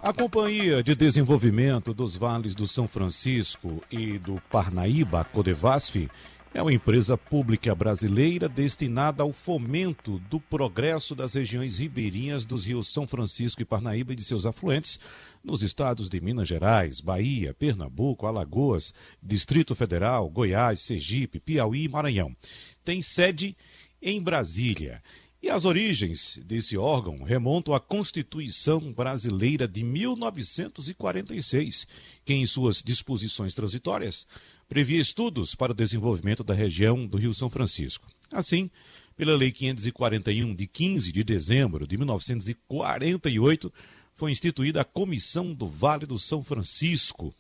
a 0.02 0.14
Companhia 0.14 0.82
de 0.82 0.96
Desenvolvimento 0.96 1.94
dos 1.94 2.16
Vales 2.16 2.56
do 2.56 2.66
São 2.66 2.88
Francisco 2.88 3.84
e 3.92 4.18
do 4.18 4.42
Parnaíba, 4.50 5.26
Codevasf, 5.26 6.10
é 6.54 6.62
uma 6.62 6.74
empresa 6.74 7.18
pública 7.18 7.74
brasileira 7.74 8.50
destinada 8.50 9.24
ao 9.24 9.32
fomento 9.32 10.20
do 10.30 10.38
progresso 10.38 11.16
das 11.16 11.34
regiões 11.34 11.78
ribeirinhas 11.78 12.46
dos 12.46 12.66
rios 12.66 12.92
São 12.92 13.08
Francisco 13.08 13.62
e 13.62 13.66
Parnaíba 13.66 14.12
e 14.12 14.18
de 14.18 14.24
seus 14.24 14.46
afluentes 14.46 15.00
nos 15.42 15.64
estados 15.64 16.10
de 16.10 16.20
Minas 16.20 16.50
Gerais, 16.50 17.00
Bahia, 17.00 17.54
Pernambuco, 17.54 18.28
Alagoas, 18.28 18.94
Distrito 19.24 19.74
Federal, 19.74 20.30
Goiás, 20.30 20.82
Sergipe, 20.82 21.40
Piauí 21.40 21.86
e 21.86 21.90
Maranhão. 21.90 22.36
Tem 22.84 23.02
sede 23.02 23.56
em 24.02 24.22
Brasília. 24.22 25.02
E 25.42 25.50
as 25.50 25.64
origens 25.66 26.40
desse 26.46 26.78
órgão 26.78 27.24
remontam 27.24 27.74
à 27.74 27.80
Constituição 27.80 28.94
Brasileira 28.94 29.68
de 29.68 29.84
1946, 29.84 31.88
que, 32.24 32.34
em 32.34 32.46
suas 32.46 32.84
disposições 32.84 33.56
transitórias, 33.56 34.28
previa 34.72 35.02
estudos 35.02 35.54
para 35.54 35.74
o 35.74 35.76
desenvolvimento 35.76 36.46
da 36.46 36.54
região 36.54 37.06
do 37.06 37.18
Rio 37.18 37.34
São 37.34 37.50
Francisco. 37.50 38.08
Assim, 38.32 38.72
pela 39.18 39.36
Lei 39.36 39.52
541, 39.52 40.56
de 40.56 40.66
15 40.66 41.12
de 41.12 41.26
dezembro 41.26 41.86
de 41.86 41.98
1948, 41.98 43.74
foi 44.16 44.32
instituída 44.32 44.80
a 44.80 44.86
Comissão 44.86 45.54
do 45.54 45.68
Vale 45.68 46.06
do 46.06 46.18
São 46.18 46.42
Francisco, 46.42 47.36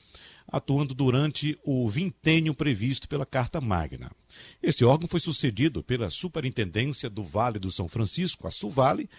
atuando 0.45 0.94
durante 0.94 1.57
o 1.63 1.88
vintênio 1.88 2.54
previsto 2.54 3.07
pela 3.07 3.26
Carta 3.26 3.62
Magna. 3.62 4.12
Este 4.62 4.84
órgão 4.84 5.07
foi 5.07 5.21
sucedido 5.21 5.82
pela 5.82 6.10
Superintendência 6.10 7.10
do 7.10 7.23
Vale 7.23 7.60
do 7.60 7.71
São 7.71 7.88
Francisco, 7.88 8.45
a 8.45 8.51
SUVALE, 8.51 9.10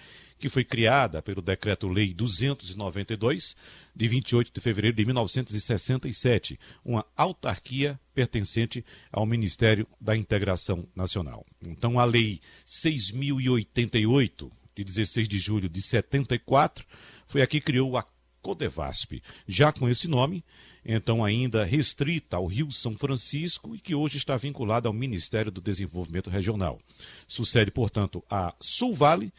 que 0.42 0.48
foi 0.48 0.64
criada 0.64 1.22
pelo 1.22 1.40
Decreto-Lei 1.40 2.12
292, 2.12 3.54
de 3.94 4.08
28 4.08 4.50
de 4.52 4.60
fevereiro 4.60 4.96
de 4.96 5.06
1967, 5.06 6.58
uma 6.84 7.06
autarquia 7.16 8.00
pertencente 8.12 8.84
ao 9.12 9.24
Ministério 9.24 9.86
da 10.00 10.16
Integração 10.16 10.84
Nacional. 10.96 11.46
Então, 11.64 11.96
a 11.96 12.04
Lei 12.04 12.40
6088, 12.66 14.50
de 14.74 14.82
16 14.82 15.28
de 15.28 15.38
julho 15.38 15.68
de 15.68 15.80
74, 15.80 16.84
foi 17.24 17.40
a 17.40 17.46
que 17.46 17.60
criou 17.60 17.96
a 17.96 18.04
Codevasp. 18.42 19.22
Já 19.46 19.70
com 19.70 19.88
esse 19.88 20.08
nome, 20.08 20.44
então 20.84 21.24
ainda 21.24 21.62
restrita 21.62 22.36
ao 22.36 22.46
Rio 22.46 22.72
São 22.72 22.98
Francisco 22.98 23.76
e 23.76 23.78
que 23.78 23.94
hoje 23.94 24.16
está 24.16 24.36
vinculada 24.36 24.88
ao 24.88 24.92
Ministério 24.92 25.52
do 25.52 25.60
Desenvolvimento 25.60 26.30
Regional. 26.30 26.80
Sucede, 27.28 27.70
portanto, 27.70 28.24
a 28.28 28.52
Sulvale 28.60 29.32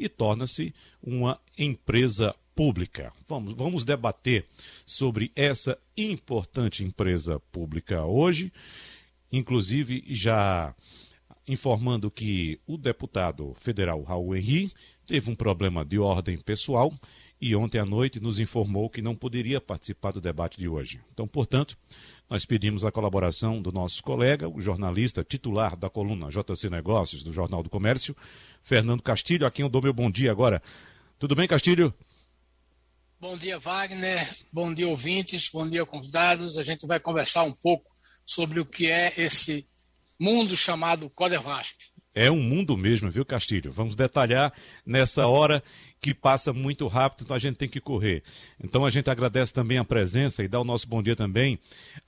e 0.00 0.08
torna-se 0.08 0.74
uma 1.02 1.40
empresa 1.56 2.34
pública. 2.54 3.12
Vamos, 3.28 3.52
vamos 3.52 3.84
debater 3.84 4.46
sobre 4.84 5.30
essa 5.34 5.78
importante 5.96 6.84
empresa 6.84 7.40
pública 7.52 8.04
hoje, 8.04 8.52
inclusive 9.30 10.04
já 10.08 10.74
informando 11.46 12.10
que 12.10 12.60
o 12.66 12.76
deputado 12.76 13.54
federal 13.54 14.02
Raul 14.02 14.36
Henri 14.36 14.72
teve 15.06 15.30
um 15.30 15.34
problema 15.34 15.84
de 15.84 15.98
ordem 15.98 16.38
pessoal 16.38 16.92
e 17.40 17.56
ontem 17.56 17.78
à 17.78 17.86
noite 17.86 18.20
nos 18.20 18.38
informou 18.38 18.90
que 18.90 19.00
não 19.00 19.16
poderia 19.16 19.60
participar 19.60 20.12
do 20.12 20.20
debate 20.20 20.58
de 20.58 20.68
hoje. 20.68 21.00
Então, 21.12 21.26
portanto, 21.26 21.76
nós 22.28 22.44
pedimos 22.44 22.84
a 22.84 22.92
colaboração 22.92 23.62
do 23.62 23.72
nosso 23.72 24.02
colega, 24.02 24.48
o 24.48 24.60
jornalista 24.60 25.24
titular 25.24 25.76
da 25.76 25.88
coluna 25.88 26.28
JC 26.28 26.68
Negócios, 26.68 27.24
do 27.24 27.32
Jornal 27.32 27.62
do 27.62 27.70
Comércio, 27.70 28.14
Fernando 28.62 29.02
Castilho, 29.02 29.46
a 29.46 29.50
quem 29.50 29.62
eu 29.62 29.68
dou 29.68 29.80
meu 29.80 29.94
bom 29.94 30.10
dia 30.10 30.30
agora. 30.30 30.62
Tudo 31.18 31.34
bem, 31.34 31.48
Castilho? 31.48 31.94
Bom 33.18 33.36
dia, 33.36 33.58
Wagner. 33.58 34.28
Bom 34.52 34.72
dia, 34.72 34.88
ouvintes. 34.88 35.48
Bom 35.48 35.68
dia, 35.68 35.84
convidados. 35.84 36.56
A 36.56 36.64
gente 36.64 36.86
vai 36.86 37.00
conversar 37.00 37.42
um 37.42 37.52
pouco 37.52 37.90
sobre 38.24 38.60
o 38.60 38.64
que 38.64 38.90
é 38.90 39.12
esse 39.16 39.66
mundo 40.18 40.56
chamado 40.56 41.08
Codevasp. 41.10 41.89
É 42.12 42.28
um 42.30 42.40
mundo 42.40 42.76
mesmo, 42.76 43.08
viu, 43.08 43.24
Castilho? 43.24 43.70
Vamos 43.70 43.94
detalhar 43.94 44.52
nessa 44.84 45.28
hora 45.28 45.62
que 46.00 46.12
passa 46.12 46.52
muito 46.52 46.88
rápido, 46.88 47.22
então 47.22 47.36
a 47.36 47.38
gente 47.38 47.56
tem 47.56 47.68
que 47.68 47.80
correr. 47.80 48.24
Então 48.62 48.84
a 48.84 48.90
gente 48.90 49.08
agradece 49.08 49.52
também 49.52 49.78
a 49.78 49.84
presença 49.84 50.42
e 50.42 50.48
dá 50.48 50.58
o 50.58 50.64
nosso 50.64 50.88
bom 50.88 51.00
dia 51.02 51.14
também 51.14 51.58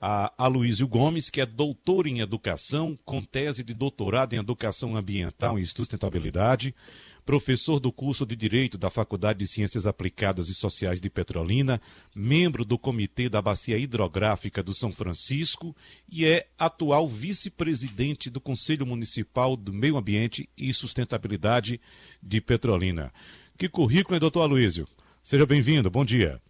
a 0.01 0.33
Aloysio 0.37 0.87
Gomes, 0.87 1.29
que 1.29 1.39
é 1.39 1.45
doutor 1.45 2.05
em 2.05 2.19
educação, 2.19 2.97
com 3.05 3.21
tese 3.21 3.63
de 3.63 3.73
doutorado 3.73 4.33
em 4.33 4.39
educação 4.39 4.97
ambiental 4.97 5.57
e 5.57 5.65
sustentabilidade 5.65 6.75
professor 7.25 7.79
do 7.79 7.91
curso 7.91 8.25
de 8.25 8.35
Direito 8.35 8.77
da 8.77 8.89
Faculdade 8.89 9.39
de 9.39 9.47
Ciências 9.47 9.87
Aplicadas 9.87 10.49
e 10.49 10.53
Sociais 10.53 10.99
de 10.99 11.09
Petrolina, 11.09 11.81
membro 12.15 12.65
do 12.65 12.77
Comitê 12.77 13.29
da 13.29 13.41
Bacia 13.41 13.77
Hidrográfica 13.77 14.61
do 14.61 14.73
São 14.73 14.91
Francisco 14.91 15.75
e 16.09 16.25
é 16.25 16.47
atual 16.57 17.07
vice-presidente 17.07 18.29
do 18.29 18.41
Conselho 18.41 18.85
Municipal 18.85 19.55
do 19.55 19.73
Meio 19.73 19.97
Ambiente 19.97 20.49
e 20.57 20.73
Sustentabilidade 20.73 21.79
de 22.21 22.41
Petrolina. 22.41 23.13
Que 23.57 23.69
currículo, 23.69 24.15
hein, 24.15 24.19
doutor 24.19 24.41
Aloysio? 24.41 24.87
Seja 25.21 25.45
bem-vindo, 25.45 25.89
bom 25.89 26.03
dia. 26.03 26.41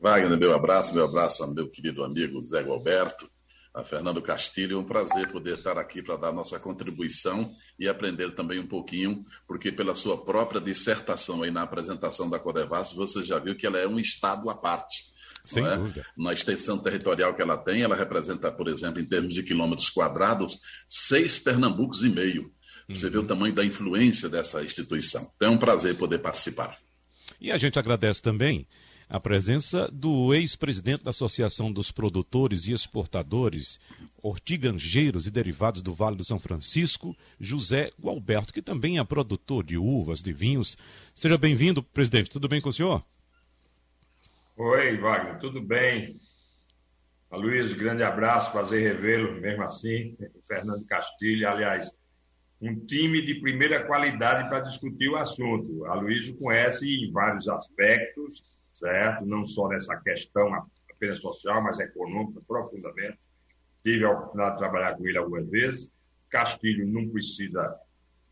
Wagner, 0.00 0.38
meu 0.38 0.54
abraço, 0.54 0.94
meu 0.94 1.04
abraço 1.04 1.42
ao 1.42 1.52
meu 1.52 1.68
querido 1.68 2.04
amigo 2.04 2.40
Zé 2.42 2.62
Alberto 2.62 3.28
a 3.78 3.84
Fernando 3.84 4.20
Castilho. 4.20 4.76
É 4.76 4.78
um 4.78 4.84
prazer 4.84 5.30
poder 5.30 5.58
estar 5.58 5.78
aqui 5.78 6.02
para 6.02 6.16
dar 6.16 6.32
nossa 6.32 6.58
contribuição 6.58 7.54
e 7.78 7.88
aprender 7.88 8.34
também 8.34 8.58
um 8.58 8.66
pouquinho, 8.66 9.24
porque 9.46 9.70
pela 9.70 9.94
sua 9.94 10.24
própria 10.24 10.60
dissertação 10.60 11.42
aí 11.42 11.50
na 11.50 11.62
apresentação 11.62 12.28
da 12.28 12.38
Codevas, 12.38 12.92
você 12.92 13.22
já 13.22 13.38
viu 13.38 13.56
que 13.56 13.66
ela 13.66 13.78
é 13.78 13.86
um 13.86 13.98
estado 13.98 14.50
à 14.50 14.54
parte. 14.54 15.06
Sem 15.44 15.64
é? 15.64 15.76
dúvida. 15.76 16.04
Na 16.16 16.32
extensão 16.32 16.76
territorial 16.78 17.34
que 17.34 17.40
ela 17.40 17.56
tem, 17.56 17.82
ela 17.82 17.94
representa, 17.94 18.50
por 18.50 18.68
exemplo, 18.68 19.00
em 19.00 19.04
termos 19.04 19.32
de 19.32 19.42
quilômetros 19.42 19.88
quadrados, 19.88 20.58
seis 20.88 21.38
Pernambucos 21.38 22.02
e 22.02 22.08
meio. 22.08 22.52
Você 22.88 23.06
uhum. 23.06 23.12
vê 23.12 23.18
o 23.18 23.24
tamanho 23.24 23.54
da 23.54 23.64
influência 23.64 24.28
dessa 24.28 24.62
instituição. 24.64 25.30
Então 25.36 25.52
é 25.52 25.54
um 25.54 25.58
prazer 25.58 25.96
poder 25.96 26.18
participar. 26.18 26.76
E 27.40 27.52
a 27.52 27.58
gente 27.58 27.78
agradece 27.78 28.20
também 28.22 28.66
a 29.08 29.18
presença 29.18 29.88
do 29.90 30.34
ex-presidente 30.34 31.04
da 31.04 31.10
Associação 31.10 31.72
dos 31.72 31.90
Produtores 31.90 32.66
e 32.66 32.72
Exportadores, 32.72 33.80
Hortigranjeiros 34.22 35.26
e 35.26 35.30
Derivados 35.30 35.80
do 35.80 35.94
Vale 35.94 36.16
do 36.16 36.24
São 36.24 36.38
Francisco, 36.38 37.16
José 37.40 37.90
Gualberto, 37.98 38.52
que 38.52 38.60
também 38.60 38.98
é 38.98 39.04
produtor 39.04 39.64
de 39.64 39.78
uvas, 39.78 40.22
de 40.22 40.32
vinhos. 40.32 40.76
Seja 41.14 41.38
bem-vindo, 41.38 41.82
presidente. 41.82 42.30
Tudo 42.30 42.48
bem 42.48 42.60
com 42.60 42.68
o 42.68 42.72
senhor? 42.72 43.02
Oi, 44.56 44.98
Wagner, 44.98 45.38
tudo 45.38 45.62
bem? 45.62 46.20
A 47.30 47.36
Luiz, 47.36 47.72
grande 47.72 48.02
abraço, 48.02 48.52
prazer 48.52 48.82
revê-lo, 48.82 49.40
mesmo 49.40 49.62
assim. 49.62 50.16
Fernando 50.46 50.84
Castilho, 50.84 51.48
aliás, 51.48 51.94
um 52.60 52.74
time 52.86 53.22
de 53.22 53.36
primeira 53.36 53.84
qualidade 53.84 54.48
para 54.48 54.60
discutir 54.60 55.08
o 55.08 55.16
assunto. 55.16 55.86
A 55.86 55.94
Luiz 55.94 56.30
conhece 56.32 56.86
em 56.86 57.10
vários 57.10 57.48
aspectos 57.48 58.42
certo? 58.78 59.26
Não 59.26 59.44
só 59.44 59.68
nessa 59.68 59.96
questão 59.96 60.48
apenas 60.90 61.20
social, 61.20 61.62
mas 61.62 61.78
econômica 61.78 62.40
profundamente. 62.46 63.18
Tive 63.84 64.04
a 64.04 64.10
oportunidade 64.10 64.54
de 64.54 64.58
trabalhar 64.58 64.96
com 64.96 65.06
ele 65.06 65.18
algumas 65.18 65.48
vezes. 65.48 65.90
Castilho 66.28 66.86
não 66.86 67.08
precisa 67.08 67.76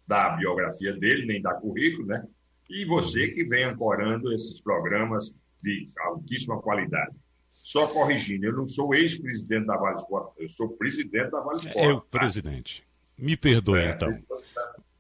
da 0.06 0.30
biografia 0.30 0.92
dele, 0.92 1.26
nem 1.26 1.40
da 1.40 1.54
currículo, 1.54 2.06
né? 2.06 2.24
E 2.68 2.84
você 2.84 3.28
que 3.28 3.44
vem 3.44 3.64
ancorando 3.64 4.32
esses 4.32 4.60
programas 4.60 5.36
de 5.62 5.90
altíssima 5.98 6.60
qualidade. 6.60 7.14
Só 7.62 7.87
corrigindo, 7.87 8.46
eu 8.46 8.52
não 8.52 8.66
sou 8.66 8.94
ex-presidente 8.94 9.66
da 9.66 9.76
Vale 9.76 9.96
Sport, 9.96 10.34
eu 10.38 10.49
sou 10.49 10.69
presidente 10.76 11.31
da 11.31 11.40
Vale 11.40 11.56
Sport. 11.56 11.76
É 11.76 11.88
o 11.88 12.00
tá? 12.00 12.19
presidente. 12.19 12.84
Me 13.19 13.37
perdoe, 13.37 13.81
é, 13.81 13.90
então. 13.90 14.16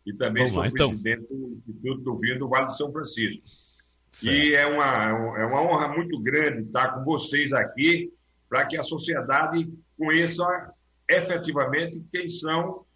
E 0.04 0.12
também 0.14 0.44
Vamos 0.44 0.52
sou 0.52 0.62
lá, 0.62 0.68
então. 0.68 0.88
presidente 0.88 1.24
então. 1.24 1.38
do 1.38 1.62
Instituto 1.68 2.02
do 2.02 2.18
Vinho 2.18 2.38
do 2.38 2.48
Vale 2.48 2.66
de 2.66 2.76
São 2.76 2.90
Francisco. 2.90 3.44
Certo. 4.16 4.34
E 4.34 4.54
é 4.54 4.66
uma, 4.66 5.38
é 5.38 5.44
uma 5.44 5.60
honra 5.60 5.88
muito 5.88 6.18
grande 6.20 6.62
estar 6.62 6.88
com 6.94 7.04
vocês 7.04 7.52
aqui 7.52 8.10
para 8.48 8.64
que 8.64 8.78
a 8.78 8.82
sociedade 8.82 9.70
conheça 9.94 10.72
efetivamente 11.06 12.02
quem 12.10 12.26
são 12.26 12.86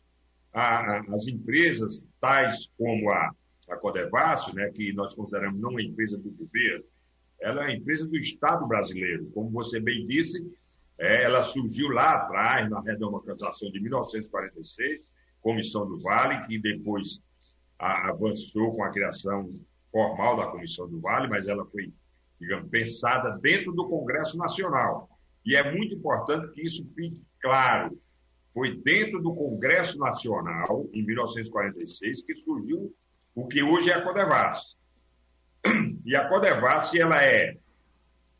a, 0.50 0.62
a, 0.62 1.00
as 1.10 1.26
empresas, 1.26 2.02
tais 2.18 2.70
como 2.78 3.10
a, 3.10 3.32
a 3.68 3.76
Codevasf, 3.76 4.54
né, 4.54 4.70
que 4.74 4.94
nós 4.94 5.14
consideramos 5.14 5.60
não 5.60 5.68
uma 5.68 5.82
empresa 5.82 6.16
do 6.16 6.30
governo, 6.30 6.84
ela 7.38 7.64
é 7.64 7.66
uma 7.66 7.74
empresa 7.74 8.08
do 8.08 8.16
Estado 8.16 8.66
brasileiro. 8.66 9.30
Como 9.34 9.50
você 9.50 9.78
bem 9.78 10.06
disse, 10.06 10.42
é, 10.98 11.24
ela 11.24 11.44
surgiu 11.44 11.88
lá 11.88 12.12
atrás, 12.12 12.70
na 12.70 12.80
redemocratização 12.80 13.70
de 13.70 13.78
1946, 13.78 15.02
Comissão 15.42 15.86
do 15.86 16.00
Vale, 16.00 16.40
que 16.46 16.58
depois 16.58 17.22
a, 17.78 18.08
avançou 18.08 18.74
com 18.74 18.82
a 18.82 18.90
criação 18.90 19.46
formal 19.90 20.36
da 20.36 20.46
Comissão 20.46 20.88
do 20.88 21.00
Vale, 21.00 21.28
mas 21.28 21.48
ela 21.48 21.64
foi, 21.66 21.92
digamos, 22.38 22.70
pensada 22.70 23.38
dentro 23.38 23.72
do 23.72 23.88
Congresso 23.88 24.36
Nacional. 24.36 25.08
E 25.44 25.56
é 25.56 25.72
muito 25.72 25.94
importante 25.94 26.52
que 26.52 26.62
isso 26.62 26.86
fique 26.94 27.22
claro. 27.40 27.98
Foi 28.52 28.76
dentro 28.82 29.20
do 29.20 29.34
Congresso 29.34 29.98
Nacional, 29.98 30.86
em 30.92 31.04
1946, 31.04 32.22
que 32.22 32.34
surgiu 32.34 32.94
o 33.34 33.46
que 33.46 33.62
hoje 33.62 33.90
é 33.90 33.94
a 33.94 34.02
Codevas. 34.02 34.76
E 36.04 36.16
a 36.16 36.28
Codevas, 36.28 36.94
ela 36.94 37.22
é, 37.22 37.56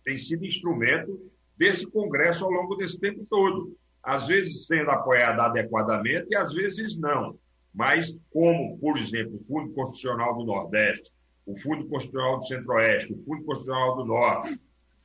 tem 0.05 0.19
sido 0.19 0.45
instrumento 0.45 1.31
desse 1.57 1.89
Congresso 1.91 2.45
ao 2.45 2.51
longo 2.51 2.75
desse 2.75 2.99
tempo 2.99 3.27
todo. 3.29 3.77
Às 4.03 4.27
vezes 4.27 4.67
sendo 4.67 4.91
apoiada 4.91 5.45
adequadamente 5.45 6.29
e 6.31 6.37
às 6.37 6.53
vezes 6.53 6.99
não. 6.99 7.39
Mas 7.73 8.19
como, 8.33 8.79
por 8.79 8.97
exemplo, 8.97 9.37
o 9.37 9.45
Fundo 9.45 9.73
Constitucional 9.75 10.37
do 10.39 10.45
Nordeste, 10.45 11.13
o 11.51 11.57
Fundo 11.59 11.87
Constitucional 11.87 12.39
do 12.39 12.47
Centro-Oeste, 12.47 13.13
o 13.13 13.25
Fundo 13.25 13.45
Constitucional 13.45 13.97
do 13.97 14.05
Norte, 14.05 14.61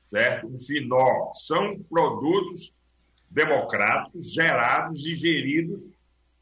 certo? 0.06 0.48
o 0.48 0.58
FINOR, 0.60 1.32
são 1.36 1.80
produtos 1.90 2.74
democráticos 3.30 4.32
gerados 4.32 5.06
e 5.06 5.16
geridos 5.16 5.90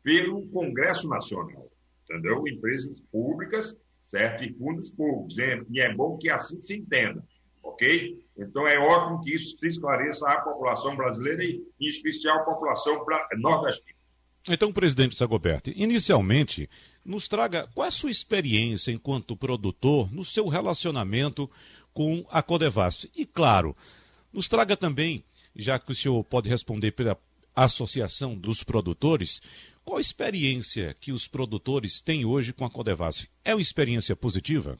pelo 0.04 0.46
Congresso 0.48 1.08
Nacional, 1.08 1.72
entendeu? 2.04 2.46
Empresas 2.48 3.00
públicas, 3.12 3.78
certo? 4.06 4.44
E 4.44 4.54
fundos 4.54 4.92
públicos. 4.92 5.38
E 5.70 5.80
é 5.80 5.94
bom 5.94 6.18
que 6.18 6.30
assim 6.30 6.62
se 6.62 6.76
entenda, 6.76 7.24
ok? 7.64 8.22
Então 8.38 8.68
é 8.68 8.78
ótimo 8.78 9.22
que 9.22 9.34
isso 9.34 9.58
se 9.58 9.68
esclareça 9.68 10.28
à 10.28 10.42
população 10.42 10.96
brasileira 10.96 11.44
e, 11.44 11.64
em 11.80 11.88
especial, 11.88 12.40
à 12.40 12.44
população 12.44 13.06
nordestina. 13.38 13.96
Então, 14.50 14.74
presidente 14.74 15.16
Sagoberto, 15.16 15.72
inicialmente, 15.74 16.70
nos 17.04 17.28
traga 17.28 17.68
qual 17.74 17.86
é 17.86 17.88
a 17.90 17.92
sua 17.92 18.12
experiência 18.12 18.92
enquanto 18.92 19.36
produtor 19.36 20.12
no 20.14 20.24
seu 20.24 20.48
relacionamento 20.48 21.50
com 21.94 22.26
a 22.30 22.42
Codevasf. 22.42 23.10
E, 23.16 23.26
claro, 23.26 23.76
nos 24.32 24.48
traga 24.48 24.76
também, 24.76 25.24
já 25.56 25.78
que 25.78 25.92
o 25.92 25.96
senhor 25.96 26.24
pode 26.24 26.50
responder 26.50 26.92
pela 26.92 27.18
Associação 27.56 28.36
dos 28.36 28.64
Produtores, 28.64 29.42
qual 29.86 29.98
a 29.98 30.02
experiência 30.02 30.96
que 31.00 31.12
os 31.12 31.28
produtores 31.28 32.02
têm 32.02 32.26
hoje 32.26 32.54
com 32.54 32.66
a 32.66 32.70
Codevasf? 32.70 33.28
É 33.44 33.54
uma 33.54 33.62
experiência 33.62 34.16
positiva? 34.16 34.78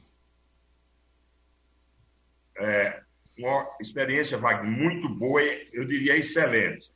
É 2.56 3.02
uma 3.38 3.68
experiência, 3.80 4.38
Wagner, 4.38 4.70
muito 4.70 5.08
boa, 5.08 5.42
eu 5.72 5.84
diria 5.84 6.16
excelente. 6.16 6.90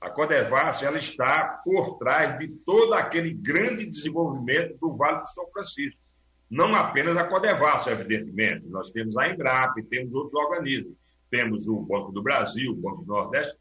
A 0.00 0.10
Codevasf 0.10 0.84
ela 0.84 0.98
está 0.98 1.60
por 1.64 1.98
trás 1.98 2.38
de 2.38 2.48
todo 2.48 2.94
aquele 2.94 3.32
grande 3.34 3.88
desenvolvimento 3.90 4.76
do 4.78 4.96
Vale 4.96 5.20
do 5.20 5.28
São 5.28 5.46
Francisco. 5.50 6.00
Não 6.50 6.74
apenas 6.74 7.16
a 7.16 7.24
Codevasf, 7.24 7.88
evidentemente. 7.88 8.66
Nós 8.68 8.90
temos 8.90 9.16
a 9.16 9.28
Embrapa, 9.28 9.82
temos 9.88 10.12
outros 10.14 10.34
organismos. 10.34 10.94
Temos 11.30 11.66
o 11.66 11.80
Banco 11.80 12.12
do 12.12 12.22
Brasil, 12.22 12.72
o 12.72 12.76
Banco 12.76 13.02
do 13.02 13.08
Nordeste 13.08 13.58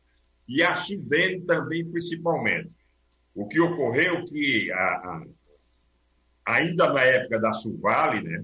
e 0.47 0.61
a 0.61 0.75
Sudene 0.75 1.41
também, 1.41 1.85
principalmente. 1.89 2.69
O 3.33 3.47
que 3.47 3.59
ocorreu 3.59 4.25
que, 4.25 4.71
a, 4.71 4.77
a, 4.77 5.23
ainda 6.45 6.91
na 6.93 7.01
época 7.01 7.39
da 7.39 7.53
Suvale, 7.53 8.21
né, 8.21 8.43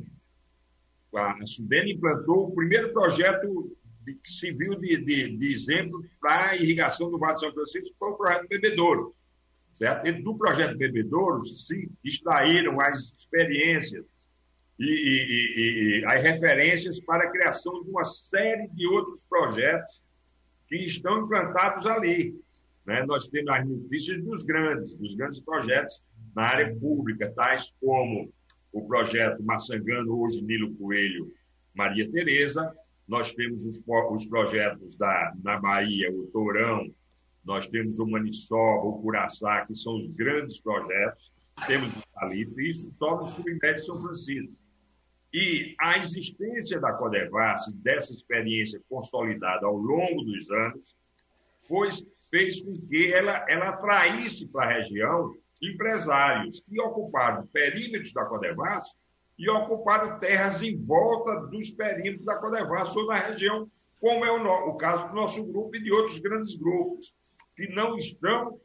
a 1.14 1.46
Sudene 1.46 1.94
implantou 1.94 2.48
o 2.48 2.56
primeiro 2.56 2.92
projeto 2.94 3.76
que 4.16 4.32
se 4.32 4.52
viu 4.52 4.76
de, 4.76 4.98
de, 4.98 5.38
de 5.38 5.54
exemplo 5.54 6.04
para 6.22 6.50
a 6.50 6.56
irrigação 6.56 7.10
do 7.10 7.18
Vale 7.18 7.36
de 7.36 7.42
São 7.42 7.54
Francisco 7.54 7.96
foi 7.98 8.10
o 8.10 8.18
projeto 8.18 8.48
Bebedouro. 8.48 9.16
Certo? 9.74 10.04
Dentro 10.04 10.24
do 10.24 10.38
projeto 10.38 10.78
Bebedouro 10.78 11.46
se 11.46 11.90
extraíram 12.04 12.80
as 12.82 13.14
experiências 13.18 14.06
e, 14.80 14.86
e, 14.86 16.02
e, 16.02 16.06
as 16.06 16.24
referências 16.24 17.00
para 17.02 17.26
a 17.26 17.32
criação 17.32 17.84
de 17.84 17.90
uma 17.90 18.04
série 18.04 18.68
de 18.70 18.88
outros 18.88 19.26
projetos 19.26 20.02
que 20.68 20.78
estão 20.86 21.24
implantados 21.24 21.86
ali. 21.86 22.40
Né? 22.86 23.04
Nós 23.04 23.28
temos 23.28 23.54
as 23.56 23.68
notícias 23.68 24.24
dos 24.24 24.44
grandes, 24.44 24.94
dos 24.96 25.16
grandes 25.16 25.40
projetos 25.42 26.02
na 26.36 26.44
área 26.44 26.76
pública, 26.76 27.32
tais 27.36 27.74
como 27.82 28.32
o 28.72 28.88
projeto 28.88 29.44
Maçangano, 29.44 30.22
hoje 30.22 30.42
Nilo 30.42 30.74
Coelho, 30.76 31.34
Maria 31.74 32.10
Tereza, 32.10 32.74
nós 33.10 33.34
temos 33.34 33.66
os, 33.66 33.84
os 34.12 34.26
projetos 34.28 34.96
da, 34.96 35.34
na 35.44 35.60
Bahia, 35.60 36.12
o 36.12 36.28
Tourão, 36.28 36.88
nós 37.44 37.68
temos 37.68 37.98
o 37.98 38.06
Maniçoba, 38.06 38.86
o 38.86 39.02
Curaçá, 39.02 39.66
que 39.66 39.76
são 39.76 39.96
os 39.98 40.08
grandes 40.12 40.62
projetos, 40.62 41.34
temos 41.66 41.92
o 41.92 42.04
Salitre, 42.14 42.70
isso 42.70 42.92
só 42.94 43.20
no 43.20 43.28
submédio 43.28 43.84
São 43.84 44.00
Francisco. 44.00 44.54
E 45.34 45.76
a 45.80 45.98
existência 45.98 46.80
da 46.80 46.94
Codevas, 46.94 47.66
dessa 47.78 48.14
experiência 48.14 48.80
consolidada 48.88 49.66
ao 49.66 49.76
longo 49.76 50.24
dos 50.24 50.50
anos, 50.52 50.96
foi, 51.68 51.90
fez 52.30 52.62
com 52.62 52.80
que 52.88 53.12
ela, 53.12 53.44
ela 53.50 53.70
atraísse 53.70 54.48
para 54.48 54.70
a 54.70 54.74
região 54.78 55.34
empresários 55.62 56.62
que 56.62 56.80
ocuparam 56.80 57.48
perímetros 57.48 58.14
da 58.14 58.26
Codevas 58.26 58.86
e 59.40 59.50
ocuparam 59.50 60.20
terras 60.20 60.62
em 60.62 60.76
volta 60.76 61.48
dos 61.48 61.72
perímetros 61.72 62.26
da 62.26 62.36
Codevas 62.36 62.94
ou 62.98 63.08
na 63.08 63.16
região, 63.16 63.72
como 63.98 64.26
é 64.26 64.32
o, 64.32 64.70
o 64.70 64.76
caso 64.76 65.08
do 65.08 65.16
nosso 65.16 65.48
grupo 65.48 65.74
e 65.78 65.82
de 65.82 65.94
outros 65.94 66.20
grandes 66.20 66.58
grupos, 66.58 67.16
que 67.56 67.70
não 67.70 67.98
estão 67.98 68.60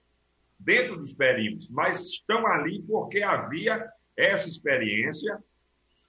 dentro 0.59 0.97
dos 0.97 1.13
perímetros, 1.13 1.69
mas 1.71 2.07
estão 2.07 2.45
ali 2.45 2.83
porque 2.83 3.23
havia 3.23 3.89
essa 4.17 4.49
experiência 4.49 5.39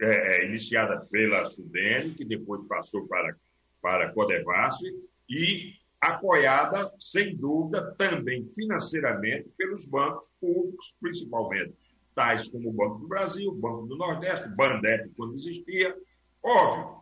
é, 0.02 0.38
é 0.42 0.46
iniciada 0.46 1.06
pela 1.12 1.50
Sudene, 1.52 2.16
que 2.16 2.26
depois 2.26 2.66
passou 2.66 3.08
para, 3.08 3.36
para 3.82 4.12
Codevasf, 4.14 4.82
e 5.30 5.74
apoiada, 6.02 6.92
sem 7.00 7.36
dúvida, 7.36 7.94
também 7.98 8.48
financeiramente 8.54 9.48
pelos 9.58 9.88
bancos 9.88 10.28
públicos, 10.40 10.94
principalmente 11.00 11.76
tais 12.16 12.48
como 12.48 12.70
o 12.70 12.74
Banco 12.74 13.00
do 13.00 13.08
Brasil, 13.08 13.52
o 13.52 13.56
Banco 13.56 13.86
do 13.86 13.98
Nordeste, 13.98 14.48
o 14.48 14.56
Bandep, 14.56 15.10
quando 15.16 15.36
existia. 15.36 15.96
Óbvio, 16.42 16.98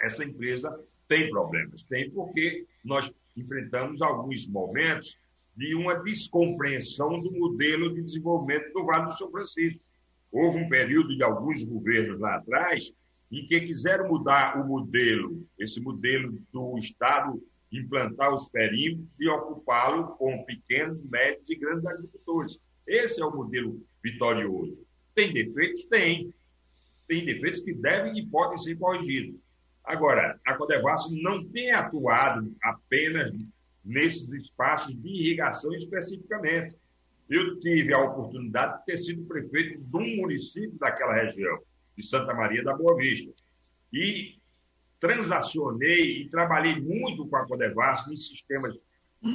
essa 0.00 0.24
empresa 0.24 0.78
tem 1.08 1.30
problemas. 1.30 1.82
Tem 1.84 2.10
porque 2.10 2.66
nós 2.84 3.12
enfrentamos 3.36 4.02
alguns 4.02 4.46
momentos 4.46 5.18
de 5.56 5.74
uma 5.74 5.94
descompreensão 5.96 7.20
do 7.20 7.32
modelo 7.32 7.94
de 7.94 8.02
desenvolvimento 8.02 8.72
do 8.72 8.84
Vale 8.84 9.06
do 9.06 9.16
São 9.16 9.30
Francisco. 9.30 9.82
Houve 10.30 10.58
um 10.58 10.68
período 10.68 11.14
de 11.16 11.22
alguns 11.22 11.62
governos 11.64 12.20
lá 12.20 12.36
atrás 12.36 12.92
em 13.30 13.44
que 13.46 13.60
quiseram 13.62 14.08
mudar 14.08 14.60
o 14.60 14.66
modelo, 14.66 15.46
esse 15.58 15.80
modelo 15.80 16.38
do 16.52 16.78
Estado 16.78 17.42
implantar 17.72 18.32
os 18.32 18.50
perímetros 18.50 19.18
e 19.18 19.28
ocupá-lo 19.28 20.08
com 20.16 20.44
pequenos, 20.44 21.02
médios 21.04 21.48
e 21.48 21.56
grandes 21.56 21.86
agricultores. 21.86 22.58
Esse 22.86 23.22
é 23.22 23.24
o 23.24 23.34
modelo 23.34 23.82
vitorioso. 24.02 24.84
Tem 25.14 25.32
defeitos? 25.32 25.84
Tem. 25.84 26.32
Tem 27.06 27.24
defeitos 27.24 27.60
que 27.60 27.74
devem 27.74 28.18
e 28.18 28.26
podem 28.26 28.58
ser 28.58 28.76
corrigidos. 28.76 29.38
Agora, 29.84 30.40
a 30.46 30.54
Codevasf 30.54 31.10
não 31.20 31.44
tem 31.44 31.72
atuado 31.72 32.54
apenas 32.62 33.32
nesses 33.84 34.28
espaços 34.30 34.94
de 34.94 35.08
irrigação 35.08 35.74
especificamente. 35.74 36.76
Eu 37.28 37.58
tive 37.60 37.92
a 37.92 37.98
oportunidade 37.98 38.78
de 38.78 38.84
ter 38.86 38.96
sido 38.96 39.24
prefeito 39.24 39.80
de 39.80 39.96
um 39.96 40.16
município 40.16 40.78
daquela 40.78 41.14
região, 41.14 41.58
de 41.96 42.06
Santa 42.06 42.32
Maria 42.32 42.62
da 42.62 42.74
Boa 42.74 42.96
Vista. 42.96 43.32
E 43.92 44.38
transacionei 45.00 46.22
e 46.22 46.28
trabalhei 46.28 46.80
muito 46.80 47.26
com 47.26 47.36
a 47.36 47.46
Codevasf 47.46 48.10
em 48.12 48.16
sistemas 48.16 48.76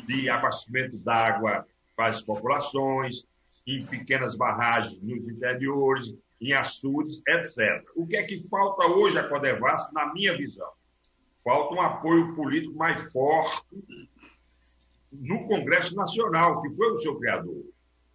de 0.07 0.29
abastecimento 0.29 0.97
d'água 0.97 1.67
para 1.95 2.07
as 2.07 2.21
populações, 2.21 3.27
em 3.67 3.85
pequenas 3.85 4.35
barragens 4.35 5.01
nos 5.01 5.27
interiores, 5.27 6.15
em 6.39 6.53
açudes, 6.53 7.21
etc. 7.27 7.85
O 7.95 8.07
que 8.07 8.15
é 8.15 8.23
que 8.23 8.47
falta 8.47 8.87
hoje 8.87 9.19
a 9.19 9.27
Codevasf, 9.27 9.93
na 9.93 10.13
minha 10.13 10.35
visão? 10.37 10.71
Falta 11.43 11.75
um 11.75 11.81
apoio 11.81 12.33
político 12.35 12.77
mais 12.77 13.11
forte 13.11 13.61
no 15.11 15.47
Congresso 15.47 15.95
Nacional, 15.95 16.61
que 16.61 16.75
foi 16.75 16.91
o 16.93 16.97
seu 16.99 17.17
criador, 17.17 17.63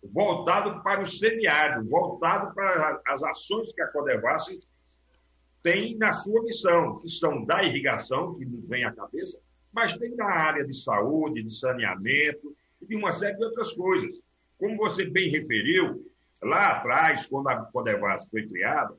voltado 0.03 0.83
para 0.83 1.03
o 1.03 1.07
semiárido, 1.07 1.89
voltado 1.89 2.55
para 2.55 3.01
as 3.07 3.23
ações 3.23 3.73
que 3.73 3.83
a 3.83 3.89
Codevasf 3.89 4.59
tem 5.63 5.97
na 5.97 6.13
sua 6.15 6.43
missão, 6.43 6.99
que 7.01 7.09
são 7.09 7.45
da 7.45 7.63
irrigação, 7.63 8.35
que 8.35 8.45
nos 8.45 8.67
vem 8.69 8.85
à 8.85 8.93
cabeça, 8.93 9.41
mas 9.73 9.97
tem 9.97 10.15
na 10.15 10.27
área 10.27 10.65
de 10.65 10.75
saúde, 10.75 11.43
de 11.43 11.55
saneamento 11.55 12.55
e 12.81 12.87
de 12.87 12.97
uma 12.97 13.13
série 13.13 13.37
de 13.37 13.45
outras 13.45 13.73
coisas. 13.73 14.21
Como 14.62 14.76
você 14.76 15.04
bem 15.04 15.28
referiu, 15.28 16.09
lá 16.40 16.71
atrás, 16.71 17.26
quando 17.26 17.49
a 17.49 17.64
Codevas 17.64 18.28
foi 18.31 18.47
criada, 18.47 18.97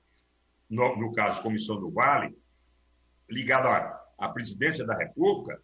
no, 0.69 0.97
no 0.97 1.13
caso 1.13 1.41
Comissão 1.41 1.79
do 1.79 1.89
Vale, 1.89 2.37
ligada 3.29 3.69
à, 3.69 4.25
à 4.25 4.27
presidência 4.27 4.85
da 4.85 4.93
República, 4.93 5.61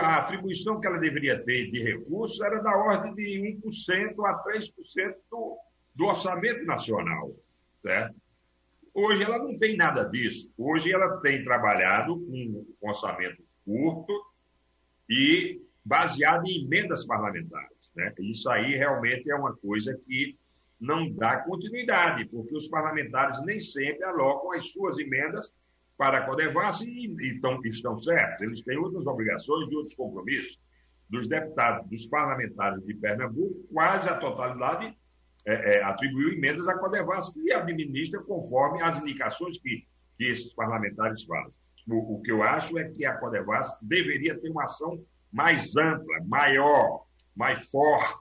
a 0.00 0.16
atribuição 0.16 0.80
que 0.80 0.88
ela 0.88 0.98
deveria 0.98 1.40
ter 1.40 1.70
de 1.70 1.80
recursos 1.80 2.40
era 2.40 2.60
da 2.60 2.76
ordem 2.76 3.14
de 3.14 3.60
1% 3.64 4.26
a 4.26 4.42
3% 4.42 5.14
do, 5.30 5.56
do 5.94 6.06
orçamento 6.06 6.64
nacional. 6.64 7.32
Certo? 7.80 8.16
Hoje 8.92 9.22
ela 9.22 9.38
não 9.38 9.56
tem 9.56 9.76
nada 9.76 10.02
disso. 10.02 10.52
Hoje 10.58 10.92
ela 10.92 11.20
tem 11.20 11.44
trabalhado 11.44 12.18
com 12.18 12.32
um 12.32 12.66
orçamento 12.80 13.40
curto 13.64 14.12
e 15.08 15.62
baseada 15.84 16.42
em 16.44 16.64
emendas 16.64 17.06
parlamentares. 17.06 17.77
Né? 17.98 18.14
Isso 18.20 18.48
aí 18.48 18.76
realmente 18.76 19.28
é 19.28 19.34
uma 19.34 19.54
coisa 19.56 19.98
que 20.06 20.38
não 20.80 21.10
dá 21.10 21.38
continuidade, 21.38 22.24
porque 22.26 22.54
os 22.54 22.68
parlamentares 22.68 23.44
nem 23.44 23.58
sempre 23.58 24.04
alocam 24.04 24.52
as 24.52 24.70
suas 24.70 24.96
emendas 24.98 25.52
para 25.96 26.18
a 26.18 26.22
Codevas 26.22 26.80
e, 26.82 27.08
e 27.08 27.40
estão, 27.68 27.98
certos. 27.98 28.40
Eles 28.40 28.62
têm 28.62 28.78
outras 28.78 29.04
obrigações 29.04 29.68
e 29.68 29.74
outros 29.74 29.96
compromissos. 29.96 30.60
Dos 31.10 31.26
deputados, 31.26 31.88
dos 31.90 32.06
parlamentares 32.06 32.84
de 32.84 32.94
Pernambuco, 32.94 33.66
quase 33.72 34.08
a 34.08 34.16
totalidade 34.16 34.96
é, 35.44 35.78
é, 35.78 35.82
atribuiu 35.82 36.34
emendas 36.34 36.68
à 36.68 36.78
Codevas 36.78 37.34
e 37.34 37.52
administra 37.52 38.22
conforme 38.22 38.80
as 38.80 39.00
indicações 39.00 39.58
que, 39.58 39.84
que 40.16 40.24
esses 40.24 40.54
parlamentares 40.54 41.24
fazem. 41.24 41.58
O, 41.88 42.16
o, 42.16 42.22
que 42.22 42.30
eu 42.30 42.44
acho 42.44 42.78
é 42.78 42.84
que 42.90 43.04
a 43.04 43.16
Codevas 43.16 43.76
deveria 43.82 44.38
ter 44.38 44.50
uma 44.50 44.64
ação 44.64 45.02
mais 45.32 45.74
ampla, 45.76 46.20
maior, 46.26 47.07
mais 47.38 47.70
forte, 47.70 48.18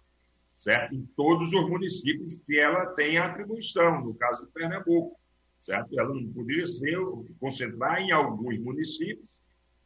certo? 0.55 0.93
Em 0.93 1.03
todos 1.17 1.51
os 1.51 1.69
municípios 1.69 2.39
que 2.45 2.59
ela 2.59 2.85
tem 2.93 3.17
atribuição, 3.17 4.01
no 4.01 4.13
caso 4.13 4.45
de 4.45 4.51
Pernambuco, 4.51 5.19
certo? 5.59 5.99
Ela 5.99 6.13
não 6.13 6.31
poderia 6.31 6.67
ser 6.67 6.95
concentrar 7.39 7.99
em 7.99 8.11
alguns 8.11 8.59
municípios 8.59 9.25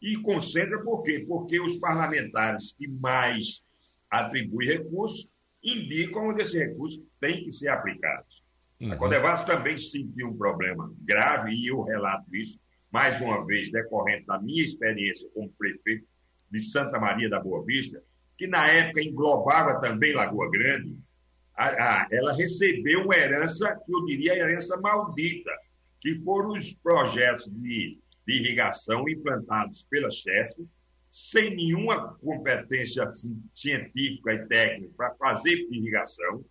e 0.02 0.18
concentra 0.18 0.84
por 0.84 1.02
quê? 1.04 1.24
Porque 1.28 1.60
os 1.60 1.78
parlamentares 1.78 2.74
que 2.74 2.88
mais 2.88 3.64
atribuem 4.10 4.68
recursos 4.68 5.30
indicam 5.64 6.30
onde 6.30 6.42
esse 6.42 6.58
recurso 6.60 7.06
tem 7.20 7.46
que 7.46 7.54
ser 7.54 7.70
aplicado. 7.70 8.26
Uhum. 8.82 8.92
A 8.92 8.98
Codevas 8.98 9.46
também 9.46 9.78
sentiu 9.78 10.30
um 10.30 10.38
problema 10.38 10.92
grave, 11.02 11.54
e 11.54 11.68
eu 11.68 11.84
relato 11.84 12.36
isso, 12.36 12.60
mais 12.92 13.22
uma 13.22 13.46
vez, 13.46 13.72
decorrente 13.72 14.26
da 14.26 14.42
minha 14.42 14.64
experiência 14.64 15.30
como 15.34 15.54
prefeito 15.54 16.06
de 16.52 16.60
Santa 16.60 17.00
Maria 17.00 17.30
da 17.30 17.40
Boa 17.40 17.64
Vista, 17.64 18.04
que 18.42 18.48
na 18.48 18.68
época 18.68 19.04
englobava 19.04 19.80
também 19.80 20.16
Lagoa 20.16 20.50
Grande, 20.50 20.98
a, 21.54 21.66
a, 21.68 22.08
ela 22.12 22.34
recebeu 22.34 23.04
uma 23.04 23.16
herança, 23.16 23.80
que 23.86 23.94
eu 23.94 24.04
diria 24.06 24.36
herança 24.36 24.76
maldita, 24.78 25.52
que 26.00 26.16
foram 26.24 26.54
os 26.54 26.74
projetos 26.74 27.46
de, 27.46 28.00
de 28.26 28.34
irrigação 28.34 29.08
implantados 29.08 29.86
pela 29.88 30.10
chefe, 30.10 30.68
sem 31.12 31.56
nenhuma 31.56 32.16
competência 32.16 33.08
científica 33.54 34.34
e 34.34 34.48
técnica 34.48 34.92
para 34.98 35.14
fazer 35.18 35.54
irrigação, 35.70 36.44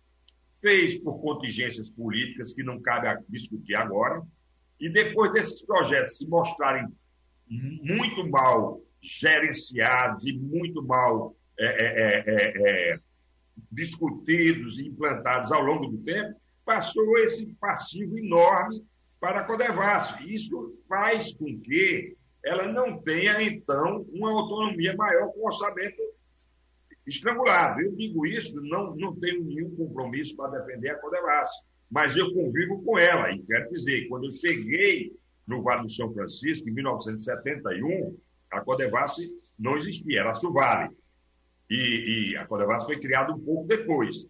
fez 0.61 0.97
por 0.97 1.19
contingências 1.19 1.89
políticas 1.89 2.53
que 2.53 2.63
não 2.63 2.79
cabe 2.79 3.21
discutir 3.27 3.75
agora, 3.75 4.21
e 4.79 4.87
depois 4.87 5.33
desses 5.33 5.61
projetos 5.61 6.17
se 6.17 6.25
mostrarem 6.25 6.87
muito 7.49 8.29
mal 8.29 8.79
gerenciados 9.01 10.25
e 10.25 10.31
muito 10.31 10.81
mal 10.81 11.35
é 11.61 11.65
é, 11.65 11.93
é, 11.95 12.23
é, 12.25 12.91
é, 12.91 12.99
discutidos 13.71 14.79
e 14.79 14.87
implantados 14.87 15.51
ao 15.51 15.61
longo 15.61 15.87
do 15.87 15.97
tempo, 15.99 16.35
passou 16.65 17.19
esse 17.19 17.45
passivo 17.59 18.17
enorme 18.17 18.83
para 19.19 19.41
a 19.41 19.43
Codevasf. 19.43 20.27
Isso 20.27 20.75
faz 20.89 21.33
com 21.35 21.59
que 21.59 22.17
ela 22.43 22.67
não 22.67 22.99
tenha, 22.99 23.39
então, 23.43 24.07
uma 24.11 24.31
autonomia 24.31 24.95
maior 24.95 25.31
com 25.31 25.41
o 25.41 25.45
orçamento 25.45 26.01
estrangulado. 27.05 27.81
Eu 27.81 27.95
digo 27.95 28.25
isso, 28.25 28.59
não, 28.61 28.95
não 28.95 29.15
tenho 29.15 29.43
nenhum 29.43 29.75
compromisso 29.75 30.35
para 30.35 30.59
defender 30.59 30.89
a 30.89 30.95
Codevasf, 30.95 31.53
mas 31.91 32.15
eu 32.15 32.33
convivo 32.33 32.81
com 32.83 32.97
ela. 32.97 33.31
E 33.31 33.39
quero 33.43 33.69
dizer, 33.69 34.07
quando 34.07 34.25
eu 34.25 34.31
cheguei 34.31 35.15
no 35.45 35.61
Vale 35.61 35.83
do 35.83 35.91
São 35.91 36.11
Francisco, 36.11 36.67
em 36.67 36.73
1971, 36.73 38.17
a 38.49 38.61
Codevasf 38.61 39.19
não 39.59 39.77
existia, 39.77 40.21
era 40.21 40.31
a 40.31 40.33
Suvale. 40.33 40.89
E, 41.71 42.31
e 42.31 42.37
a 42.37 42.45
Codevasf 42.45 42.85
foi 42.85 42.99
criada 42.99 43.31
um 43.31 43.39
pouco 43.39 43.65
depois. 43.65 44.27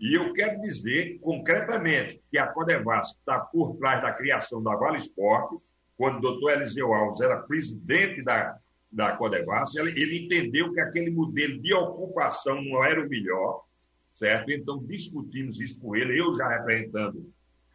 E 0.00 0.14
eu 0.14 0.32
quero 0.32 0.58
dizer 0.62 1.18
concretamente 1.20 2.22
que 2.30 2.38
a 2.38 2.46
Codevasf 2.46 3.14
está 3.18 3.40
por 3.40 3.76
trás 3.76 4.00
da 4.00 4.12
criação 4.12 4.62
da 4.62 4.74
Vale 4.74 4.96
Esporte, 4.96 5.58
quando 5.98 6.16
o 6.16 6.20
doutor 6.20 6.52
Eliseu 6.52 6.94
Alves 6.94 7.20
era 7.20 7.42
presidente 7.42 8.22
da, 8.22 8.56
da 8.90 9.14
Codevasf, 9.16 9.76
ele, 9.76 9.90
ele 10.00 10.24
entendeu 10.24 10.72
que 10.72 10.80
aquele 10.80 11.10
modelo 11.10 11.60
de 11.60 11.74
ocupação 11.74 12.62
não 12.62 12.82
era 12.82 13.04
o 13.04 13.08
melhor, 13.08 13.64
certo? 14.10 14.50
Então 14.50 14.82
discutimos 14.84 15.60
isso 15.60 15.82
com 15.82 15.94
ele, 15.94 16.18
eu 16.18 16.32
já 16.34 16.48
representando 16.48 17.30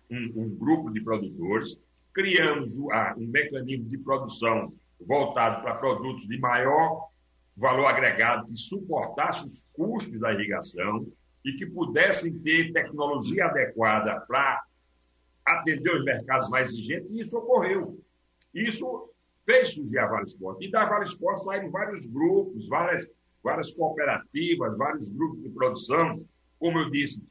um, 0.10 0.32
um 0.36 0.56
grupo 0.56 0.90
de 0.90 1.02
produtores, 1.02 1.80
criamos 2.12 2.80
um 2.80 3.28
mecanismo 3.28 3.88
de 3.88 3.98
produção 4.00 4.74
voltado 5.06 5.62
para 5.62 5.76
produtos 5.76 6.28
de 6.28 6.40
maior 6.40 7.13
valor 7.56 7.86
agregado 7.86 8.48
que 8.48 8.58
suportasse 8.58 9.46
os 9.46 9.68
custos 9.74 10.20
da 10.20 10.34
irrigação 10.34 11.08
e 11.46 11.54
que 11.54 11.66
pudessem 11.66 12.38
ter 12.40 12.72
tecnologia 12.72 13.46
adequada 13.46 14.20
para 14.22 14.64
atender 15.46 15.94
os 15.94 16.06
mercados 16.06 16.50
mais 16.50 16.70
exigentes, 16.70 17.12
e 17.12 17.22
isso 17.22 17.38
ocorreu. 17.38 18.00
Isso 18.54 19.10
fez 19.46 19.74
surgir 19.74 20.00
a 20.00 20.08
Vale 20.08 20.28
Esporte. 20.28 20.66
E 20.66 20.72
da 20.72 20.86
Vale 20.86 21.06
Esporte 21.06 21.44
saíram 21.44 21.70
vários 21.70 22.06
grupos, 22.06 22.68
várias, 22.68 23.08
várias 23.44 23.72
cooperativas, 23.72 24.78
vários 24.78 25.12
grupos 25.12 25.42
de 25.44 25.50
produção. 25.50 26.26
Como 26.60 26.80
eu 26.80 26.90
disse, 26.90 27.22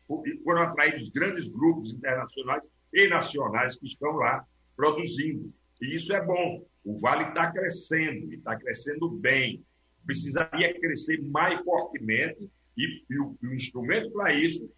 foram 0.45 0.63
atraídos 0.63 1.09
grandes 1.09 1.49
grupos 1.51 1.93
internacionais 1.93 2.69
e 2.93 3.09
nacionais 3.09 3.77
que 3.77 3.87
estão 3.87 4.13
lá 4.13 4.45
produzindo. 4.77 5.53
E 5.81 5.97
isso 5.97 6.13
é 6.13 6.23
bom. 6.23 6.65
O 6.85 6.99
Vale 6.99 7.25
está 7.25 7.51
crescendo, 7.51 8.31
e 8.31 8.37
está 8.37 8.57
crescendo 8.57 9.09
bem. 9.09 9.65
Precisaria 10.07 10.79
crescer 10.81 11.23
mais 11.23 11.63
fortemente, 11.63 12.51
e, 12.77 13.05
e, 13.09 13.19
o, 13.19 13.37
o, 13.43 13.55
instrumento 13.55 14.11
para 14.13 14.33
isso, 14.33 14.71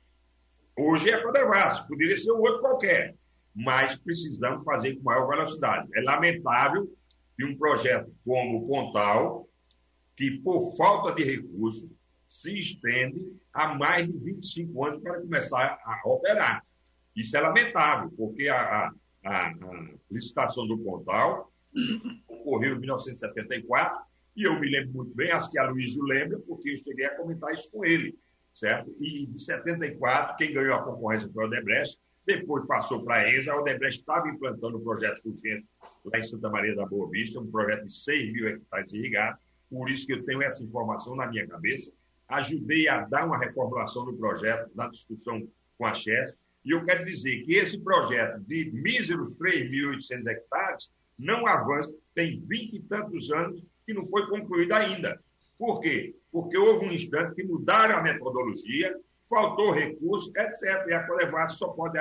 hoje 0.76 1.10
é 1.10 1.14
a 1.14 1.22
Codevasf, 1.22 1.86
poderia 1.88 2.16
ser 2.16 2.32
um 2.32 2.40
outro 2.40 2.60
qualquer, 2.60 3.14
mas 3.54 3.96
precisamos 3.96 4.64
fazer 4.64 4.96
com 4.96 5.04
maior 5.04 5.28
velocidade. 5.28 5.88
É 5.94 6.00
lamentável 6.00 6.90
que 7.36 7.44
um 7.44 7.56
projeto 7.56 8.12
como 8.24 8.58
o 8.58 8.66
Pontal, 8.66 9.48
que 10.16 10.38
por 10.38 10.76
falta 10.76 11.14
de 11.14 11.24
recursos, 11.24 11.88
se 12.28 12.58
estende 12.58 13.20
há 13.52 13.74
mais 13.74 14.06
de 14.06 14.18
25 14.18 14.84
anos 14.84 15.02
para 15.02 15.20
começar 15.20 15.78
a 15.84 16.02
operar. 16.08 16.64
Isso 17.14 17.36
é 17.36 17.40
lamentável, 17.40 18.10
porque 18.16 18.48
a, 18.48 18.88
a, 18.88 18.90
a 19.24 19.54
licitação 20.10 20.66
do 20.66 20.78
Pontal 20.78 21.52
ocorreu 22.28 22.76
em 22.76 22.80
1974, 22.80 23.98
e 24.36 24.44
eu 24.44 24.58
me 24.58 24.68
lembro 24.68 24.94
muito 24.94 25.14
bem, 25.14 25.30
acho 25.30 25.50
que 25.50 25.58
a 25.58 25.68
Luísa 25.68 26.02
lembra, 26.02 26.38
porque 26.40 26.70
eu 26.70 26.78
cheguei 26.78 27.06
a 27.06 27.16
comentar 27.16 27.54
isso 27.54 27.70
com 27.70 27.84
ele, 27.84 28.16
certo? 28.52 28.94
E 29.00 29.24
em 29.24 29.38
74, 29.38 30.36
quem 30.36 30.52
ganhou 30.52 30.74
a 30.74 30.82
concorrência 30.82 31.30
foi 31.32 31.44
a 31.44 31.46
Odebrecht, 31.46 31.98
depois 32.26 32.66
passou 32.66 33.04
para 33.04 33.22
a 33.22 33.30
ESA, 33.30 33.52
a 33.52 33.60
Odebrecht 33.60 34.00
estava 34.00 34.28
implantando 34.28 34.78
o 34.78 34.82
projeto 34.82 35.22
Fulgêncio 35.22 35.68
lá 36.04 36.18
em 36.18 36.24
Santa 36.24 36.48
Maria 36.48 36.74
da 36.74 36.86
Boa 36.86 37.08
Vista, 37.10 37.38
um 37.38 37.50
projeto 37.50 37.84
de 37.84 37.92
6 37.92 38.32
mil 38.32 38.48
hectares 38.48 38.92
irrigados, 38.92 39.40
por 39.70 39.88
isso 39.88 40.06
que 40.06 40.14
eu 40.14 40.24
tenho 40.24 40.42
essa 40.42 40.62
informação 40.62 41.14
na 41.14 41.26
minha 41.26 41.46
cabeça. 41.46 41.92
Ajudei 42.28 42.88
a 42.88 43.02
dar 43.02 43.26
uma 43.26 43.38
reformulação 43.38 44.04
do 44.04 44.16
projeto, 44.16 44.70
na 44.74 44.88
discussão 44.88 45.46
com 45.76 45.86
a 45.86 45.94
Chess, 45.94 46.34
e 46.64 46.70
eu 46.70 46.84
quero 46.84 47.04
dizer 47.04 47.42
que 47.42 47.54
esse 47.54 47.78
projeto 47.78 48.40
de 48.40 48.70
míseros 48.72 49.34
3.800 49.36 50.26
hectares 50.26 50.94
não 51.18 51.46
avança, 51.46 51.94
tem 52.14 52.40
vinte 52.46 52.76
e 52.76 52.82
tantos 52.82 53.30
anos 53.30 53.62
que 53.84 53.94
não 53.94 54.06
foi 54.08 54.26
concluído 54.28 54.72
ainda. 54.72 55.20
Por 55.58 55.80
quê? 55.80 56.14
Porque 56.32 56.56
houve 56.56 56.86
um 56.86 56.92
instante 56.92 57.34
que 57.34 57.44
mudaram 57.44 57.98
a 57.98 58.02
metodologia, 58.02 58.96
faltou 59.28 59.72
recurso, 59.72 60.32
etc. 60.36 60.86
E 60.88 60.92
a 60.92 61.06
Colevate 61.06 61.54
só 61.54 61.68
pode 61.68 61.98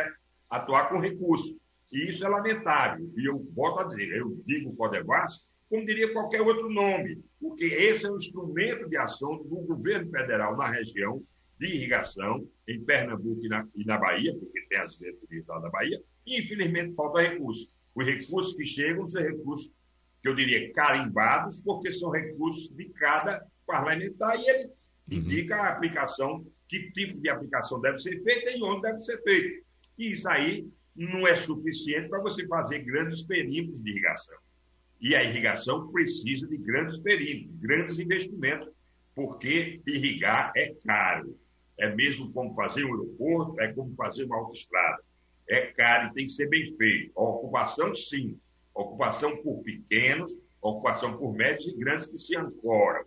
atuar 0.50 0.90
com 0.90 1.00
recurso. 1.00 1.58
E 1.92 2.10
isso 2.10 2.26
é 2.26 2.30
lamentável. 2.30 3.08
E 3.16 3.30
eu 3.30 3.46
volto 3.56 3.82
a 3.82 3.84
dizer, 3.84 4.16
eu 4.18 4.42
digo 4.46 4.76
Codevas, 4.76 5.44
como 5.70 5.86
diria 5.86 6.12
qualquer 6.14 6.42
outro 6.42 6.70
nome, 6.70 7.20
porque 7.40 7.66
esse 7.66 8.06
é 8.06 8.12
um 8.12 8.18
instrumento 8.18 8.88
de 8.90 8.98
ação 8.98 9.38
do 9.38 9.56
governo 9.62 10.10
federal 10.12 10.56
na 10.56 10.70
região 10.70 11.24
de 11.60 11.68
irrigação, 11.68 12.48
em 12.68 12.84
Pernambuco 12.84 13.46
e 13.46 13.50
na, 13.50 13.68
e 13.76 13.86
na 13.86 13.98
Bahia, 13.98 14.36
porque 14.38 14.66
tem 14.68 14.78
as 14.78 14.98
diretorias 14.98 15.46
da 15.46 15.70
Bahia, 15.70 16.02
e 16.26 16.40
infelizmente 16.40 16.94
falta 16.94 17.22
recurso. 17.22 17.70
Os 17.96 18.06
recursos 18.06 18.56
que 18.56 18.66
chegam 18.66 19.08
são 19.08 19.22
recursos, 19.22 19.72
que 20.24 20.30
eu 20.30 20.36
diria, 20.36 20.72
carimbados, 20.72 21.62
porque 21.62 21.92
são 21.92 22.10
recursos 22.10 22.70
de 22.70 22.86
cada 22.94 23.46
parlamentar 23.68 24.40
e 24.40 24.48
ele 24.48 24.64
uhum. 24.66 24.74
indica 25.18 25.58
a 25.58 25.68
aplicação, 25.68 26.46
que 26.68 26.92
tipo 26.92 27.20
de 27.20 27.30
aplicação 27.30 27.82
deve 27.82 28.00
ser 28.00 28.24
feita 28.24 28.52
e 28.52 28.64
onde 28.64 28.84
deve 28.84 29.04
ser 29.04 29.22
feita. 29.22 29.64
E 30.00 30.14
isso 30.14 30.28
aí 30.30 30.66
não 30.96 31.28
é 31.28 31.36
suficiente 31.36 32.08
para 32.08 32.22
você 32.22 32.48
fazer 32.48 32.80
grandes 32.80 33.22
perímetros 33.24 33.84
de 33.84 33.92
irrigação. 33.92 34.38
E 35.02 35.14
a 35.14 35.24
irrigação 35.24 35.92
precisa 35.92 36.48
de 36.48 36.58
grandes 36.58 36.98
perímetros, 37.02 37.60
grandes 37.60 38.00
investimentos, 38.00 38.70
porque 39.14 39.82
irrigar 39.86 40.54
é 40.56 40.74
caro. 40.86 41.38
É 41.78 41.94
mesmo 41.94 42.32
como 42.32 42.56
fazer 42.56 42.86
um 42.86 42.94
aeroporto, 42.94 43.60
é 43.60 43.74
como 43.74 43.94
fazer 43.96 44.24
uma 44.24 44.38
autoestrada 44.38 45.04
é 45.48 45.68
caro 45.68 46.10
e 46.10 46.14
tem 46.14 46.26
que 46.26 46.32
ser 46.32 46.48
bem 46.48 46.76
feito. 46.78 47.12
A 47.18 47.24
ocupação, 47.24 47.96
sim. 47.96 48.40
Ocupação 48.74 49.38
por 49.38 49.62
pequenos, 49.64 50.32
ocupação 50.62 51.18
por 51.18 51.34
médios 51.34 51.68
e 51.68 51.78
grandes 51.78 52.08
que 52.08 52.18
se 52.18 52.36
ancoram. 52.36 53.06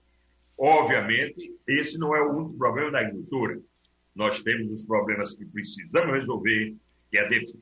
Obviamente, 0.59 1.55
esse 1.67 1.99
não 1.99 2.15
é 2.15 2.23
o 2.23 2.33
único 2.33 2.57
problema 2.57 2.93
da 2.93 3.01
agricultura. 3.01 3.61
Nós 4.15 4.43
temos 4.43 4.71
os 4.71 4.87
problemas 4.87 5.35
que 5.35 5.45
precisamos 5.45 6.13
resolver, 6.13 6.75
que 7.11 7.19
é 7.19 7.29
de 7.29 7.55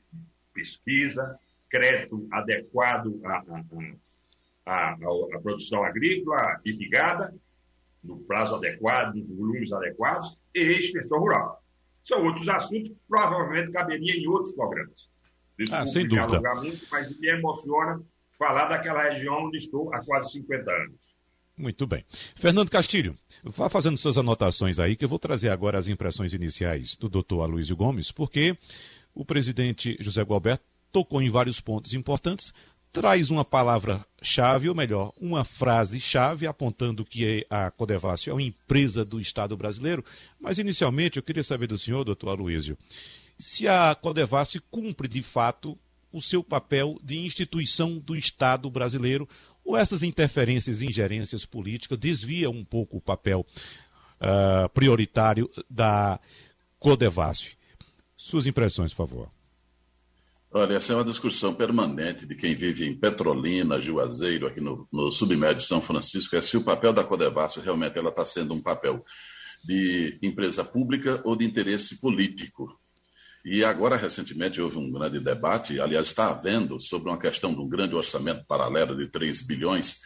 pesquisa, 0.53 1.39
crédito 1.69 2.29
adequado 2.31 3.21
à, 3.25 3.43
à, 4.65 4.93
à, 4.93 4.93
à 4.93 5.41
produção 5.43 5.83
agrícola 5.83 6.61
irrigada, 6.65 7.35
no 8.03 8.21
prazo 8.21 8.57
adequado, 8.57 9.15
nos 9.15 9.29
volumes 9.29 9.73
adequados, 9.73 10.39
e 10.55 10.61
extensão 10.61 11.19
rural. 11.19 11.61
São 12.05 12.25
outros 12.25 12.49
assuntos 12.49 12.91
que 12.91 12.97
provavelmente 13.09 13.73
caberiam 13.73 14.17
em 14.17 14.29
outros 14.29 14.55
programas. 14.55 15.09
Desculpe 15.59 15.83
ah, 15.83 15.87
sem 15.87 16.07
dúvida. 16.07 16.41
Muito, 16.55 16.87
mas 16.91 17.19
me 17.19 17.29
emociona 17.29 18.03
falar 18.39 18.67
daquela 18.67 19.03
região 19.05 19.47
onde 19.47 19.59
estou 19.59 19.93
há 19.95 20.05
quase 20.05 20.33
50 20.33 20.71
anos. 20.71 21.15
Muito 21.57 21.87
bem. 21.87 22.05
Fernando 22.35 22.69
Castilho, 22.69 23.17
vá 23.45 23.69
fazendo 23.69 23.97
suas 23.97 24.19
anotações 24.19 24.81
aí, 24.81 24.97
que 24.97 25.05
eu 25.05 25.09
vou 25.09 25.21
trazer 25.21 25.51
agora 25.51 25.79
as 25.79 25.87
impressões 25.87 26.33
iniciais 26.33 26.97
do 26.97 27.09
doutor 27.09 27.43
Aloysio 27.43 27.77
Gomes, 27.77 28.11
porque 28.11 28.59
o 29.15 29.25
presidente 29.25 29.97
José 30.01 30.23
Gualberto 30.23 30.65
tocou 30.91 31.23
em 31.23 31.31
vários 31.31 31.61
pontos 31.61 31.95
importantes, 31.95 32.53
traz 32.93 33.31
uma 33.31 33.45
palavra-chave, 33.45 34.69
ou 34.69 34.75
melhor, 34.75 35.13
uma 35.21 35.45
frase-chave, 35.45 36.47
apontando 36.47 37.05
que 37.05 37.47
a 37.51 37.71
Codevasf 37.71 38.31
é 38.31 38.33
uma 38.33 38.43
empresa 38.43 39.05
do 39.05 39.21
Estado 39.21 39.57
brasileiro. 39.57 40.05
Mas, 40.41 40.59
inicialmente, 40.59 41.17
eu 41.17 41.23
queria 41.23 41.43
saber 41.43 41.67
do 41.67 41.79
senhor, 41.79 42.05
doutor 42.05 42.31
Aloysio, 42.31 42.79
se 43.39 43.67
a 43.69 43.95
Codevasf 43.95 44.61
cumpre, 44.71 45.09
de 45.09 45.23
fato, 45.23 45.79
o 46.13 46.21
seu 46.21 46.43
papel 46.43 46.99
de 47.03 47.19
instituição 47.19 47.99
do 47.99 48.15
Estado 48.15 48.71
brasileiro, 48.71 49.29
ou 49.65 49.77
essas 49.77 50.03
interferências 50.03 50.81
e 50.81 50.87
ingerências 50.87 51.45
políticas 51.45 51.99
desviam 51.99 52.53
um 52.53 52.65
pouco 52.65 52.99
o 52.99 53.01
papel 53.01 53.47
uh, 54.21 54.69
prioritário 54.71 55.51
da 55.69 56.21
Codevasf. 56.79 57.57
Suas 58.17 58.47
impressões, 58.47 58.93
por 58.93 59.09
favor. 59.09 59.31
Olha, 60.53 60.75
essa 60.75 60.93
é 60.93 60.97
uma 60.97 61.05
discussão 61.05 61.53
permanente 61.53 62.27
de 62.27 62.37
quem 62.37 62.55
vive 62.55 62.87
em 62.87 62.95
Petrolina, 62.95 63.81
Juazeiro, 63.81 64.47
aqui 64.47 64.61
no, 64.61 64.87
no 64.93 65.11
submédio 65.11 65.57
de 65.57 65.65
São 65.65 65.83
Francisco, 65.83 66.37
é 66.37 66.43
se 66.43 66.57
o 66.57 66.63
papel 66.63 66.93
da 66.93 67.03
Codevasf 67.03 67.61
realmente 67.61 67.99
ela 67.99 68.11
está 68.11 68.25
sendo 68.25 68.55
um 68.55 68.63
papel 68.63 69.05
de 69.65 70.17
empresa 70.23 70.63
pública 70.63 71.21
ou 71.25 71.35
de 71.35 71.45
interesse 71.45 71.99
político. 71.99 72.79
E 73.45 73.63
agora, 73.63 73.97
recentemente, 73.97 74.61
houve 74.61 74.79
um 74.79 74.91
grande 74.91 75.21
debate, 75.21 75.79
aliás, 75.79 76.07
está 76.07 76.31
havendo, 76.31 76.81
sobre 76.81 77.11
uma 77.11 77.19
questão 77.19 77.53
de 77.53 77.61
um 77.61 77.69
grande 77.69 77.95
orçamento 77.95 78.45
paralelo 78.47 78.97
de 78.97 79.07
3 79.07 79.43
bilhões, 79.43 79.99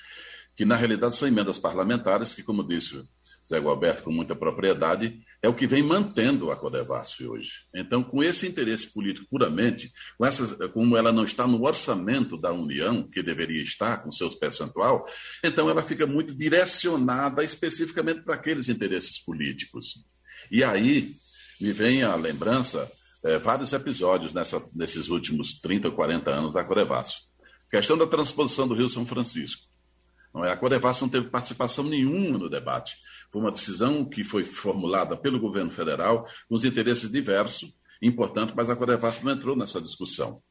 que 0.57 0.65
na 0.65 0.75
realidade 0.75 1.15
são 1.15 1.29
emendas 1.29 1.59
parlamentares, 1.59 2.35
que, 2.35 2.43
como 2.43 2.67
disse 2.67 3.01
Zé 3.49 3.61
Gualberto 3.61 4.03
com 4.03 4.11
muita 4.11 4.35
propriedade, 4.35 5.21
é 5.41 5.49
o 5.49 5.55
que 5.55 5.67
vem 5.67 5.83
mantendo 5.83 6.51
a 6.51 6.57
Codevasf 6.57 7.25
hoje. 7.25 7.65
Então, 7.73 8.03
com 8.03 8.23
esse 8.23 8.47
interesse 8.47 8.93
político 8.93 9.29
puramente, 9.31 9.91
com 10.19 10.27
essas, 10.27 10.53
como 10.73 10.97
ela 10.97 11.13
não 11.13 11.25
está 11.25 11.47
no 11.47 11.65
orçamento 11.65 12.37
da 12.37 12.53
União, 12.53 13.05
que 13.05 13.23
deveria 13.23 13.63
estar 13.63 14.03
com 14.03 14.11
seus 14.11 14.35
percentual, 14.35 15.07
então 15.43 15.71
ela 15.71 15.83
fica 15.83 16.07
muito 16.07 16.35
direcionada 16.35 17.43
especificamente 17.43 18.23
para 18.23 18.35
aqueles 18.35 18.69
interesses 18.69 19.19
políticos. 19.19 20.05
E 20.51 20.63
aí 20.63 21.15
me 21.61 21.73
vem 21.73 22.03
a 22.03 22.15
lembrança 22.17 22.91
é, 23.25 23.39
vários 23.39 23.73
episódios 23.73 24.33
nessa, 24.33 24.63
nesses 24.75 25.09
últimos 25.09 25.59
30 25.61 25.89
ou 25.89 25.95
40 25.95 26.31
anos 26.31 26.55
da 26.55 26.65
Corevasso. 26.65 27.29
Questão 27.71 27.99
da 27.99 28.07
transposição 28.07 28.67
do 28.67 28.75
Rio 28.75 28.89
São 28.89 29.05
Francisco. 29.05 29.63
Não 30.35 30.45
é? 30.45 30.53
A 30.53 30.57
Corevasso 30.57 31.05
não 31.05 31.11
teve 31.11 31.29
participação 31.29 31.85
nenhuma 31.85 32.39
no 32.39 32.49
debate. 32.49 32.97
Foi 33.31 33.43
uma 33.43 33.53
decisão 33.53 34.05
que 34.05 34.25
foi 34.25 34.45
formulada 34.45 35.17
pelo 35.17 35.41
governo 35.41 35.71
federal, 35.71 36.27
com 36.49 36.55
os 36.55 36.65
interesses 36.65 37.11
diversos, 37.11 37.75
importante, 38.01 38.55
mas 38.57 38.71
a 38.71 38.77
Corevasso 38.77 39.25
não 39.25 39.33
entrou 39.33 39.57
nessa 39.57 39.81
discussão. 39.81 40.43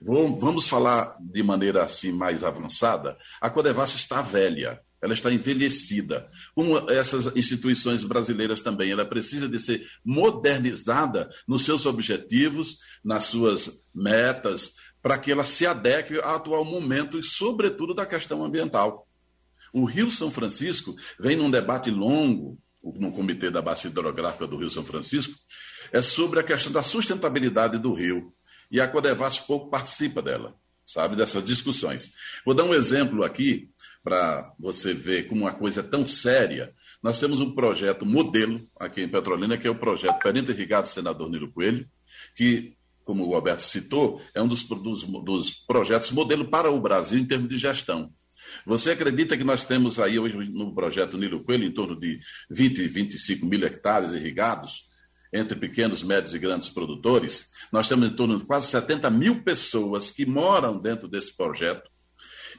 Vamos 0.00 0.68
falar 0.68 1.16
de 1.20 1.42
maneira 1.42 1.82
assim 1.82 2.12
mais 2.12 2.44
avançada. 2.44 3.16
A 3.40 3.50
Codevasso 3.50 3.96
está 3.96 4.22
velha 4.22 4.80
ela 5.02 5.12
está 5.12 5.32
envelhecida. 5.32 6.30
Como 6.54 6.78
essas 6.88 7.34
instituições 7.36 8.04
brasileiras 8.04 8.60
também, 8.60 8.92
ela 8.92 9.04
precisa 9.04 9.48
de 9.48 9.58
ser 9.58 9.84
modernizada 10.04 11.28
nos 11.46 11.64
seus 11.64 11.84
objetivos, 11.84 12.78
nas 13.04 13.24
suas 13.24 13.84
metas, 13.92 14.76
para 15.02 15.18
que 15.18 15.32
ela 15.32 15.44
se 15.44 15.66
adeque 15.66 16.14
ao 16.20 16.36
atual 16.36 16.64
momento 16.64 17.18
e, 17.18 17.22
sobretudo, 17.22 17.92
da 17.92 18.06
questão 18.06 18.44
ambiental. 18.44 19.08
O 19.72 19.84
Rio 19.84 20.08
São 20.10 20.30
Francisco 20.30 20.94
vem 21.18 21.34
num 21.34 21.50
debate 21.50 21.90
longo 21.90 22.56
no 22.82 23.10
Comitê 23.10 23.50
da 23.50 23.62
Bacia 23.62 23.90
Hidrográfica 23.90 24.46
do 24.46 24.56
Rio 24.56 24.70
São 24.70 24.84
Francisco, 24.84 25.34
é 25.92 26.02
sobre 26.02 26.40
a 26.40 26.42
questão 26.42 26.72
da 26.72 26.82
sustentabilidade 26.82 27.78
do 27.78 27.92
rio. 27.92 28.32
E 28.70 28.80
a 28.80 28.88
Codevas 28.88 29.38
pouco 29.38 29.70
participa 29.70 30.22
dela, 30.22 30.54
sabe, 30.86 31.14
dessas 31.14 31.44
discussões. 31.44 32.12
Vou 32.44 32.54
dar 32.54 32.64
um 32.64 32.74
exemplo 32.74 33.22
aqui 33.22 33.70
para 34.02 34.52
você 34.58 34.92
ver 34.92 35.28
como 35.28 35.42
uma 35.42 35.52
coisa 35.52 35.80
é 35.80 35.82
tão 35.82 36.06
séria. 36.06 36.74
Nós 37.02 37.18
temos 37.18 37.40
um 37.40 37.54
projeto 37.54 38.04
modelo 38.04 38.60
aqui 38.78 39.02
em 39.02 39.08
Petrolina, 39.08 39.56
que 39.56 39.66
é 39.66 39.70
o 39.70 39.74
projeto 39.74 40.18
Perito 40.18 40.52
Irrigado 40.52 40.88
Senador 40.88 41.30
Nilo 41.30 41.52
Coelho, 41.52 41.88
que, 42.34 42.76
como 43.04 43.26
o 43.26 43.34
Alberto 43.34 43.62
citou, 43.62 44.20
é 44.34 44.42
um 44.42 44.48
dos, 44.48 44.62
dos, 44.64 45.02
dos 45.02 45.50
projetos 45.50 46.10
modelo 46.10 46.48
para 46.48 46.70
o 46.70 46.80
Brasil 46.80 47.18
em 47.18 47.24
termos 47.24 47.48
de 47.48 47.58
gestão. 47.58 48.12
Você 48.66 48.90
acredita 48.90 49.36
que 49.36 49.44
nós 49.44 49.64
temos 49.64 49.98
aí 49.98 50.18
hoje 50.18 50.36
no 50.50 50.74
projeto 50.74 51.16
Nilo 51.16 51.42
Coelho 51.44 51.64
em 51.64 51.72
torno 51.72 51.98
de 51.98 52.20
20, 52.50 52.86
25 52.86 53.46
mil 53.46 53.64
hectares 53.64 54.12
irrigados, 54.12 54.90
entre 55.32 55.56
pequenos, 55.56 56.02
médios 56.02 56.34
e 56.34 56.38
grandes 56.38 56.68
produtores? 56.68 57.50
Nós 57.72 57.88
temos 57.88 58.08
em 58.08 58.14
torno 58.14 58.38
de 58.38 58.44
quase 58.44 58.68
70 58.68 59.08
mil 59.10 59.42
pessoas 59.42 60.10
que 60.10 60.26
moram 60.26 60.78
dentro 60.78 61.08
desse 61.08 61.34
projeto 61.34 61.91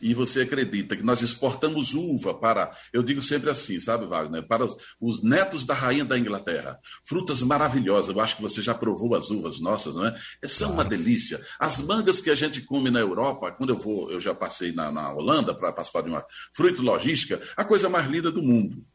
e 0.02 0.14
você 0.14 0.42
acredita 0.42 0.96
que 0.96 1.04
nós 1.04 1.22
exportamos 1.22 1.94
uva 1.94 2.34
para, 2.34 2.76
eu 2.92 3.04
digo 3.04 3.22
sempre 3.22 3.50
assim, 3.50 3.80
sabe, 3.80 4.06
Wagner, 4.06 4.48
para 4.48 4.66
os, 4.66 4.76
os 5.00 5.24
netos 5.24 5.66
da 5.66 5.74
rainha 5.74 6.06
da 6.06 6.18
Inglaterra. 6.18 6.80
Frutas 7.06 7.42
maravilhosas. 7.44 8.16
Eu 8.16 8.22
acho 8.22 8.36
que 8.38 8.42
você 8.42 8.62
já 8.62 8.74
provou 8.74 9.16
as 9.16 9.30
uvas 9.30 9.60
nossas, 9.60 9.96
não 9.96 10.06
é? 10.06 10.16
São 10.46 10.74
uma 10.74 10.86
delícia. 10.86 11.44
As 11.60 11.82
mangas 11.82 12.20
que 12.20 12.30
a 12.30 12.36
gente 12.36 12.62
come 12.62 12.90
na 12.90 13.00
Europa, 13.00 13.52
quando 13.52 13.72
eu 13.72 13.78
vou, 13.78 14.12
eu 14.12 14.20
já 14.20 14.34
passei 14.34 14.72
na, 14.72 14.92
na 14.92 15.14
Holanda 15.14 15.54
para 15.54 15.72
participar 15.72 16.02
de 16.02 16.10
uma 16.10 16.26
fruta 16.54 16.82
logística, 16.82 17.42
a 17.56 17.64
coisa 17.64 17.90
mais 17.90 18.08
linda 18.08 18.32
do 18.32 18.42
mundo. 18.42 18.86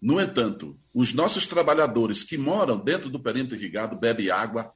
No 0.00 0.20
entanto, 0.20 0.76
os 0.92 1.12
nossos 1.12 1.46
trabalhadores 1.46 2.24
que 2.24 2.36
moram 2.36 2.76
dentro 2.78 3.08
do 3.08 3.20
perímetro 3.20 3.56
irrigado 3.56 3.96
bebem 3.96 4.30
água 4.30 4.72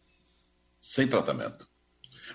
sem 0.81 1.09
tratamento. 1.09 1.67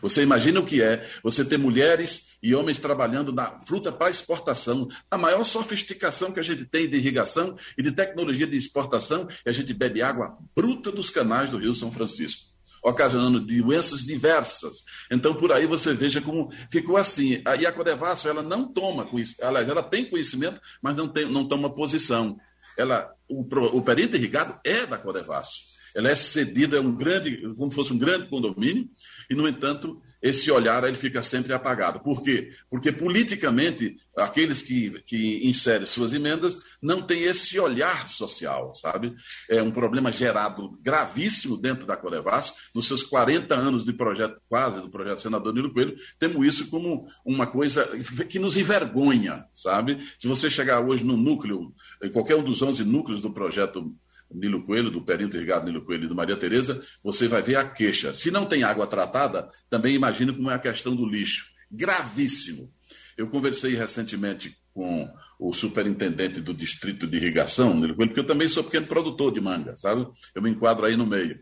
Você 0.02 0.22
imagina 0.22 0.60
o 0.60 0.66
que 0.66 0.82
é 0.82 1.08
você 1.24 1.46
ter 1.46 1.58
mulheres 1.58 2.32
e 2.42 2.56
homens 2.56 2.80
trabalhando 2.80 3.32
na 3.32 3.60
fruta 3.66 3.92
para 3.92 4.10
exportação. 4.10 4.88
A 5.10 5.18
maior 5.18 5.44
sofisticação 5.44 6.32
que 6.32 6.40
a 6.40 6.44
gente 6.44 6.66
tem 6.66 6.90
de 6.90 6.98
irrigação 6.98 7.56
e 7.78 7.84
de 7.84 7.92
tecnologia 7.92 8.48
de 8.48 8.58
exportação 8.58 9.28
é 9.46 9.50
a 9.50 9.54
gente 9.54 9.74
bebe 9.74 10.02
água 10.02 10.38
bruta 10.56 10.92
dos 10.92 11.10
canais 11.10 11.50
do 11.50 11.58
Rio 11.58 11.74
São 11.74 11.92
Francisco 11.92 12.52
ocasionando 12.84 13.40
doenças 13.40 14.04
diversas. 14.04 14.84
Então, 15.12 15.36
por 15.36 15.52
aí 15.52 15.68
você 15.68 15.94
veja 15.94 16.20
como 16.20 16.52
ficou 16.70 16.98
assim. 16.98 17.42
E 17.60 17.66
a 17.66 17.72
Codevasf, 17.72 18.28
ela 18.28 18.42
não 18.42 18.68
toma, 18.68 19.08
ela, 19.40 19.62
ela 19.62 19.84
tem 19.84 20.06
conhecimento, 20.06 20.60
mas 20.82 20.96
não, 20.96 21.08
tem, 21.08 21.26
não 21.26 21.48
toma 21.48 21.70
posição. 21.70 22.38
Ela, 22.78 23.14
o, 23.30 23.42
o 23.78 23.82
perito 23.82 24.18
irrigado 24.18 24.60
é 24.64 24.86
da 24.86 24.98
Codevasf. 24.98 25.72
Ela 25.94 26.10
é 26.10 26.16
cedida, 26.16 26.78
é 26.78 26.80
um 26.80 26.96
grande, 26.96 27.42
como 27.56 27.70
se 27.70 27.76
fosse 27.76 27.94
um 27.94 27.98
grande 27.98 28.28
condomínio, 28.30 28.90
e, 29.32 29.36
no 29.36 29.48
entanto, 29.48 29.98
esse 30.22 30.52
olhar 30.52 30.84
ele 30.84 30.98
fica 30.98 31.24
sempre 31.24 31.54
apagado. 31.54 32.02
Por 32.02 32.22
quê? 32.22 32.52
Porque 32.70 32.92
politicamente 32.92 33.96
aqueles 34.14 34.62
que, 34.62 35.02
que 35.06 35.48
inserem 35.48 35.88
suas 35.88 36.12
emendas 36.12 36.58
não 36.82 37.02
têm 37.02 37.24
esse 37.24 37.58
olhar 37.58 38.10
social, 38.10 38.74
sabe? 38.74 39.16
É 39.50 39.64
um 39.64 39.72
problema 39.72 40.12
gerado 40.12 40.78
gravíssimo 40.82 41.56
dentro 41.56 41.86
da 41.86 41.96
Colevas, 41.96 42.54
nos 42.76 42.88
seus 42.88 43.04
40 43.04 43.56
anos 43.56 43.86
de 43.86 43.94
projeto, 43.94 44.38
quase, 44.50 44.82
do 44.82 44.90
projeto 44.90 45.22
senador 45.22 45.54
Nilo 45.54 45.74
Coelho, 45.74 45.96
temos 46.20 46.46
isso 46.46 46.68
como 46.70 47.08
uma 47.26 47.48
coisa 47.48 47.88
que 48.28 48.38
nos 48.38 48.58
envergonha, 48.58 49.46
sabe? 49.54 50.06
Se 50.20 50.28
você 50.28 50.50
chegar 50.50 50.82
hoje 50.82 51.06
no 51.06 51.16
núcleo, 51.16 51.74
em 52.04 52.12
qualquer 52.12 52.36
um 52.36 52.44
dos 52.44 52.62
11 52.62 52.84
núcleos 52.84 53.22
do 53.22 53.32
projeto 53.32 53.96
Nilo 54.34 54.64
Coelho, 54.66 54.90
do 54.90 55.02
Perímetro 55.02 55.38
Irrigado 55.38 55.66
Nilo 55.66 55.84
Coelho 55.84 56.06
e 56.06 56.08
do 56.08 56.16
Maria 56.16 56.36
Tereza, 56.36 56.84
você 57.04 57.28
vai 57.28 57.42
ver 57.42 57.56
a 57.56 57.68
queixa. 57.68 58.14
Se 58.14 58.32
não 58.32 58.46
tem 58.46 58.64
água 58.64 58.88
tratada, 58.88 59.50
também 59.70 59.96
imagine 59.96 60.34
como 60.34 60.50
é 60.50 60.56
a 60.56 60.60
questão 60.60 60.96
do 60.96 61.06
lixo. 61.06 61.52
Gravíssimo. 61.70 62.72
Eu 63.18 63.28
conversei 63.28 63.76
recentemente 63.76 64.56
com 64.74 65.10
o 65.40 65.54
superintendente 65.54 66.40
do 66.40 66.54
distrito 66.54 67.08
de 67.08 67.18
irrigação, 67.18 67.74
Nilo 67.74 67.96
Coelho, 67.96 68.12
porque 68.12 68.22
eu 68.22 68.28
também 68.28 68.48
sou 68.48 68.64
pequeno 68.64 68.88
produtor 68.88 69.34
de 69.34 69.42
manga, 69.42 69.76
sabe? 69.78 70.08
Eu 70.36 70.42
me 70.42 70.50
enquadro 70.50 70.86
aí 70.86 70.96
no 70.96 71.06
meio. 71.06 71.40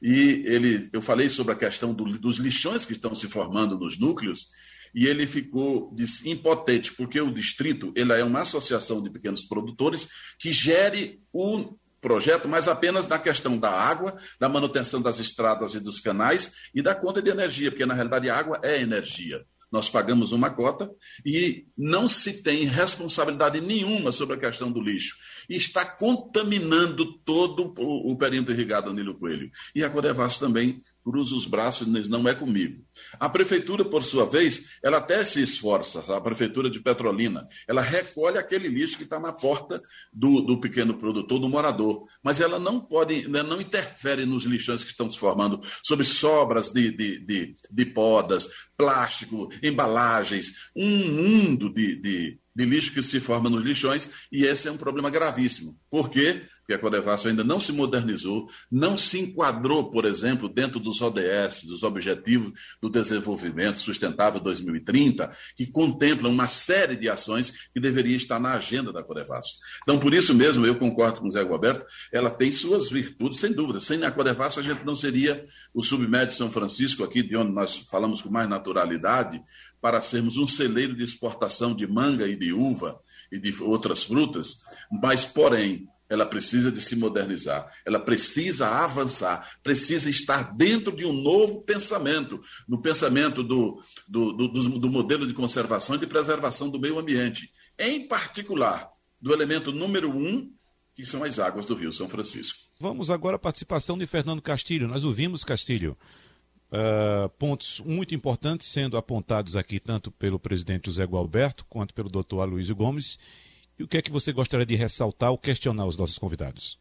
E 0.00 0.44
ele, 0.46 0.88
eu 0.92 1.02
falei 1.02 1.28
sobre 1.28 1.52
a 1.52 1.56
questão 1.56 1.92
do, 1.92 2.04
dos 2.18 2.36
lixões 2.36 2.84
que 2.84 2.92
estão 2.92 3.14
se 3.14 3.26
formando 3.28 3.78
nos 3.78 3.98
núcleos, 3.98 4.48
e 4.94 5.06
ele 5.06 5.26
ficou 5.26 5.94
impotente, 6.24 6.92
porque 6.94 7.20
o 7.20 7.32
distrito 7.32 7.92
ele 7.94 8.12
é 8.12 8.24
uma 8.24 8.42
associação 8.42 9.02
de 9.02 9.10
pequenos 9.10 9.44
produtores 9.44 10.08
que 10.38 10.52
gere 10.52 11.20
o 11.32 11.76
projeto, 12.00 12.48
mas 12.48 12.68
apenas 12.68 13.06
na 13.06 13.18
questão 13.18 13.58
da 13.58 13.70
água, 13.70 14.16
da 14.38 14.48
manutenção 14.48 15.00
das 15.00 15.18
estradas 15.18 15.74
e 15.74 15.80
dos 15.80 16.00
canais 16.00 16.52
e 16.74 16.82
da 16.82 16.94
conta 16.94 17.20
de 17.20 17.30
energia, 17.30 17.70
porque 17.70 17.86
na 17.86 17.94
realidade 17.94 18.28
a 18.30 18.36
água 18.36 18.60
é 18.62 18.80
energia. 18.80 19.44
Nós 19.70 19.90
pagamos 19.90 20.32
uma 20.32 20.48
cota 20.48 20.90
e 21.24 21.66
não 21.76 22.08
se 22.08 22.42
tem 22.42 22.64
responsabilidade 22.64 23.60
nenhuma 23.60 24.10
sobre 24.12 24.34
a 24.34 24.38
questão 24.38 24.72
do 24.72 24.80
lixo. 24.80 25.14
E 25.48 25.56
está 25.56 25.84
contaminando 25.84 27.18
todo 27.18 27.74
o, 27.76 28.16
perímetro 28.16 28.54
irrigado 28.54 28.92
Nilo 28.94 29.18
Coelho. 29.18 29.50
E 29.74 29.84
a 29.84 29.90
Codevas 29.90 30.38
também 30.38 30.82
cruza 31.04 31.34
os 31.34 31.46
braços 31.46 31.86
e 31.86 31.92
diz, 31.92 32.08
não 32.08 32.28
é 32.28 32.34
comigo. 32.34 32.84
A 33.18 33.28
prefeitura, 33.28 33.84
por 33.84 34.04
sua 34.04 34.26
vez, 34.26 34.66
ela 34.82 34.98
até 34.98 35.24
se 35.24 35.42
esforça, 35.42 36.00
a 36.14 36.20
prefeitura 36.20 36.68
de 36.70 36.80
Petrolina, 36.80 37.46
ela 37.66 37.80
recolhe 37.80 38.38
aquele 38.38 38.68
lixo 38.68 38.96
que 38.96 39.04
está 39.04 39.18
na 39.18 39.32
porta 39.32 39.82
do, 40.12 40.40
do, 40.40 40.60
pequeno 40.60 40.94
produtor, 40.94 41.38
do 41.38 41.48
morador, 41.48 42.04
mas 42.22 42.40
ela 42.40 42.58
não 42.58 42.78
pode, 42.80 43.28
né, 43.28 43.42
não 43.42 43.60
interfere 43.60 44.26
nos 44.26 44.44
lixões 44.44 44.84
que 44.84 44.90
estão 44.90 45.10
se 45.10 45.18
formando, 45.18 45.60
sobre 45.82 46.04
sobras 46.04 46.70
de, 46.70 46.90
de, 46.90 47.18
de, 47.20 47.54
de 47.70 47.86
podas, 47.86 48.48
plástico, 48.76 49.48
embalagens, 49.62 50.52
um 50.76 51.10
mundo 51.10 51.72
de, 51.72 51.96
de, 51.96 52.38
de 52.54 52.64
lixo 52.64 52.92
que 52.92 53.02
se 53.02 53.20
forma 53.20 53.48
nos 53.48 53.64
lixões, 53.64 54.10
e 54.30 54.44
esse 54.44 54.68
é 54.68 54.72
um 54.72 54.76
problema 54.76 55.10
gravíssimo. 55.10 55.78
Por 55.90 56.10
quê? 56.10 56.42
Que 56.68 56.74
a 56.74 56.78
Codevasso 56.78 57.28
ainda 57.28 57.42
não 57.42 57.58
se 57.58 57.72
modernizou, 57.72 58.46
não 58.70 58.94
se 58.94 59.18
enquadrou, 59.18 59.90
por 59.90 60.04
exemplo, 60.04 60.50
dentro 60.50 60.78
dos 60.78 61.00
ODS, 61.00 61.62
dos 61.62 61.82
Objetivos 61.82 62.52
do 62.78 62.90
Desenvolvimento 62.90 63.80
Sustentável 63.80 64.38
2030, 64.38 65.30
que 65.56 65.66
contemplam 65.66 66.30
uma 66.30 66.46
série 66.46 66.94
de 66.94 67.08
ações 67.08 67.54
que 67.72 67.80
deveria 67.80 68.18
estar 68.18 68.38
na 68.38 68.52
agenda 68.52 68.92
da 68.92 69.02
Codevasso. 69.02 69.54
Então, 69.82 69.98
por 69.98 70.12
isso 70.12 70.34
mesmo, 70.34 70.66
eu 70.66 70.74
concordo 70.74 71.22
com 71.22 71.28
o 71.28 71.32
Zé 71.32 71.40
Roberto, 71.40 71.86
ela 72.12 72.28
tem 72.28 72.52
suas 72.52 72.90
virtudes, 72.90 73.38
sem 73.38 73.50
dúvida. 73.50 73.80
Sem 73.80 74.04
a 74.04 74.10
Codevasso, 74.10 74.60
a 74.60 74.62
gente 74.62 74.84
não 74.84 74.94
seria 74.94 75.46
o 75.72 75.82
Submédio 75.82 76.36
São 76.36 76.50
Francisco, 76.50 77.02
aqui 77.02 77.22
de 77.22 77.34
onde 77.34 77.50
nós 77.50 77.78
falamos 77.78 78.20
com 78.20 78.28
mais 78.28 78.46
naturalidade, 78.46 79.42
para 79.80 80.02
sermos 80.02 80.36
um 80.36 80.46
celeiro 80.46 80.94
de 80.94 81.02
exportação 81.02 81.74
de 81.74 81.86
manga 81.86 82.28
e 82.28 82.36
de 82.36 82.52
uva 82.52 83.00
e 83.32 83.38
de 83.38 83.54
outras 83.62 84.04
frutas, 84.04 84.58
mas, 84.90 85.24
porém, 85.24 85.88
ela 86.08 86.24
precisa 86.24 86.72
de 86.72 86.80
se 86.80 86.96
modernizar, 86.96 87.70
ela 87.84 88.00
precisa 88.00 88.68
avançar, 88.68 89.58
precisa 89.62 90.08
estar 90.08 90.54
dentro 90.54 90.96
de 90.96 91.04
um 91.04 91.12
novo 91.12 91.60
pensamento, 91.62 92.40
no 92.66 92.80
pensamento 92.80 93.42
do, 93.42 93.82
do, 94.08 94.32
do, 94.32 94.48
do, 94.78 94.90
modelo 94.90 95.26
de 95.26 95.34
conservação 95.34 95.96
e 95.96 95.98
de 95.98 96.06
preservação 96.06 96.70
do 96.70 96.80
meio 96.80 96.98
ambiente, 96.98 97.52
em 97.78 98.08
particular 98.08 98.88
do 99.20 99.32
elemento 99.32 99.70
número 99.70 100.10
um, 100.10 100.50
que 100.94 101.04
são 101.04 101.22
as 101.22 101.38
águas 101.38 101.66
do 101.66 101.74
Rio 101.74 101.92
São 101.92 102.08
Francisco. 102.08 102.58
Vamos 102.80 103.10
agora 103.10 103.36
à 103.36 103.38
participação 103.38 103.98
de 103.98 104.06
Fernando 104.06 104.42
Castilho. 104.42 104.88
Nós 104.88 105.04
ouvimos, 105.04 105.44
Castilho, 105.44 105.96
uh, 106.72 107.28
pontos 107.38 107.80
muito 107.84 108.14
importantes 108.14 108.66
sendo 108.66 108.96
apontados 108.96 109.56
aqui 109.56 109.78
tanto 109.78 110.10
pelo 110.10 110.38
presidente 110.38 110.86
José 110.86 111.04
Gualberto 111.04 111.64
quanto 111.68 111.94
pelo 111.94 112.08
doutor 112.08 112.40
Aloysio 112.40 112.74
Gomes 112.74 113.18
e 113.78 113.82
o 113.82 113.88
que 113.88 113.98
é 113.98 114.02
que 114.02 114.10
você 114.10 114.32
gostaria 114.32 114.66
de 114.66 114.74
ressaltar 114.74 115.30
ou 115.30 115.38
questionar 115.38 115.86
os 115.86 115.96
nossos 115.96 116.18
convidados? 116.18 116.78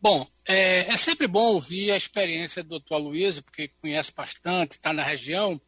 Bom, 0.00 0.26
é, 0.46 0.80
é 0.88 0.96
sempre 0.96 1.26
bom 1.26 1.54
ouvir 1.54 1.92
a 1.92 1.96
experiência 1.96 2.62
do 2.62 2.70
doutor 2.70 2.96
Aloysio, 2.96 3.42
porque 3.42 3.68
conhece 3.80 4.12
bastante, 4.12 4.72
está 4.72 4.92
na 4.92 5.04
região, 5.04 5.60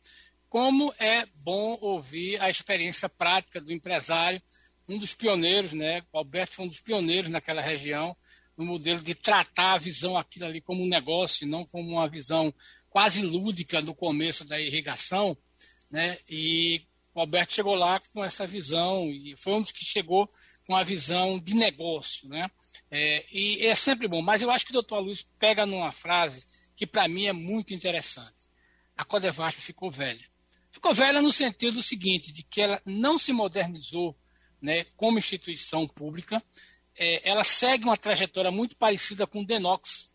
como 0.48 0.92
é 0.98 1.26
bom 1.36 1.78
ouvir 1.80 2.40
a 2.40 2.50
experiência 2.50 3.08
prática 3.08 3.60
do 3.60 3.72
empresário, 3.72 4.42
um 4.88 4.98
dos 4.98 5.14
pioneiros, 5.14 5.72
né? 5.72 6.02
O 6.12 6.18
Alberto 6.18 6.54
foi 6.56 6.64
um 6.64 6.68
dos 6.68 6.80
pioneiros 6.80 7.30
naquela 7.30 7.62
região, 7.62 8.16
no 8.56 8.64
modelo 8.64 9.00
de 9.00 9.14
tratar 9.14 9.72
a 9.72 9.78
visão 9.78 10.16
aquilo 10.16 10.46
ali 10.46 10.60
como 10.60 10.82
um 10.82 10.88
negócio, 10.88 11.46
não 11.46 11.64
como 11.64 11.90
uma 11.90 12.08
visão 12.08 12.52
quase 12.88 13.22
lúdica 13.22 13.80
no 13.80 13.94
começo 13.94 14.44
da 14.44 14.60
irrigação, 14.60 15.36
né? 15.90 16.16
E 16.28 16.82
o 17.14 17.20
Alberto 17.20 17.54
chegou 17.54 17.74
lá 17.74 18.00
com 18.12 18.24
essa 18.24 18.46
visão 18.46 19.10
e 19.10 19.34
foi 19.36 19.52
um 19.54 19.62
dos 19.62 19.72
que 19.72 19.84
chegou 19.84 20.30
com 20.66 20.76
a 20.76 20.82
visão 20.82 21.38
de 21.38 21.54
negócio, 21.54 22.28
né? 22.28 22.50
É, 22.90 23.24
e 23.32 23.66
é 23.66 23.74
sempre 23.74 24.08
bom, 24.08 24.22
mas 24.22 24.42
eu 24.42 24.50
acho 24.50 24.64
que 24.64 24.70
o 24.70 24.74
doutor 24.74 25.00
Luiz 25.00 25.26
pega 25.38 25.64
numa 25.64 25.92
frase 25.92 26.46
que 26.74 26.86
para 26.86 27.06
mim 27.06 27.26
é 27.26 27.32
muito 27.32 27.72
interessante. 27.72 28.48
A 28.96 29.04
Codevasp 29.04 29.60
ficou 29.60 29.90
velha. 29.90 30.24
Ficou 30.70 30.92
velha 30.92 31.22
no 31.22 31.32
sentido 31.32 31.80
seguinte, 31.82 32.32
de 32.32 32.42
que 32.42 32.60
ela 32.60 32.82
não 32.84 33.16
se 33.16 33.32
modernizou 33.32 34.16
né, 34.60 34.84
como 34.96 35.18
instituição 35.18 35.86
pública, 35.86 36.42
é, 36.96 37.28
ela 37.28 37.44
segue 37.44 37.84
uma 37.84 37.96
trajetória 37.96 38.50
muito 38.50 38.76
parecida 38.76 39.26
com 39.26 39.42
o 39.42 39.46
Denox 39.46 40.12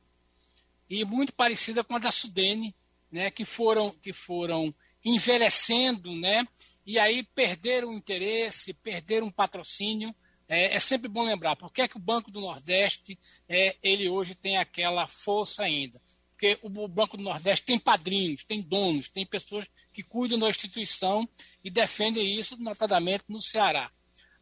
e 0.90 1.06
muito 1.06 1.34
parecida 1.34 1.84
com 1.84 1.96
a 1.96 2.00
da 2.00 2.12
Sudene, 2.12 2.76
né, 3.12 3.30
que 3.30 3.46
foram, 3.46 3.92
que 3.92 4.12
foram 4.12 4.74
envelhecendo 5.04 6.14
né, 6.16 6.46
e 6.90 6.98
aí 6.98 7.22
perderam 7.22 7.90
o 7.90 7.94
interesse, 7.94 8.74
perderam 8.74 9.28
um 9.28 9.32
patrocínio. 9.32 10.12
É, 10.48 10.74
é, 10.76 10.80
sempre 10.80 11.08
bom 11.08 11.22
lembrar 11.22 11.56
por 11.56 11.72
que, 11.72 11.84
é 11.84 11.88
que 11.88 11.98
o 11.98 12.00
Banco 12.00 12.32
do 12.32 12.42
Nordeste 12.42 13.16
é, 13.48 13.78
ele 13.84 14.10
hoje 14.10 14.34
tem 14.34 14.58
aquela 14.58 15.06
força 15.06 15.62
ainda. 15.62 16.02
Porque 16.32 16.58
o 16.64 16.88
Banco 16.88 17.16
do 17.16 17.22
Nordeste 17.22 17.64
tem 17.64 17.78
padrinhos, 17.78 18.44
tem 18.44 18.60
donos, 18.60 19.08
tem 19.08 19.24
pessoas 19.24 19.70
que 19.94 20.02
cuidam 20.02 20.40
da 20.40 20.50
instituição 20.50 21.30
e 21.64 21.70
defendem 21.70 22.26
isso, 22.40 22.58
notadamente 22.58 23.26
no 23.30 23.40
Ceará. 23.40 23.92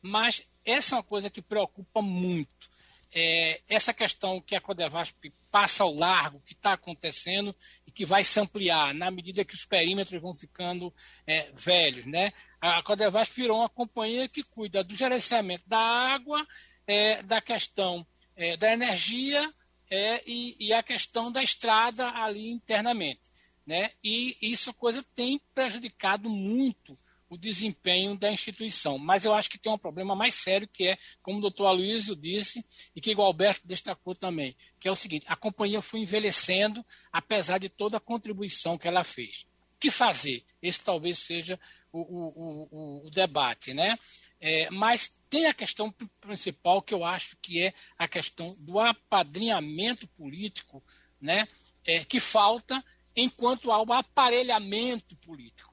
Mas 0.02 0.42
essa 0.64 0.96
é 0.96 0.98
uma 1.00 1.04
coisa 1.04 1.30
que 1.30 1.42
preocupa 1.42 2.02
muito 2.02 2.70
é, 3.14 3.62
essa 3.70 3.94
questão 3.94 4.42
que 4.42 4.56
a 4.56 4.62
Codevasp 4.62 5.34
passa 5.50 5.84
ao 5.84 5.94
largo, 5.94 6.42
que 6.42 6.54
está 6.54 6.74
acontecendo 6.74 7.56
que 7.98 8.06
vai 8.06 8.24
se 8.24 8.40
ampliar 8.40 8.94
na 8.94 9.10
medida 9.10 9.44
que 9.44 9.56
os 9.56 9.66
perímetros 9.66 10.22
vão 10.22 10.36
ficando 10.36 10.94
é, 11.26 11.52
velhos. 11.56 12.06
Né? 12.06 12.32
A 12.62 12.84
Codevasp 12.84 13.36
virou 13.36 13.58
uma 13.58 13.70
companhia 13.70 14.30
que 14.30 14.44
cuida 14.44 14.84
do 14.84 14.94
gerenciamento 14.94 15.64
da 15.66 15.80
água, 15.80 16.48
é, 16.86 17.24
da 17.24 17.42
questão 17.42 18.06
é, 18.36 18.56
da 18.56 18.72
energia 18.72 19.52
é, 19.90 20.22
e, 20.28 20.56
e, 20.60 20.74
a 20.74 20.84
questão 20.84 21.32
da 21.32 21.42
estrada 21.42 22.08
ali 22.12 22.52
internamente. 22.52 23.24
Né? 23.66 23.90
E 24.04 24.38
isso 24.44 24.72
coisa 24.76 25.04
tem 25.16 25.42
prejudicado 25.56 26.30
muito 26.30 26.96
o 27.30 27.38
desempenho 27.38 28.16
da 28.16 28.32
instituição. 28.32 28.98
Mas 28.98 29.26
eu 29.26 29.34
acho 29.34 29.50
que 29.50 29.58
tem 29.58 29.72
um 29.72 29.78
problema 29.78 30.16
mais 30.16 30.34
sério, 30.34 30.68
que 30.68 30.88
é, 30.88 30.98
como 31.22 31.40
o 31.40 31.42
doutor 31.42 31.68
Aloysio 31.68 32.16
disse, 32.16 32.66
e 32.96 33.02
que 33.02 33.14
o 33.14 33.22
Alberto 33.22 33.62
destacou 33.66 34.16
também, 34.16 34.56
que 34.80 34.88
é 34.88 34.92
o 34.92 34.96
seguinte: 34.96 35.26
a 35.28 35.36
companhia 35.36 35.82
foi 35.82 36.02
envelhecendo, 36.02 36.86
apesar 37.12 37.58
de 37.58 37.70
toda 37.70 37.98
a 37.98 38.02
contribuição 38.02 38.78
que 38.78 38.88
ela 38.88 39.04
fez. 39.04 39.48
O 39.76 39.80
que 39.80 39.92
fazer? 39.92 40.44
Esse 40.62 40.84
talvez 40.84 41.20
seja 41.20 41.60
o, 41.92 42.00
o, 42.00 42.68
o, 42.72 43.08
o 43.08 43.10
debate. 43.12 43.74
Né? 43.74 43.98
É, 44.40 44.70
mas 44.70 45.16
tem 45.30 45.46
a 45.46 45.54
questão 45.54 45.94
principal, 46.22 46.82
que 46.82 46.94
eu 46.94 47.04
acho 47.04 47.38
que 47.42 47.62
é 47.62 47.74
a 47.98 48.08
questão 48.08 48.56
do 48.60 48.80
apadrinhamento 48.80 50.08
político, 50.08 50.84
né? 51.20 51.48
É, 51.86 52.04
que 52.04 52.20
falta 52.20 52.84
enquanto 53.16 53.72
há 53.72 53.82
o 53.82 53.94
aparelhamento 53.94 55.16
político. 55.18 55.67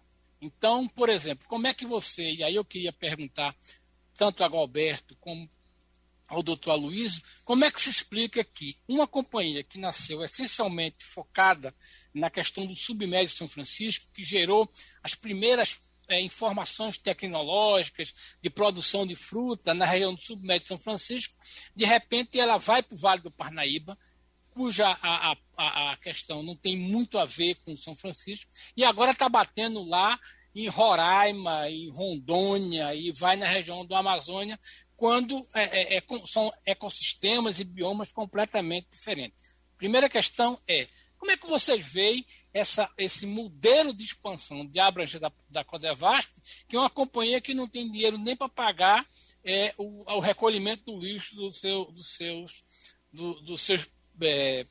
Então, 0.44 0.86
por 0.86 1.08
exemplo, 1.08 1.48
como 1.48 1.66
é 1.66 1.72
que 1.72 1.86
você, 1.86 2.34
e 2.34 2.44
aí 2.44 2.54
eu 2.54 2.64
queria 2.64 2.92
perguntar 2.92 3.56
tanto 4.14 4.44
a 4.44 4.48
Galberto 4.48 5.16
como 5.16 5.48
ao 6.28 6.42
doutor 6.42 6.72
Aloysio, 6.72 7.22
como 7.44 7.64
é 7.64 7.70
que 7.70 7.80
se 7.80 7.88
explica 7.88 8.44
que 8.44 8.76
uma 8.86 9.06
companhia 9.06 9.64
que 9.64 9.78
nasceu 9.78 10.22
essencialmente 10.22 11.02
focada 11.02 11.74
na 12.12 12.28
questão 12.28 12.66
do 12.66 12.74
submédio 12.74 13.34
São 13.34 13.48
Francisco, 13.48 14.06
que 14.12 14.22
gerou 14.22 14.70
as 15.02 15.14
primeiras 15.14 15.80
é, 16.08 16.20
informações 16.20 16.98
tecnológicas 16.98 18.12
de 18.42 18.50
produção 18.50 19.06
de 19.06 19.16
fruta 19.16 19.72
na 19.72 19.86
região 19.86 20.14
do 20.14 20.20
submédio 20.20 20.68
São 20.68 20.78
Francisco, 20.78 21.34
de 21.74 21.86
repente 21.86 22.38
ela 22.38 22.58
vai 22.58 22.82
para 22.82 22.94
o 22.94 22.98
Vale 22.98 23.22
do 23.22 23.30
Parnaíba, 23.30 23.98
cuja 24.54 24.88
a, 25.02 25.36
a, 25.56 25.92
a 25.92 25.96
questão 25.96 26.42
não 26.42 26.54
tem 26.54 26.76
muito 26.76 27.18
a 27.18 27.24
ver 27.24 27.56
com 27.56 27.76
São 27.76 27.94
Francisco, 27.94 28.50
e 28.76 28.84
agora 28.84 29.10
está 29.10 29.28
batendo 29.28 29.84
lá 29.84 30.18
em 30.54 30.68
Roraima, 30.68 31.68
em 31.68 31.90
Rondônia, 31.90 32.94
e 32.94 33.10
vai 33.12 33.36
na 33.36 33.46
região 33.46 33.84
do 33.84 33.94
Amazônia, 33.94 34.58
quando 34.96 35.44
é, 35.52 35.96
é, 35.96 35.96
é 35.96 36.02
são 36.26 36.52
ecossistemas 36.64 37.58
e 37.58 37.64
biomas 37.64 38.12
completamente 38.12 38.88
diferentes. 38.90 39.42
Primeira 39.76 40.08
questão 40.08 40.58
é, 40.68 40.86
como 41.18 41.32
é 41.32 41.36
que 41.38 41.46
vocês 41.46 41.84
veem 41.90 42.26
essa, 42.52 42.86
esse 42.98 43.24
modelo 43.24 43.94
de 43.94 44.04
expansão 44.04 44.66
de 44.66 44.78
abrangência 44.78 45.18
da, 45.18 45.32
da 45.48 45.64
Codevasp, 45.64 46.30
que 46.68 46.76
é 46.76 46.78
uma 46.78 46.90
companhia 46.90 47.40
que 47.40 47.54
não 47.54 47.66
tem 47.66 47.90
dinheiro 47.90 48.18
nem 48.18 48.36
para 48.36 48.46
pagar 48.48 49.08
é, 49.42 49.74
o, 49.78 50.04
o, 50.04 50.20
recolhimento 50.20 50.84
do 50.84 51.00
lixo 51.00 51.34
do 51.34 51.50
seu, 51.50 51.86
dos 51.86 52.08
seus, 52.08 52.62
do, 53.10 53.40
dos 53.40 53.62
seus 53.62 53.88
é, 54.20 54.66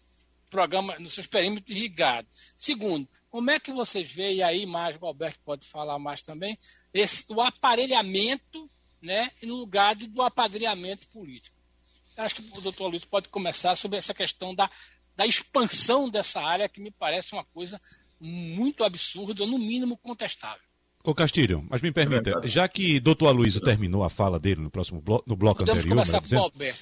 programas, 0.50 1.00
nos 1.00 1.14
seus 1.14 1.28
perímetros 1.28 1.76
irrigados. 1.76 2.32
Segundo, 2.56 3.08
Como 3.34 3.50
é 3.50 3.60
que 3.60 3.72
vocês 3.72 4.12
veem, 4.12 4.36
e 4.36 4.44
aí 4.44 4.66
mais 4.68 4.96
o 4.96 5.06
Alberto 5.08 5.40
pode 5.44 5.68
falar 5.68 5.98
mais 5.98 6.22
também, 6.22 6.56
esse, 6.94 7.26
o 7.30 7.42
aparelhamento 7.42 8.70
né, 9.02 9.32
no 9.42 9.56
lugar 9.56 9.96
do 9.96 10.22
apadrinhamento 10.22 11.08
político? 11.08 11.58
Acho 12.16 12.36
que 12.36 12.58
o 12.58 12.62
doutor 12.62 12.90
Luiz 12.90 13.04
pode 13.04 13.30
começar 13.30 13.76
sobre 13.76 13.98
essa 13.98 14.14
questão 14.14 14.54
da, 14.54 14.70
da 15.16 15.26
expansão 15.26 16.10
dessa 16.10 16.42
área, 16.42 16.70
que 16.70 16.80
me 16.80 16.92
parece 16.92 17.34
uma 17.34 17.44
coisa 17.44 17.82
muito 18.20 18.84
absurda, 18.84 19.48
no 19.48 19.58
mínimo 19.58 19.98
contestável. 19.98 20.62
Ô 21.04 21.16
Castilho, 21.16 21.66
mas 21.70 21.82
me 21.82 21.92
permita, 21.92 22.40
é 22.44 22.48
já 22.48 22.68
que 22.68 23.00
doutor 23.00 23.30
Aloysio 23.30 23.60
terminou 23.60 24.04
a 24.04 24.12
fala 24.12 24.40
dele 24.40 24.62
no 24.62 24.70
próximo 24.70 25.02
bloco, 25.02 25.24
no 25.28 25.36
bloco 25.36 25.60
Podemos 25.60 25.80
anterior, 25.80 25.98
começar 25.98 26.18
né, 26.18 26.22
dizendo, 26.22 26.40
com 26.40 26.44
o 26.44 26.52
Alberto. 26.52 26.82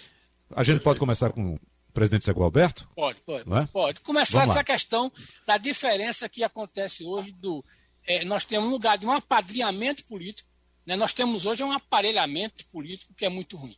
a 0.53 0.63
gente 0.63 0.83
pode 0.83 0.99
começar 0.99 1.31
com 1.31 1.55
o 1.55 1.59
presidente 1.91 2.25
Zé 2.25 2.31
Alberto? 2.31 2.89
Pode, 2.95 3.19
pode. 3.21 3.47
Não 3.47 3.59
é? 3.59 3.67
Pode. 3.67 4.01
Começar 4.01 4.39
Vamos 4.39 4.49
essa 4.49 4.59
lá. 4.59 4.63
questão 4.63 5.11
da 5.45 5.57
diferença 5.57 6.27
que 6.29 6.43
acontece 6.43 7.03
hoje 7.03 7.31
do. 7.31 7.63
é, 8.05 8.23
nós 8.25 8.45
temos 8.45 8.67
um 8.67 8.71
lugar 8.71 8.97
de 8.97 9.05
um 9.05 9.11
apadrinhamento 9.11 10.03
político, 10.05 10.49
né, 10.85 10.95
nós 10.95 11.13
temos 11.13 11.45
hoje 11.45 11.63
um 11.63 11.71
aparelhamento 11.71 12.65
político 12.67 13.13
que 13.13 13.25
é 13.25 13.29
muito 13.29 13.55
ruim. 13.57 13.77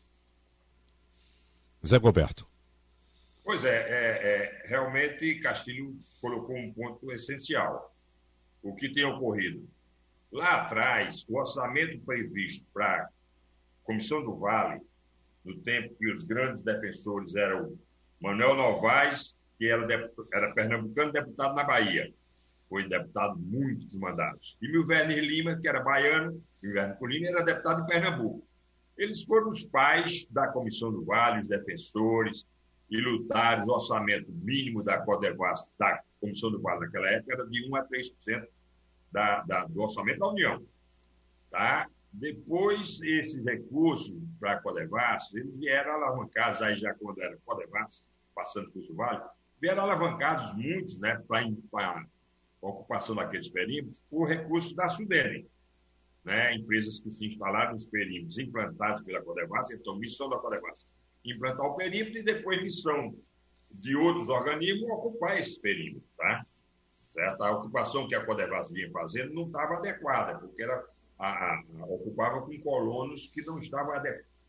Zé 1.85 1.97
Alberto. 1.97 2.47
Pois 3.43 3.65
é, 3.65 3.75
é, 3.75 4.27
é, 4.29 4.67
realmente 4.67 5.35
Castilho 5.39 5.99
colocou 6.21 6.55
um 6.55 6.73
ponto 6.73 7.11
essencial. 7.11 7.93
O 8.61 8.73
que 8.73 8.87
tem 8.87 9.03
ocorrido? 9.03 9.67
Lá 10.31 10.61
atrás, 10.61 11.25
o 11.27 11.37
orçamento 11.37 11.99
previsto 12.05 12.65
para 12.73 13.03
a 13.03 13.09
Comissão 13.83 14.23
do 14.23 14.37
Vale, 14.37 14.79
no 15.43 15.59
tempo 15.61 15.93
que 15.95 16.09
os 16.09 16.23
grandes 16.23 16.63
defensores 16.63 17.35
eram 17.35 17.77
Manuel 18.23 18.55
Novaes, 18.55 19.35
que 19.57 19.67
era, 19.67 19.85
era 20.33 20.53
pernambucano 20.53 21.11
deputado 21.11 21.55
na 21.55 21.65
Bahia, 21.65 22.09
foi 22.69 22.87
deputado 22.87 23.37
muitos 23.37 23.91
mandatos, 23.91 24.57
e 24.61 24.67
Milverner 24.69 25.19
Lima, 25.19 25.57
que 25.59 25.67
era 25.67 25.83
baiano, 25.83 26.41
Milverner 26.61 26.97
Lima 27.01 27.27
era 27.27 27.43
deputado 27.43 27.83
em 27.83 27.85
Pernambuco. 27.85 28.47
Eles 28.97 29.23
foram 29.23 29.49
os 29.49 29.65
pais 29.65 30.25
da 30.31 30.47
Comissão 30.47 30.89
do 30.89 31.03
Vale, 31.03 31.41
os 31.41 31.49
defensores, 31.49 32.47
e 32.89 32.97
lutaram. 32.97 33.65
O 33.65 33.73
orçamento 33.73 34.31
mínimo 34.31 34.83
da 34.83 35.01
Codevas, 35.01 35.69
da 35.77 36.01
Comissão 36.21 36.49
do 36.49 36.61
Vale 36.61 36.81
naquela 36.81 37.09
época 37.09 37.33
era 37.33 37.47
de 37.47 37.69
1 37.69 37.75
a 37.75 37.85
3% 37.85 38.47
da, 39.11 39.41
da, 39.41 39.65
do 39.65 39.81
orçamento 39.81 40.19
da 40.19 40.29
União. 40.29 40.63
Tá? 41.51 41.89
Depois, 42.11 43.01
esses 43.01 43.43
recursos 43.43 44.15
para 44.39 44.53
a 44.53 44.61
Codevas, 44.61 45.33
eles 45.33 45.53
vieram 45.57 45.93
alavancados, 45.93 46.61
aí 46.61 46.77
já 46.77 46.93
quando 46.93 47.21
era 47.21 47.37
Codevas, 47.43 48.05
passando 48.33 48.71
por 48.71 48.81
o 48.81 48.95
Vale, 48.95 49.21
vieram 49.61 49.83
alavancados 49.83 50.55
muitos 50.55 50.99
né, 50.99 51.21
para 51.27 51.99
a 51.99 52.05
ocupação 52.61 53.15
daqueles 53.15 53.49
perímetros 53.49 54.01
por 54.09 54.27
recursos 54.27 54.73
da 54.75 54.89
Sudene 54.89 55.47
né, 56.23 56.55
empresas 56.55 56.99
que 56.99 57.11
se 57.11 57.25
instalaram 57.25 57.73
nos 57.73 57.85
perímetros 57.85 58.37
implantados 58.37 59.01
pela 59.03 59.21
Codevas, 59.21 59.71
então 59.71 59.95
missão 59.97 60.29
da 60.29 60.37
Codevas, 60.37 60.85
implantar 61.25 61.65
o 61.65 61.75
perímetro 61.75 62.19
e 62.19 62.23
depois 62.23 62.61
missão 62.61 63.15
de 63.71 63.95
outros 63.95 64.29
organismos 64.29 64.89
ocupar 64.89 65.37
esses 65.37 65.57
perímetros, 65.57 66.09
tá? 66.17 66.45
Certo? 67.09 67.43
A 67.43 67.51
ocupação 67.51 68.07
que 68.07 68.15
a 68.15 68.25
Codevas 68.25 68.69
vinha 68.69 68.89
fazendo 68.91 69.33
não 69.33 69.47
estava 69.47 69.75
adequada, 69.75 70.39
porque 70.39 70.63
era, 70.63 70.83
a, 71.19 71.27
a, 71.27 71.63
ocupava 71.87 72.41
com 72.41 72.57
colonos 72.61 73.27
que 73.27 73.41
não 73.41 73.59
estavam 73.59 73.93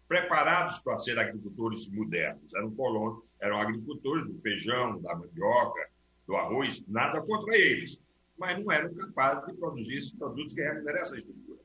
preparados 0.06 0.78
para 0.78 0.98
ser 0.98 1.18
agricultores 1.18 1.88
modernos. 1.88 2.54
Eram 2.54 2.74
colonos, 2.74 3.22
eram 3.44 3.60
agricultores 3.60 4.26
do 4.26 4.40
feijão, 4.40 5.00
da 5.02 5.14
mandioca, 5.14 5.90
do 6.26 6.34
arroz, 6.34 6.82
nada 6.88 7.20
contra 7.20 7.54
eles, 7.54 8.00
mas 8.38 8.58
não 8.58 8.72
eram 8.72 8.94
capazes 8.94 9.46
de 9.46 9.58
produzir 9.58 9.98
esses 9.98 10.14
produtos 10.14 10.54
que 10.54 10.62
remuneram 10.62 11.00
essa 11.00 11.18
estrutura. 11.18 11.60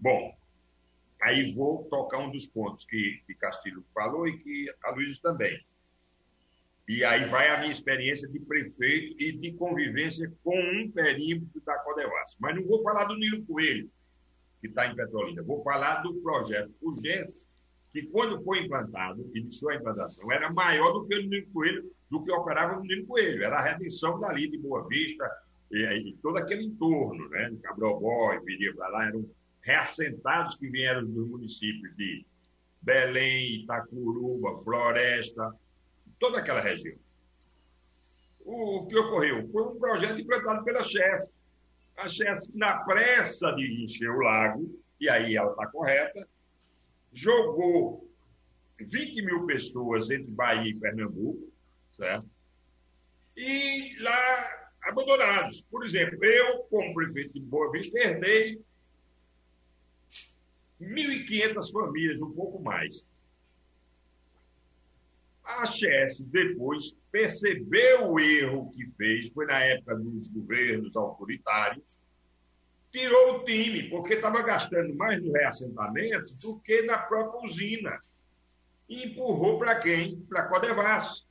Bom, 0.00 0.32
aí 1.20 1.52
vou 1.52 1.84
tocar 1.90 2.18
um 2.18 2.30
dos 2.30 2.46
pontos 2.46 2.84
que, 2.84 3.20
que 3.26 3.34
Castilho 3.34 3.84
falou 3.92 4.28
e 4.28 4.38
que 4.38 4.72
a 4.84 4.90
Luiz 4.92 5.18
também. 5.18 5.60
E 6.88 7.04
aí 7.04 7.24
vai 7.24 7.48
a 7.48 7.58
minha 7.58 7.72
experiência 7.72 8.28
de 8.28 8.38
prefeito 8.38 9.20
e 9.20 9.32
de 9.32 9.52
convivência 9.54 10.32
com 10.44 10.56
um 10.58 10.88
perímetro 10.92 11.60
da 11.62 11.76
Codevas. 11.80 12.36
Mas 12.38 12.54
não 12.54 12.64
vou 12.64 12.84
falar 12.84 13.04
do 13.06 13.16
Nilo 13.16 13.44
Coelho, 13.46 13.90
que 14.60 14.68
está 14.68 14.86
em 14.86 14.94
Petrolina. 14.94 15.42
Vou 15.42 15.62
falar 15.64 16.02
do 16.02 16.14
projeto 16.20 16.72
Urgência, 16.80 17.48
que 17.92 18.02
quando 18.04 18.42
foi 18.42 18.64
implantado, 18.64 19.28
iniciou 19.34 19.72
a 19.72 19.76
implantação, 19.76 20.30
era 20.30 20.52
maior 20.52 20.92
do 20.92 21.06
que 21.06 21.14
o 21.14 21.22
Nilo 21.22 21.46
Coelho, 21.52 21.90
do 22.08 22.22
que 22.22 22.32
operava 22.32 22.76
no 22.76 22.82
Nilo 22.82 23.06
Coelho. 23.06 23.42
Era 23.42 23.58
a 23.58 23.62
redenção 23.62 24.18
dali 24.20 24.48
de 24.48 24.58
Boa 24.58 24.86
Vista 24.86 25.28
e, 25.70 25.82
e 25.82 26.16
todo 26.22 26.38
aquele 26.38 26.64
entorno, 26.64 27.28
né? 27.28 27.52
Cabrobó 27.62 28.32
e 28.34 28.40
viria 28.40 28.72
lá, 28.76 29.06
eram 29.06 29.28
reassentados 29.62 30.56
que 30.56 30.68
vieram 30.68 31.04
dos 31.04 31.28
municípios 31.28 31.94
de 31.96 32.24
Belém, 32.80 33.62
Itacuruba, 33.62 34.62
Floresta, 34.62 35.52
toda 36.18 36.38
aquela 36.38 36.60
região. 36.60 36.96
O 38.44 38.86
que 38.86 38.96
ocorreu? 38.96 39.48
Foi 39.50 39.62
um 39.62 39.78
projeto 39.78 40.20
implantado 40.20 40.64
pela 40.64 40.82
chefe. 40.82 41.28
A 41.96 42.08
chefe, 42.08 42.50
na 42.54 42.78
pressa 42.84 43.52
de 43.52 43.84
encher 43.84 44.10
o 44.10 44.20
lago, 44.20 44.80
e 44.98 45.08
aí 45.08 45.36
ela 45.36 45.50
está 45.50 45.66
correta, 45.66 46.26
jogou 47.12 48.08
20 48.80 49.22
mil 49.22 49.46
pessoas 49.46 50.10
entre 50.10 50.30
Bahia 50.30 50.70
e 50.70 50.78
Pernambuco, 50.78 51.52
certo? 51.96 52.28
E 53.36 53.96
lá 54.00 54.70
abandonados. 54.82 55.62
Por 55.70 55.84
exemplo, 55.84 56.24
eu, 56.24 56.60
como 56.64 56.94
prefeito 56.94 57.34
de 57.34 57.40
Boa 57.40 57.70
Vista, 57.70 57.98
herdei 57.98 58.60
1.500 60.80 61.70
famílias, 61.70 62.22
um 62.22 62.32
pouco 62.32 62.62
mais. 62.62 63.06
A 65.44 65.66
chefe 65.66 66.22
depois 66.22 66.96
percebeu 67.10 68.12
o 68.12 68.20
erro 68.20 68.70
que 68.70 68.86
fez, 68.96 69.32
foi 69.32 69.46
na 69.46 69.62
época 69.64 69.96
dos 69.96 70.28
governos 70.28 70.96
autoritários, 70.96 71.98
tirou 72.90 73.36
o 73.36 73.44
time, 73.44 73.88
porque 73.88 74.14
estava 74.14 74.42
gastando 74.42 74.94
mais 74.94 75.22
nos 75.22 75.32
reassentamentos 75.32 76.36
do 76.36 76.58
que 76.60 76.82
na 76.82 76.98
própria 76.98 77.46
usina. 77.46 78.00
E 78.88 79.06
empurrou 79.06 79.58
para 79.58 79.78
quem? 79.78 80.20
Para 80.22 80.40
a 80.40 80.48
Codevas. 80.48 81.26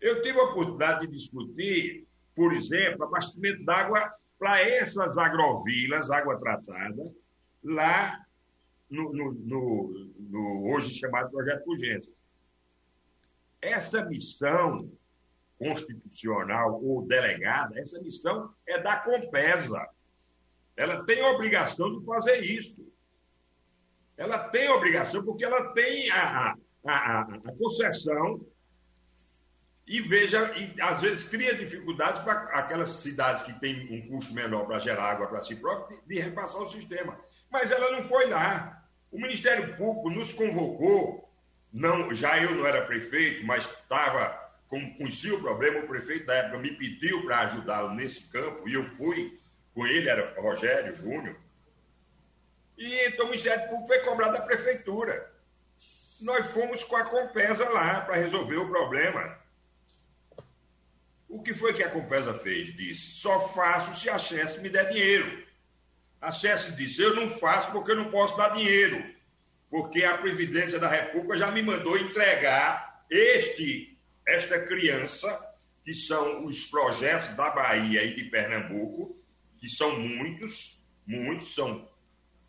Eu 0.00 0.22
tive 0.22 0.38
a 0.38 0.44
oportunidade 0.44 1.06
de 1.06 1.12
discutir, 1.12 2.06
por 2.34 2.52
exemplo, 2.52 3.04
abastecimento 3.04 3.64
d'água 3.64 4.12
para 4.38 4.60
essas 4.60 5.18
agrovilas, 5.18 6.10
água 6.10 6.38
tratada, 6.38 7.12
lá 7.62 8.24
no, 8.90 9.12
no, 9.12 9.32
no, 9.32 10.12
no 10.18 10.72
hoje 10.72 10.94
chamado 10.94 11.30
Projeto 11.30 11.66
Urgência. 11.68 12.12
Essa 13.60 14.04
missão 14.04 14.90
constitucional 15.58 16.82
ou 16.82 17.06
delegada, 17.06 17.78
essa 17.78 18.00
missão 18.00 18.52
é 18.66 18.80
da 18.80 18.96
Compesa. 18.96 19.88
Ela 20.76 21.04
tem 21.04 21.20
a 21.20 21.30
obrigação 21.30 21.98
de 21.98 22.04
fazer 22.04 22.38
isso. 22.40 22.86
Ela 24.16 24.38
tem 24.50 24.66
a 24.66 24.74
obrigação, 24.74 25.24
porque 25.24 25.44
ela 25.44 25.72
tem 25.72 26.10
a, 26.10 26.54
a, 26.86 27.20
a, 27.20 27.52
concessão 27.58 28.46
e 29.86 30.00
veja, 30.00 30.52
e 30.56 30.80
às 30.80 31.00
vezes 31.00 31.24
cria 31.24 31.54
dificuldades 31.54 32.22
para 32.22 32.44
aquelas 32.56 32.90
cidades 32.90 33.42
que 33.42 33.52
têm 33.58 33.92
um 33.92 34.08
custo 34.08 34.32
menor 34.32 34.66
para 34.66 34.78
gerar 34.78 35.10
água 35.10 35.26
para 35.26 35.42
si 35.42 35.56
próprio, 35.56 36.00
de, 36.00 36.06
de 36.06 36.20
repassar 36.20 36.62
o 36.62 36.68
sistema. 36.68 37.18
Mas 37.50 37.70
ela 37.70 37.90
não 37.90 38.04
foi 38.04 38.28
lá. 38.28 38.82
O 39.10 39.20
Ministério 39.20 39.76
Público 39.76 40.08
nos 40.08 40.32
convocou, 40.32 41.30
não, 41.72 42.14
já 42.14 42.38
eu 42.38 42.54
não 42.54 42.66
era 42.66 42.86
prefeito, 42.86 43.44
mas 43.44 43.64
estava, 43.64 44.34
como 44.68 44.96
conhecia 44.96 45.34
o 45.34 45.40
problema, 45.40 45.80
o 45.80 45.88
prefeito 45.88 46.26
da 46.26 46.34
época 46.34 46.58
me 46.58 46.72
pediu 46.76 47.22
para 47.24 47.40
ajudá-lo 47.40 47.94
nesse 47.94 48.22
campo, 48.28 48.68
e 48.68 48.74
eu 48.74 48.88
fui 48.96 49.41
com 49.74 49.86
ele, 49.86 50.08
era 50.08 50.40
Rogério 50.40 50.94
Júnior. 50.94 51.36
E 52.76 53.06
então 53.06 53.26
o 53.26 53.30
Ministério 53.30 53.68
Público 53.68 53.86
foi 53.86 54.00
cobrado 54.00 54.32
da 54.32 54.40
prefeitura. 54.40 55.30
Nós 56.20 56.46
fomos 56.46 56.84
com 56.84 56.96
a 56.96 57.04
Compesa 57.04 57.68
lá 57.68 58.00
para 58.00 58.16
resolver 58.16 58.56
o 58.56 58.68
problema. 58.68 59.38
O 61.28 61.42
que 61.42 61.54
foi 61.54 61.72
que 61.72 61.82
a 61.82 61.90
Compesa 61.90 62.34
fez? 62.34 62.74
Disse: 62.76 63.12
só 63.12 63.48
faço 63.48 63.98
se 64.00 64.08
a 64.10 64.18
Chess 64.18 64.58
me 64.58 64.68
der 64.68 64.90
dinheiro. 64.90 65.46
A 66.20 66.30
Chess 66.30 66.76
disse: 66.76 67.02
eu 67.02 67.14
não 67.14 67.30
faço 67.30 67.72
porque 67.72 67.92
eu 67.92 67.96
não 67.96 68.10
posso 68.10 68.36
dar 68.36 68.50
dinheiro. 68.50 69.02
Porque 69.70 70.04
a 70.04 70.18
Previdência 70.18 70.78
da 70.78 70.88
República 70.88 71.36
já 71.36 71.50
me 71.50 71.62
mandou 71.62 71.96
entregar 71.96 73.06
este, 73.08 73.98
esta 74.26 74.60
criança, 74.60 75.56
que 75.84 75.94
são 75.94 76.44
os 76.44 76.66
projetos 76.66 77.30
da 77.30 77.48
Bahia 77.50 78.04
e 78.04 78.14
de 78.14 78.24
Pernambuco, 78.24 79.21
que 79.62 79.68
são 79.68 79.96
muitos, 79.96 80.84
muitos, 81.06 81.54
são 81.54 81.88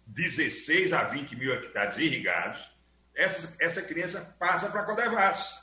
16 0.08 0.92
a 0.94 1.04
20 1.04 1.36
mil 1.36 1.54
hectares 1.54 2.00
irrigados. 2.00 2.68
Essa, 3.14 3.56
essa 3.60 3.84
criança 3.84 4.36
passa 4.40 4.68
para 4.68 4.82
a 4.82 4.84
Codevas 4.84 5.54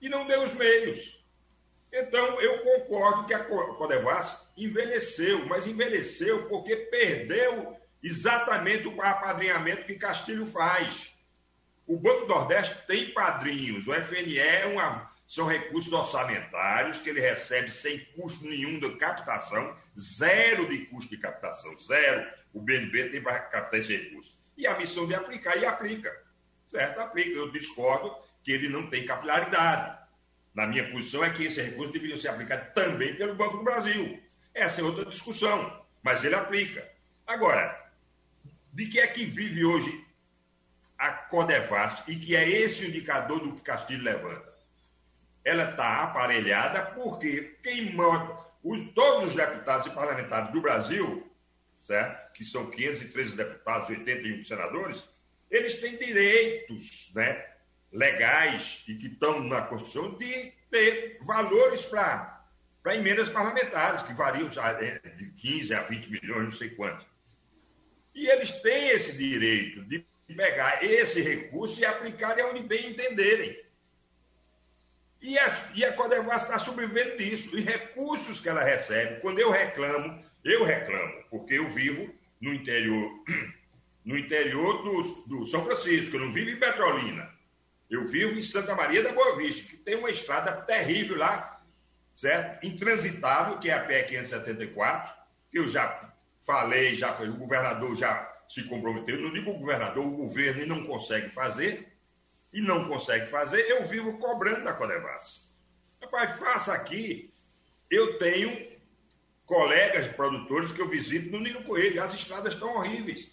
e 0.00 0.08
não 0.08 0.26
deu 0.26 0.42
os 0.42 0.54
meios. 0.54 1.22
Então, 1.92 2.40
eu 2.40 2.60
concordo 2.60 3.26
que 3.26 3.34
a 3.34 3.44
Codevas 3.44 4.48
envelheceu, 4.56 5.44
mas 5.44 5.66
envelheceu 5.66 6.48
porque 6.48 6.74
perdeu 6.74 7.76
exatamente 8.02 8.88
o 8.88 9.02
apadrinhamento 9.02 9.84
que 9.84 9.96
Castilho 9.96 10.46
faz. 10.46 11.18
O 11.86 11.98
Banco 11.98 12.26
Nordeste 12.26 12.86
tem 12.86 13.12
padrinhos, 13.12 13.86
o 13.86 13.92
FNE 13.92 14.38
é 14.38 14.64
uma, 14.64 15.13
são 15.26 15.46
recursos 15.46 15.92
orçamentários 15.92 17.00
que 17.00 17.08
ele 17.08 17.20
recebe 17.20 17.72
sem 17.72 17.98
custo 18.16 18.44
nenhum 18.44 18.78
de 18.78 18.96
captação, 18.96 19.76
zero 19.98 20.68
de 20.68 20.86
custo 20.86 21.10
de 21.10 21.16
captação, 21.16 21.76
zero. 21.78 22.30
O 22.52 22.60
BNB 22.60 23.10
tem 23.10 23.22
para 23.22 23.40
captar 23.40 23.80
esse 23.80 23.96
recurso. 23.96 24.38
E 24.56 24.66
a 24.66 24.78
missão 24.78 25.06
de 25.06 25.14
aplicar, 25.14 25.56
e 25.56 25.64
aplica. 25.64 26.14
Certo? 26.66 27.00
Aplica. 27.00 27.30
Eu 27.30 27.50
discordo 27.50 28.14
que 28.42 28.52
ele 28.52 28.68
não 28.68 28.88
tem 28.88 29.06
capilaridade. 29.06 29.98
Na 30.54 30.66
minha 30.66 30.88
posição 30.90 31.24
é 31.24 31.30
que 31.30 31.44
esse 31.44 31.60
recurso 31.60 31.92
deveria 31.92 32.16
ser 32.16 32.28
aplicado 32.28 32.72
também 32.74 33.16
pelo 33.16 33.34
Banco 33.34 33.58
do 33.58 33.64
Brasil. 33.64 34.22
Essa 34.52 34.80
é 34.80 34.84
outra 34.84 35.04
discussão, 35.04 35.84
mas 36.02 36.22
ele 36.22 36.34
aplica. 36.34 36.88
Agora, 37.26 37.90
de 38.72 38.86
que 38.86 39.00
é 39.00 39.06
que 39.06 39.24
vive 39.24 39.64
hoje 39.64 40.06
a 40.96 41.10
Codevas 41.10 42.04
e 42.06 42.14
que 42.14 42.36
é 42.36 42.48
esse 42.48 42.84
o 42.84 42.88
indicador 42.88 43.40
do 43.40 43.56
que 43.56 43.62
Castilho 43.62 44.04
levanta? 44.04 44.53
Ela 45.44 45.70
está 45.70 46.02
aparelhada 46.02 46.82
porque 46.82 47.56
quem 47.62 47.94
manda, 47.94 48.36
os, 48.62 48.90
todos 48.92 49.28
os 49.28 49.34
deputados 49.34 49.86
e 49.86 49.90
parlamentares 49.90 50.50
do 50.52 50.60
Brasil, 50.60 51.30
certo? 51.80 52.32
que 52.32 52.44
são 52.44 52.70
513 52.70 53.36
deputados, 53.36 53.90
81 53.90 54.44
senadores, 54.44 55.04
eles 55.50 55.80
têm 55.80 55.96
direitos 55.96 57.12
né, 57.14 57.44
legais 57.92 58.84
e 58.88 58.94
que 58.94 59.06
estão 59.06 59.40
na 59.44 59.62
Constituição 59.62 60.14
de 60.18 60.52
ter 60.70 61.18
valores 61.22 61.84
para 61.86 62.42
emendas 62.96 63.28
parlamentares, 63.28 64.02
que 64.02 64.12
variam 64.12 64.48
de 64.48 65.30
15 65.36 65.74
a 65.74 65.82
20 65.82 66.10
milhões, 66.10 66.44
não 66.44 66.52
sei 66.52 66.70
quanto. 66.70 67.06
E 68.14 68.26
eles 68.26 68.50
têm 68.60 68.88
esse 68.88 69.16
direito 69.16 69.84
de 69.84 70.04
pegar 70.34 70.82
esse 70.84 71.20
recurso 71.20 71.80
e 71.80 71.84
aplicar 71.84 72.36
onde 72.46 72.62
bem 72.62 72.90
entenderem. 72.90 73.63
E 75.24 75.38
a, 75.38 75.70
e 75.74 75.82
a 75.82 76.36
está 76.36 76.58
sobrevivendo 76.58 77.16
disso. 77.16 77.58
E 77.58 77.62
recursos 77.62 78.40
que 78.40 78.48
ela 78.50 78.62
recebe, 78.62 79.22
quando 79.22 79.38
eu 79.38 79.50
reclamo, 79.50 80.22
eu 80.44 80.66
reclamo, 80.66 81.24
porque 81.30 81.54
eu 81.54 81.70
vivo 81.70 82.14
no 82.38 82.52
interior, 82.52 83.10
no 84.04 84.18
interior 84.18 84.82
do, 84.82 85.02
do 85.26 85.46
São 85.46 85.64
Francisco, 85.64 86.16
eu 86.16 86.20
não 86.20 86.30
vivo 86.30 86.50
em 86.50 86.58
Petrolina. 86.58 87.30
Eu 87.88 88.06
vivo 88.06 88.38
em 88.38 88.42
Santa 88.42 88.74
Maria 88.74 89.02
da 89.02 89.12
Boa 89.12 89.34
Vista, 89.38 89.66
que 89.66 89.78
tem 89.78 89.96
uma 89.96 90.10
estrada 90.10 90.52
terrível 90.60 91.16
lá, 91.16 91.58
certo? 92.14 92.66
Intransitável, 92.66 93.58
que 93.58 93.70
é 93.70 93.72
a 93.72 93.82
PE 93.82 94.02
574, 94.02 95.14
que 95.50 95.58
eu 95.58 95.66
já 95.66 96.12
falei, 96.44 96.96
já 96.96 97.18
o 97.22 97.32
governador 97.34 97.96
já 97.96 98.30
se 98.46 98.64
comprometeu, 98.64 99.18
não 99.22 99.32
digo 99.32 99.52
o 99.52 99.58
governador, 99.58 100.04
o 100.04 100.10
governo 100.10 100.66
não 100.66 100.84
consegue 100.84 101.30
fazer, 101.30 101.93
e 102.54 102.62
não 102.62 102.88
consegue 102.88 103.26
fazer, 103.26 103.68
eu 103.68 103.84
vivo 103.84 104.16
cobrando 104.16 104.62
da 104.62 104.72
Codevas. 104.72 105.50
Rapaz, 106.00 106.38
faça 106.38 106.72
aqui, 106.72 107.34
eu 107.90 108.16
tenho 108.18 108.72
colegas 109.44 110.06
produtores 110.06 110.70
que 110.70 110.80
eu 110.80 110.88
visito 110.88 111.32
no 111.32 111.40
Nilo 111.40 111.64
Coelho, 111.64 112.00
as 112.00 112.14
estradas 112.14 112.54
estão 112.54 112.76
horríveis. 112.76 113.30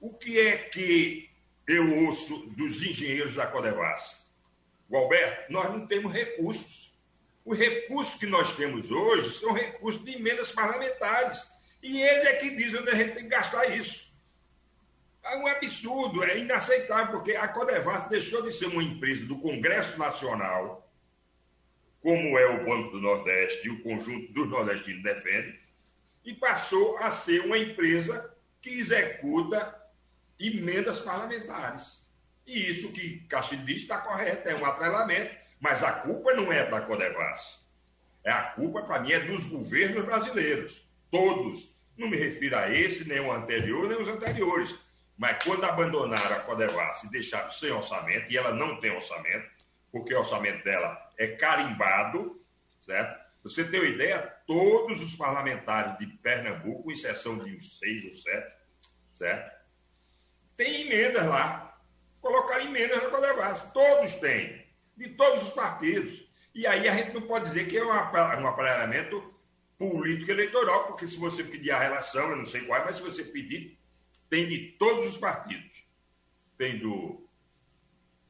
O 0.00 0.14
que 0.14 0.40
é 0.40 0.56
que 0.56 1.30
eu 1.68 2.06
ouço 2.06 2.46
dos 2.56 2.82
engenheiros 2.82 3.34
da 3.34 3.46
Codevas? 3.46 4.18
Alberto, 4.90 5.52
nós 5.52 5.70
não 5.70 5.86
temos 5.86 6.12
recursos. 6.12 6.94
Os 7.44 7.58
recursos 7.58 8.18
que 8.18 8.26
nós 8.26 8.54
temos 8.54 8.90
hoje 8.90 9.38
são 9.38 9.52
recursos 9.52 10.02
de 10.02 10.12
emendas 10.12 10.50
parlamentares. 10.50 11.46
E 11.82 12.00
ele 12.00 12.28
é 12.28 12.36
que 12.36 12.56
diz 12.56 12.72
onde 12.74 12.88
a 12.88 12.94
gente 12.94 13.14
tem 13.14 13.24
que 13.24 13.28
gastar 13.28 13.66
isso. 13.76 14.13
É 15.24 15.36
um 15.36 15.46
absurdo, 15.46 16.22
é 16.22 16.38
inaceitável, 16.38 17.12
porque 17.12 17.34
a 17.34 17.48
Codevas 17.48 18.08
deixou 18.08 18.42
de 18.42 18.52
ser 18.52 18.66
uma 18.66 18.82
empresa 18.82 19.24
do 19.24 19.38
Congresso 19.38 19.98
Nacional, 19.98 20.86
como 22.02 22.38
é 22.38 22.46
o 22.46 22.64
Banco 22.64 22.90
do 22.90 23.00
Nordeste 23.00 23.66
e 23.66 23.70
o 23.70 23.82
conjunto 23.82 24.30
dos 24.34 24.50
nordestinos 24.50 25.02
defende, 25.02 25.58
e 26.24 26.34
passou 26.34 26.98
a 26.98 27.10
ser 27.10 27.40
uma 27.40 27.56
empresa 27.56 28.34
que 28.60 28.68
executa 28.78 29.82
emendas 30.38 31.00
parlamentares. 31.00 32.06
E 32.46 32.70
isso 32.70 32.92
que 32.92 33.20
Castilho 33.20 33.64
diz 33.64 33.82
está 33.82 33.98
correto, 33.98 34.46
é 34.46 34.54
um 34.54 34.66
atrelamento, 34.66 35.34
mas 35.58 35.82
a 35.82 35.92
culpa 35.92 36.34
não 36.34 36.52
é 36.52 36.68
da 36.68 36.82
Codevas. 36.82 37.64
É 38.22 38.30
a 38.30 38.42
culpa, 38.42 38.82
para 38.82 39.00
mim, 39.00 39.12
é 39.12 39.20
dos 39.20 39.46
governos 39.46 40.04
brasileiros, 40.04 40.86
todos, 41.10 41.74
não 41.96 42.08
me 42.08 42.16
refiro 42.16 42.58
a 42.58 42.70
esse, 42.70 43.08
nem 43.08 43.20
o 43.20 43.32
anterior, 43.32 43.88
nem 43.88 44.00
os 44.00 44.08
anteriores. 44.08 44.83
Mas 45.16 45.42
quando 45.44 45.64
abandonaram 45.64 46.36
a 46.36 46.40
Codevas 46.40 47.02
e 47.04 47.10
deixaram 47.10 47.50
sem 47.50 47.70
orçamento, 47.70 48.30
e 48.30 48.36
ela 48.36 48.52
não 48.52 48.80
tem 48.80 48.90
orçamento, 48.90 49.48
porque 49.92 50.12
o 50.12 50.18
orçamento 50.18 50.64
dela 50.64 51.10
é 51.16 51.28
carimbado, 51.28 52.42
certo? 52.80 53.22
Você 53.44 53.62
tem 53.62 53.80
uma 53.80 53.88
ideia, 53.88 54.22
todos 54.46 55.02
os 55.02 55.14
parlamentares 55.14 55.98
de 55.98 56.06
Pernambuco, 56.06 56.84
com 56.84 56.90
exceção 56.90 57.38
de 57.38 57.54
uns 57.54 57.78
seis 57.78 58.04
ou 58.04 58.12
sete, 58.12 58.56
certo? 59.12 59.54
Tem 60.56 60.86
emendas 60.86 61.26
lá. 61.26 61.78
Colocaram 62.20 62.64
emendas 62.64 63.02
na 63.02 63.10
Codevas. 63.10 63.62
Todos 63.72 64.14
têm. 64.14 64.64
De 64.96 65.10
todos 65.10 65.48
os 65.48 65.52
partidos. 65.52 66.26
E 66.54 66.66
aí 66.66 66.88
a 66.88 66.94
gente 66.94 67.12
não 67.12 67.22
pode 67.22 67.46
dizer 67.46 67.68
que 67.68 67.76
é 67.76 67.84
um 67.84 67.92
aparelhamento 67.92 69.34
político 69.76 70.30
eleitoral, 70.30 70.86
porque 70.86 71.06
se 71.06 71.18
você 71.18 71.44
pedir 71.44 71.72
a 71.72 71.78
relação, 71.78 72.30
eu 72.30 72.36
não 72.36 72.46
sei 72.46 72.62
qual, 72.62 72.84
mas 72.84 72.96
se 72.96 73.02
você 73.02 73.24
pedir, 73.24 73.78
tem 74.34 74.48
de 74.48 74.58
todos 74.72 75.06
os 75.06 75.16
partidos. 75.16 75.86
Tem 76.58 76.76
do 76.76 77.24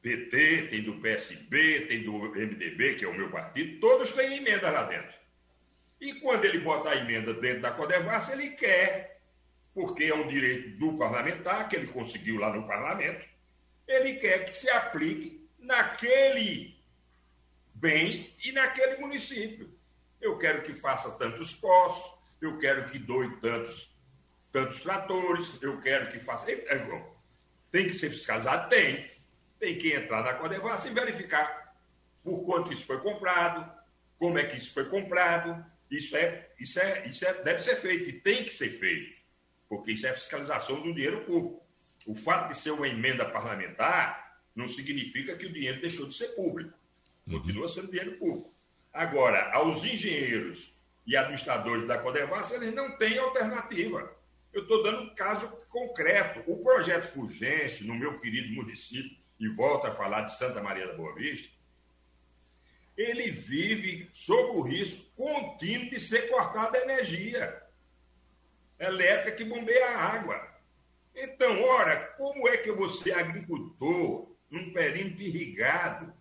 PT, 0.03 0.67
tem 0.67 0.83
do 0.83 1.01
PSB, 1.01 1.87
tem 1.87 2.03
do 2.03 2.11
MDB, 2.29 2.93
que 2.93 3.05
é 3.05 3.07
o 3.07 3.13
meu 3.15 3.31
partido, 3.31 3.79
todos 3.79 4.11
têm 4.11 4.37
emenda 4.37 4.69
lá 4.69 4.83
dentro. 4.83 5.15
E 5.99 6.13
quando 6.19 6.45
ele 6.45 6.59
bota 6.59 6.91
a 6.91 6.95
emenda 6.95 7.33
dentro 7.33 7.63
da 7.63 7.71
Codevassa, 7.71 8.33
ele 8.33 8.51
quer, 8.51 9.19
porque 9.73 10.03
é 10.03 10.13
um 10.13 10.27
direito 10.27 10.77
do 10.77 10.95
parlamentar, 10.95 11.67
que 11.67 11.75
ele 11.75 11.87
conseguiu 11.87 12.37
lá 12.37 12.55
no 12.55 12.67
parlamento, 12.67 13.25
ele 13.87 14.17
quer 14.17 14.45
que 14.45 14.55
se 14.55 14.69
aplique 14.69 15.43
naquele 15.57 16.79
bem 17.73 18.31
e 18.43 18.51
naquele 18.51 18.97
município 18.97 19.73
eu 20.21 20.37
quero 20.37 20.61
que 20.61 20.75
faça 20.75 21.09
tantos 21.17 21.55
postos, 21.55 22.15
eu 22.39 22.59
quero 22.59 22.91
que 22.91 22.99
doe 22.99 23.37
tantos, 23.37 23.94
tantos 24.55 24.79
tratores, 24.79 25.61
eu 25.61 25.81
quero 25.81 26.09
que 26.09 26.17
faça. 26.17 26.49
É, 26.49 26.53
é, 26.53 27.03
tem 27.69 27.87
que 27.87 27.93
ser 27.93 28.09
fiscalizado? 28.09 28.69
Tem. 28.69 29.05
Tem 29.59 29.77
que 29.77 29.91
entrar 29.91 30.23
na 30.23 30.33
Codevassa 30.35 30.87
e 30.87 30.93
verificar 30.93 31.75
por 32.23 32.45
quanto 32.45 32.71
isso 32.71 32.85
foi 32.85 33.01
comprado, 33.01 33.69
como 34.17 34.39
é 34.39 34.45
que 34.45 34.55
isso 34.55 34.73
foi 34.73 34.85
comprado. 34.85 35.65
Isso, 35.91 36.15
é, 36.15 36.49
isso, 36.57 36.79
é, 36.79 37.05
isso 37.05 37.25
é, 37.27 37.33
deve 37.43 37.63
ser 37.63 37.75
feito 37.75 38.09
e 38.09 38.13
tem 38.13 38.45
que 38.45 38.51
ser 38.51 38.69
feito, 38.69 39.21
porque 39.67 39.91
isso 39.91 40.07
é 40.07 40.13
fiscalização 40.13 40.81
do 40.81 40.93
dinheiro 40.93 41.25
público. 41.25 41.61
O 42.07 42.15
fato 42.15 42.53
de 42.53 42.57
ser 42.57 42.71
uma 42.71 42.87
emenda 42.87 43.25
parlamentar 43.25 44.39
não 44.55 44.69
significa 44.69 45.35
que 45.35 45.47
o 45.47 45.51
dinheiro 45.51 45.81
deixou 45.81 46.07
de 46.07 46.15
ser 46.15 46.29
público. 46.29 46.73
Continua 47.29 47.67
sendo 47.67 47.91
dinheiro 47.91 48.13
público. 48.13 48.55
Agora, 48.93 49.51
aos 49.51 49.83
engenheiros 49.83 50.73
e 51.05 51.17
administradores 51.17 51.85
da 51.85 51.97
Codevas, 51.97 52.53
eles 52.53 52.73
não 52.73 52.97
têm 52.97 53.17
alternativa. 53.17 54.15
Eu 54.55 54.61
estou 54.61 54.81
dando 54.81 55.01
um 55.01 55.13
caso 55.13 55.49
concreto. 55.69 56.41
O 56.49 56.63
projeto 56.63 57.11
Fulgêncio, 57.11 57.85
no 57.85 57.93
meu 57.93 58.17
querido 58.21 58.53
município, 58.53 59.17
e 59.37 59.49
volta 59.49 59.89
a 59.89 59.95
falar 59.95 60.21
de 60.21 60.37
Santa 60.37 60.63
Maria 60.63 60.87
da 60.87 60.93
Boa 60.93 61.13
Vista, 61.13 61.53
ele 62.95 63.29
vive 63.29 64.09
sob 64.13 64.57
o 64.57 64.61
risco 64.61 65.13
contínuo 65.17 65.89
de 65.89 65.99
ser 65.99 66.29
cortada 66.29 66.77
a 66.77 66.83
energia 66.83 67.63
elétrica 68.79 69.35
que 69.35 69.43
bombeia 69.43 69.87
a 69.87 70.13
água. 70.13 70.55
Então, 71.13 71.61
ora, 71.61 71.97
como 72.17 72.47
é 72.47 72.55
que 72.55 72.71
ser 72.87 73.13
agricultor 73.13 74.33
num 74.49 74.71
perímetro 74.71 75.21
irrigado, 75.21 76.13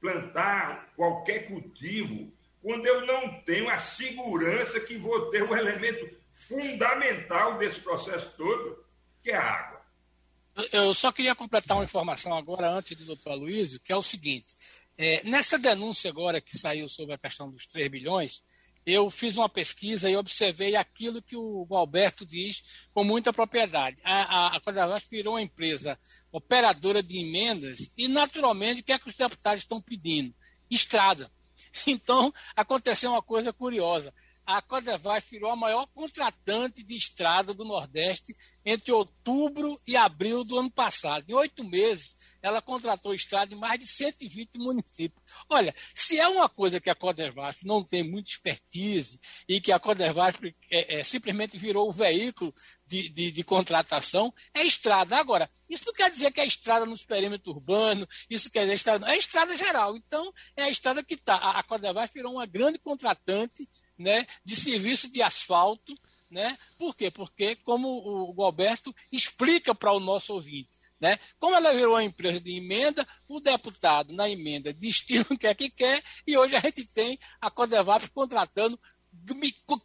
plantar 0.00 0.90
qualquer 0.96 1.48
cultivo 1.48 2.32
quando 2.62 2.86
eu 2.86 3.04
não 3.04 3.42
tenho 3.42 3.68
a 3.68 3.76
segurança 3.76 4.80
que 4.80 4.96
vou 4.96 5.30
ter 5.30 5.42
o 5.42 5.54
elemento 5.54 6.23
fundamental 6.34 7.58
desse 7.58 7.80
processo 7.80 8.36
todo, 8.36 8.84
que 9.20 9.30
é 9.30 9.36
a 9.36 9.42
água. 9.42 9.84
Eu 10.72 10.94
só 10.94 11.10
queria 11.10 11.34
completar 11.34 11.76
uma 11.76 11.84
informação 11.84 12.36
agora, 12.36 12.70
antes 12.70 12.96
do 12.96 13.04
doutor 13.04 13.32
Aloysio, 13.32 13.80
que 13.80 13.92
é 13.92 13.96
o 13.96 14.02
seguinte. 14.02 14.54
É, 14.96 15.22
nessa 15.24 15.58
denúncia 15.58 16.10
agora 16.10 16.40
que 16.40 16.56
saiu 16.56 16.88
sobre 16.88 17.14
a 17.14 17.18
questão 17.18 17.50
dos 17.50 17.66
3 17.66 17.88
bilhões, 17.88 18.42
eu 18.86 19.10
fiz 19.10 19.36
uma 19.36 19.48
pesquisa 19.48 20.10
e 20.10 20.16
observei 20.16 20.76
aquilo 20.76 21.22
que 21.22 21.36
o 21.36 21.66
Alberto 21.70 22.24
diz 22.26 22.62
com 22.92 23.02
muita 23.02 23.32
propriedade. 23.32 23.96
A, 24.04 24.54
a, 24.54 24.56
a 24.56 24.98
virou 25.10 25.34
uma 25.34 25.42
empresa 25.42 25.98
operadora 26.30 27.02
de 27.02 27.18
emendas 27.18 27.90
e, 27.96 28.08
naturalmente, 28.08 28.82
o 28.82 28.84
que 28.84 28.92
é 28.92 28.98
que 28.98 29.08
os 29.08 29.14
deputados 29.14 29.62
estão 29.62 29.80
pedindo? 29.80 30.34
Estrada. 30.70 31.30
Então, 31.86 32.32
aconteceu 32.54 33.10
uma 33.10 33.22
coisa 33.22 33.52
curiosa. 33.52 34.14
A 34.46 34.60
Codevasf 34.60 35.30
virou 35.30 35.50
a 35.50 35.56
maior 35.56 35.86
contratante 35.86 36.82
de 36.82 36.96
estrada 36.96 37.54
do 37.54 37.64
Nordeste 37.64 38.36
entre 38.64 38.92
outubro 38.92 39.78
e 39.86 39.96
abril 39.96 40.42
do 40.42 40.58
ano 40.58 40.70
passado. 40.70 41.28
Em 41.28 41.34
oito 41.34 41.62
meses, 41.64 42.16
ela 42.40 42.62
contratou 42.62 43.14
estrada 43.14 43.54
em 43.54 43.58
mais 43.58 43.78
de 43.78 43.86
120 43.86 44.58
municípios. 44.58 45.22
Olha, 45.48 45.74
se 45.94 46.18
é 46.18 46.26
uma 46.28 46.48
coisa 46.48 46.80
que 46.80 46.88
a 46.88 46.94
Codevasf 46.94 47.64
não 47.66 47.84
tem 47.84 48.02
muita 48.02 48.30
expertise 48.30 49.20
e 49.46 49.60
que 49.60 49.70
a 49.70 49.78
Codevasf 49.78 50.54
é, 50.70 50.98
é, 50.98 51.02
simplesmente 51.02 51.58
virou 51.58 51.88
o 51.88 51.92
veículo 51.92 52.54
de, 52.86 53.08
de, 53.10 53.30
de, 53.30 53.44
contratação, 53.44 54.32
é 54.54 54.62
estrada. 54.62 55.16
Agora, 55.16 55.50
isso 55.68 55.84
não 55.86 55.92
quer 55.92 56.10
dizer 56.10 56.30
que 56.32 56.40
é 56.40 56.46
estrada 56.46 56.86
nos 56.86 57.04
perímetros 57.04 57.54
urbanos, 57.54 58.06
isso 58.30 58.50
quer 58.50 58.60
dizer 58.60 58.74
estrada, 58.74 59.10
é 59.10 59.16
estrada 59.16 59.56
geral. 59.56 59.96
Então, 59.96 60.32
é 60.56 60.64
a 60.64 60.70
estrada 60.70 61.02
que 61.02 61.14
está. 61.14 61.34
A, 61.36 61.60
a 61.60 62.06
virou 62.06 62.32
uma 62.32 62.46
grande 62.46 62.78
contratante 62.78 63.68
né, 63.98 64.26
de 64.44 64.56
serviço 64.56 65.10
de 65.10 65.22
asfalto. 65.22 65.94
Né? 66.30 66.58
Por 66.78 66.96
quê? 66.96 67.10
Porque, 67.10 67.56
como 67.56 67.88
o 67.88 68.32
Galberto 68.34 68.94
explica 69.12 69.74
para 69.74 69.92
o 69.92 70.00
nosso 70.00 70.32
ouvinte, 70.32 70.70
né? 71.00 71.18
Como 71.38 71.54
ela 71.54 71.74
virou 71.74 71.94
uma 71.94 72.02
empresa 72.02 72.40
de 72.40 72.56
emenda, 72.56 73.06
o 73.28 73.38
deputado 73.38 74.14
na 74.14 74.28
emenda 74.28 74.72
destina 74.72 75.24
o 75.30 75.38
que 75.38 75.46
é 75.46 75.54
que 75.54 75.70
quer, 75.70 76.02
e 76.26 76.36
hoje 76.36 76.56
a 76.56 76.60
gente 76.60 76.90
tem 76.92 77.18
a 77.40 77.50
Codevap 77.50 78.08
contratando 78.10 78.80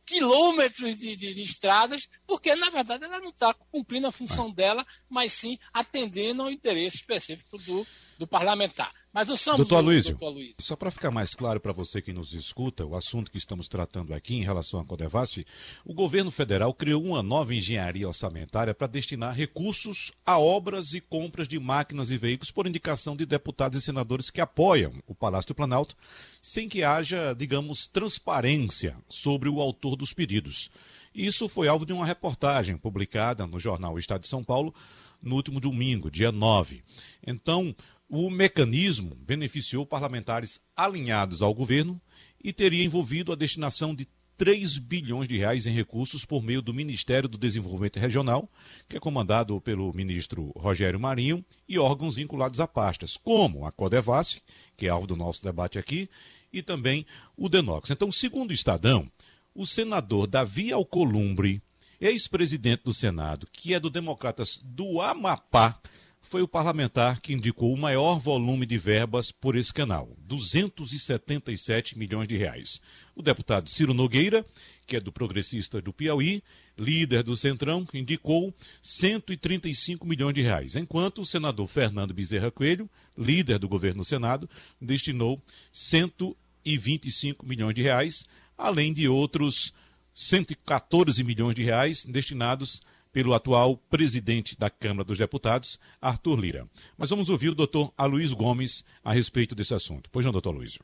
quilômetros 0.06 0.98
de, 0.98 1.16
de, 1.16 1.34
de, 1.34 1.44
estradas, 1.44 2.10
porque 2.26 2.56
na 2.56 2.70
verdade 2.70 3.04
ela 3.04 3.20
não 3.20 3.30
está 3.30 3.54
cumprindo 3.54 4.08
a 4.08 4.12
função 4.12 4.52
dela, 4.52 4.86
mas 5.08 5.34
sim 5.34 5.60
atendendo 5.74 6.42
ao 6.42 6.50
interesse 6.50 6.98
específico 6.98 7.58
do, 7.60 7.86
do 8.20 8.28
parlamentar. 8.28 8.92
Mas 9.12 9.30
o 9.30 9.38
Samu, 9.38 9.58
doutor 9.58 9.78
Aloysio, 9.78 10.16
só 10.60 10.76
para 10.76 10.92
ficar 10.92 11.10
mais 11.10 11.34
claro 11.34 11.60
para 11.60 11.72
você 11.72 12.00
que 12.00 12.14
nos 12.14 12.34
escuta, 12.34 12.86
o 12.86 12.96
assunto 12.96 13.32
que 13.32 13.38
estamos 13.38 13.68
tratando 13.68 14.14
aqui 14.14 14.36
em 14.36 14.44
relação 14.44 14.80
à 14.80 14.86
Codevasf, 14.86 15.44
o 15.84 15.94
governo 15.94 16.30
federal 16.30 16.74
criou 16.74 17.02
uma 17.02 17.24
nova 17.24 17.56
engenharia 17.56 18.08
orçamentária 18.08 18.76
para 18.76 18.86
destinar 18.88 19.34
recursos 19.34 20.12
a 20.26 20.38
obras 20.38 20.94
e 20.94 21.02
compras 21.02 21.48
de 21.48 21.58
máquinas 21.58 22.12
e 22.12 22.18
veículos 22.18 22.52
por 22.52 22.68
indicação 22.68 23.16
de 23.16 23.26
deputados 23.26 23.80
e 23.80 23.82
senadores 23.82 24.30
que 24.30 24.42
apoiam 24.42 24.94
o 25.08 25.16
Palácio 25.16 25.48
do 25.48 25.56
Planalto, 25.56 25.96
sem 26.42 26.70
que 26.70 26.84
haja, 26.84 27.34
digamos, 27.34 27.88
transparência 27.88 28.96
sobre 29.08 29.50
o 29.50 29.62
autor 29.62 29.96
dos 29.96 30.14
pedidos. 30.14 30.70
Isso 31.16 31.50
foi 31.50 31.68
alvo 31.68 31.86
de 31.86 31.94
uma 31.94 32.06
reportagem 32.06 32.78
publicada 32.78 33.48
no 33.48 33.58
jornal 33.58 33.98
Estado 33.98 34.22
de 34.22 34.28
São 34.28 34.44
Paulo 34.44 34.76
no 35.22 35.36
último 35.36 35.60
domingo, 35.60 36.10
dia 36.10 36.32
9. 36.32 36.84
Então, 37.26 37.76
o 38.10 38.30
mecanismo 38.32 39.16
beneficiou 39.16 39.86
parlamentares 39.86 40.60
alinhados 40.76 41.44
ao 41.44 41.54
governo 41.54 42.02
e 42.44 42.52
teria 42.52 42.84
envolvido 42.84 43.32
a 43.32 43.36
destinação 43.36 43.94
de 43.94 44.08
3 44.36 44.78
bilhões 44.78 45.28
de 45.28 45.38
reais 45.38 45.66
em 45.66 45.74
recursos 45.74 46.26
por 46.26 46.42
meio 46.42 46.62
do 46.62 46.74
Ministério 46.74 47.28
do 47.30 47.38
Desenvolvimento 47.38 48.00
Regional, 48.00 48.50
que 48.88 48.96
é 48.96 49.00
comandado 49.00 49.60
pelo 49.62 49.94
ministro 49.94 50.54
Rogério 50.56 51.00
Marinho, 51.00 51.46
e 51.68 51.78
órgãos 51.78 52.16
vinculados 52.16 52.60
a 52.62 52.68
pastas, 52.68 53.18
como 53.18 53.66
a 53.66 53.72
Codevasf, 53.72 54.42
que 54.78 54.88
é 54.88 54.90
alvo 54.90 55.06
do 55.06 55.18
nosso 55.18 55.44
debate 55.44 55.78
aqui, 55.78 56.10
e 56.54 56.64
também 56.64 57.06
o 57.36 57.50
Denox. 57.50 57.92
Então, 57.92 58.12
segundo 58.12 58.52
o 58.52 58.54
Estadão, 58.54 59.12
o 59.54 59.68
senador 59.68 60.26
Davi 60.26 60.72
Alcolumbre, 60.72 61.62
ex-presidente 62.00 62.84
do 62.86 62.94
Senado, 62.94 63.46
que 63.52 63.74
é 63.74 63.80
do 63.80 63.90
Democratas 63.90 64.58
do 64.64 65.02
Amapá, 65.02 65.78
foi 66.22 66.42
o 66.42 66.48
parlamentar 66.48 67.22
que 67.22 67.34
indicou 67.34 67.74
o 67.74 67.78
maior 67.78 68.20
volume 68.20 68.66
de 68.66 68.78
verbas 68.78 69.32
por 69.32 69.56
esse 69.56 69.74
canal, 69.74 70.16
277 70.20 71.98
milhões 71.98 72.28
de 72.28 72.38
reais. 72.38 72.82
O 73.16 73.22
deputado 73.22 73.70
Ciro 73.70 73.94
Nogueira, 73.94 74.46
que 74.86 74.96
é 74.96 75.00
do 75.00 75.12
Progressista 75.12 75.82
do 75.82 75.94
Piauí, 75.94 76.44
líder 76.78 77.24
do 77.24 77.36
Centrão, 77.36 77.86
indicou 77.94 78.54
135 78.82 80.06
milhões 80.06 80.34
de 80.34 80.42
reais, 80.42 80.76
enquanto 80.76 81.22
o 81.22 81.26
senador 81.26 81.68
Fernando 81.68 82.14
Bezerra 82.14 82.52
Coelho, 82.52 82.90
líder 83.18 83.58
do 83.58 83.68
governo 83.68 84.02
do 84.02 84.06
Senado, 84.06 84.50
destinou 84.80 85.42
125 85.72 87.46
milhões 87.46 87.74
de 87.74 87.82
reais, 87.82 88.26
além 88.58 88.94
de 88.94 89.08
outros 89.08 89.74
114 90.14 91.24
milhões 91.24 91.56
de 91.56 91.64
reais 91.64 92.04
destinados 92.06 92.82
pelo 93.20 93.34
atual 93.34 93.76
presidente 93.76 94.58
da 94.58 94.70
Câmara 94.70 95.04
dos 95.04 95.18
Deputados, 95.18 95.78
Arthur 96.02 96.40
Lira. 96.40 96.70
Mas 96.98 97.10
vamos 97.10 97.28
ouvir 97.28 97.50
o 97.50 97.54
doutor 97.54 97.94
Aloysio 97.98 98.38
Gomes 98.38 98.86
a 99.04 99.12
respeito 99.12 99.54
desse 99.54 99.74
assunto. 99.74 100.10
Pois 100.10 100.26
não, 100.26 100.32
doutor 100.32 100.56
Aloysio. 100.56 100.80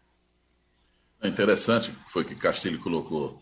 É 1.22 1.30
interessante 1.30 1.94
foi 2.10 2.26
que 2.26 2.36
Castilho 2.36 2.78
colocou 2.80 3.42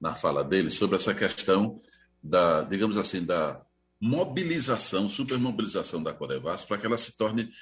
na 0.00 0.14
fala 0.14 0.42
dele 0.42 0.70
sobre 0.70 0.96
essa 0.96 1.14
questão 1.14 1.78
da, 2.22 2.62
digamos 2.62 2.96
assim, 2.96 3.22
da 3.22 3.60
mobilização, 4.00 5.06
supermobilização 5.06 6.02
da 6.02 6.14
Corevas 6.14 6.64
para 6.64 6.78
que 6.78 6.86
ela 6.86 6.96
se 6.96 7.18
torne 7.18 7.52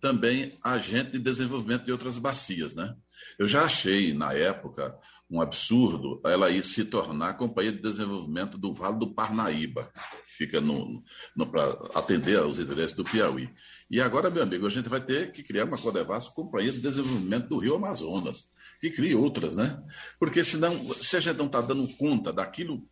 também 0.00 0.56
agente 0.62 1.10
de 1.10 1.18
desenvolvimento 1.18 1.84
de 1.84 1.90
outras 1.90 2.16
bacias, 2.16 2.76
né? 2.76 2.94
Eu 3.36 3.48
já 3.48 3.64
achei 3.64 4.14
na 4.14 4.32
época 4.34 4.96
um 5.34 5.40
absurdo 5.40 6.20
ela 6.24 6.48
ir 6.48 6.64
se 6.64 6.84
tornar 6.84 7.30
a 7.30 7.34
Companhia 7.34 7.72
de 7.72 7.82
Desenvolvimento 7.82 8.56
do 8.56 8.72
Vale 8.72 8.98
do 8.98 9.12
Parnaíba, 9.12 9.90
que 10.26 10.32
fica 10.32 10.60
no, 10.60 11.02
no 11.34 11.46
para 11.46 11.64
atender 11.92 12.38
aos 12.38 12.58
interesses 12.58 12.94
do 12.94 13.04
Piauí. 13.04 13.52
E 13.90 14.00
agora, 14.00 14.30
meu 14.30 14.44
amigo, 14.44 14.64
a 14.64 14.70
gente 14.70 14.88
vai 14.88 15.00
ter 15.00 15.32
que 15.32 15.42
criar 15.42 15.64
uma 15.64 15.76
Codevasf 15.76 16.32
Companhia 16.32 16.70
de 16.70 16.80
Desenvolvimento 16.80 17.48
do 17.48 17.58
Rio 17.58 17.74
Amazonas, 17.74 18.46
que 18.80 18.90
crie 18.90 19.16
outras, 19.16 19.56
né? 19.56 19.82
Porque 20.20 20.44
senão, 20.44 20.72
se 20.94 21.16
a 21.16 21.20
gente 21.20 21.36
não 21.36 21.46
está 21.46 21.60
dando 21.60 21.88
conta 21.96 22.32
daquilo 22.32 22.86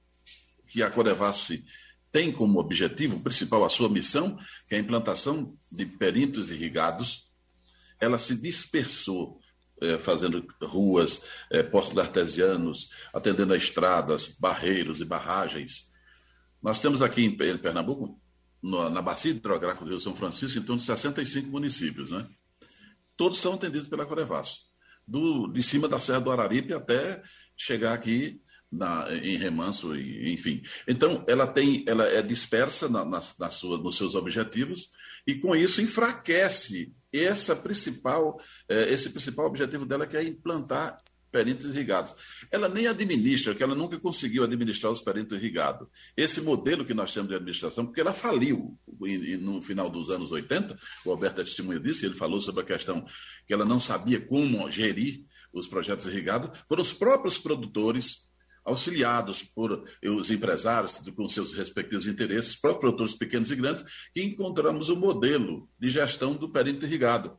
que 0.67 0.83
a 0.83 0.91
Codevasf 0.91 1.63
tem 2.11 2.33
como 2.33 2.59
objetivo 2.59 3.21
principal, 3.21 3.65
a 3.65 3.69
sua 3.69 3.89
missão, 3.89 4.37
que 4.69 4.75
é 4.75 4.79
a 4.79 4.81
implantação 4.81 5.57
de 5.71 5.87
perímetros 5.87 6.51
irrigados, 6.51 7.25
ela 8.01 8.19
se 8.19 8.35
dispersou 8.35 9.41
fazendo 9.99 10.47
ruas, 10.63 11.23
é, 11.51 11.63
postos 11.63 11.99
artesianos, 11.99 12.91
atendendo 13.13 13.53
a 13.53 13.57
estradas, 13.57 14.29
barreiros 14.39 15.01
e 15.01 15.05
barragens. 15.05 15.91
Nós 16.63 16.81
temos 16.81 17.03
aqui 17.03 17.25
em 17.25 17.37
Pernambuco, 17.37 18.21
na 18.63 19.03
bacia 19.03 19.33
hidrográfica 19.33 19.85
do 19.85 19.91
Rio 19.91 20.01
São 20.01 20.15
Francisco, 20.15 20.59
em 20.59 20.63
torno 20.63 20.79
de 20.79 20.85
65 20.85 21.49
municípios. 21.49 22.13
Né? 22.13 22.25
Todos 23.17 23.39
são 23.39 23.55
atendidos 23.55 23.89
pela 23.89 24.07
Corevaço, 24.07 24.61
do, 25.07 25.49
de 25.49 25.63
cima 25.63 25.89
da 25.89 25.99
Serra 25.99 26.21
do 26.21 26.31
Araripe 26.31 26.73
até 26.73 27.21
chegar 27.57 27.93
aqui 27.93 28.41
na, 28.71 29.07
em 29.17 29.37
Remanso, 29.37 29.97
enfim. 29.97 30.63
Então, 30.87 31.25
ela 31.27 31.47
tem, 31.47 31.85
ela 31.87 32.05
é 32.07 32.23
dispersa 32.23 32.89
na, 32.89 33.05
na, 33.05 33.21
na 33.39 33.51
sua, 33.51 33.77
nos 33.77 33.97
seus 33.97 34.15
objetivos 34.15 34.91
e 35.27 35.35
com 35.37 35.55
isso 35.55 35.81
enfraquece 35.81 36.95
essa 37.13 37.55
principal, 37.55 38.41
é, 38.69 38.93
esse 38.93 39.11
principal 39.11 39.47
objetivo 39.47 39.85
dela 39.85 40.07
que 40.07 40.17
é 40.17 40.25
implantar 40.25 40.99
perímetros 41.33 41.75
irrigados. 41.75 42.15
Ela 42.51 42.69
nem 42.69 42.87
administra, 42.87 43.55
que 43.55 43.63
ela 43.63 43.75
nunca 43.75 43.99
conseguiu 43.99 44.45
administrar 44.45 44.93
os 44.93 45.01
perímetros 45.01 45.41
irrigados. 45.41 45.89
Esse 46.15 46.43
modelo 46.43 46.85
que 46.85 46.93
nós 46.93 47.13
temos 47.13 47.31
de 47.31 47.35
administração, 47.35 47.87
porque 47.87 48.03
ela 48.03 48.13
faliu 48.13 48.79
no 49.41 49.63
final 49.63 49.89
dos 49.89 50.11
anos 50.11 50.31
80, 50.31 50.79
o 51.07 51.11
Alberto 51.11 51.41
é 51.41 51.45
testemunha 51.45 51.81
disse, 51.81 52.05
ele 52.05 52.15
falou 52.15 52.41
sobre 52.41 52.63
a 52.63 52.67
questão 52.67 53.05
que 53.47 53.55
ela 53.55 53.65
não 53.65 53.81
sabia 53.81 54.21
como 54.21 54.71
gerir 54.71 55.25
os 55.53 55.67
projetos 55.67 56.07
irrigados, 56.07 56.51
foram 56.69 56.83
os 56.83 56.93
próprios 56.93 57.39
produtores 57.39 58.31
auxiliados 58.65 59.43
por 59.43 59.85
os 60.05 60.31
empresários 60.31 61.01
com 61.15 61.29
seus 61.29 61.53
respectivos 61.53 62.07
interesses, 62.07 62.57
próprios 62.57 62.81
produtores 62.81 63.15
pequenos 63.15 63.51
e 63.51 63.57
grandes, 63.57 63.85
que 64.13 64.23
encontramos 64.23 64.89
o 64.89 64.97
modelo 64.97 65.69
de 65.79 65.91
gestão 65.91 66.35
do 66.35 66.51
perímetro 66.51 66.87
irrigado. 66.87 67.37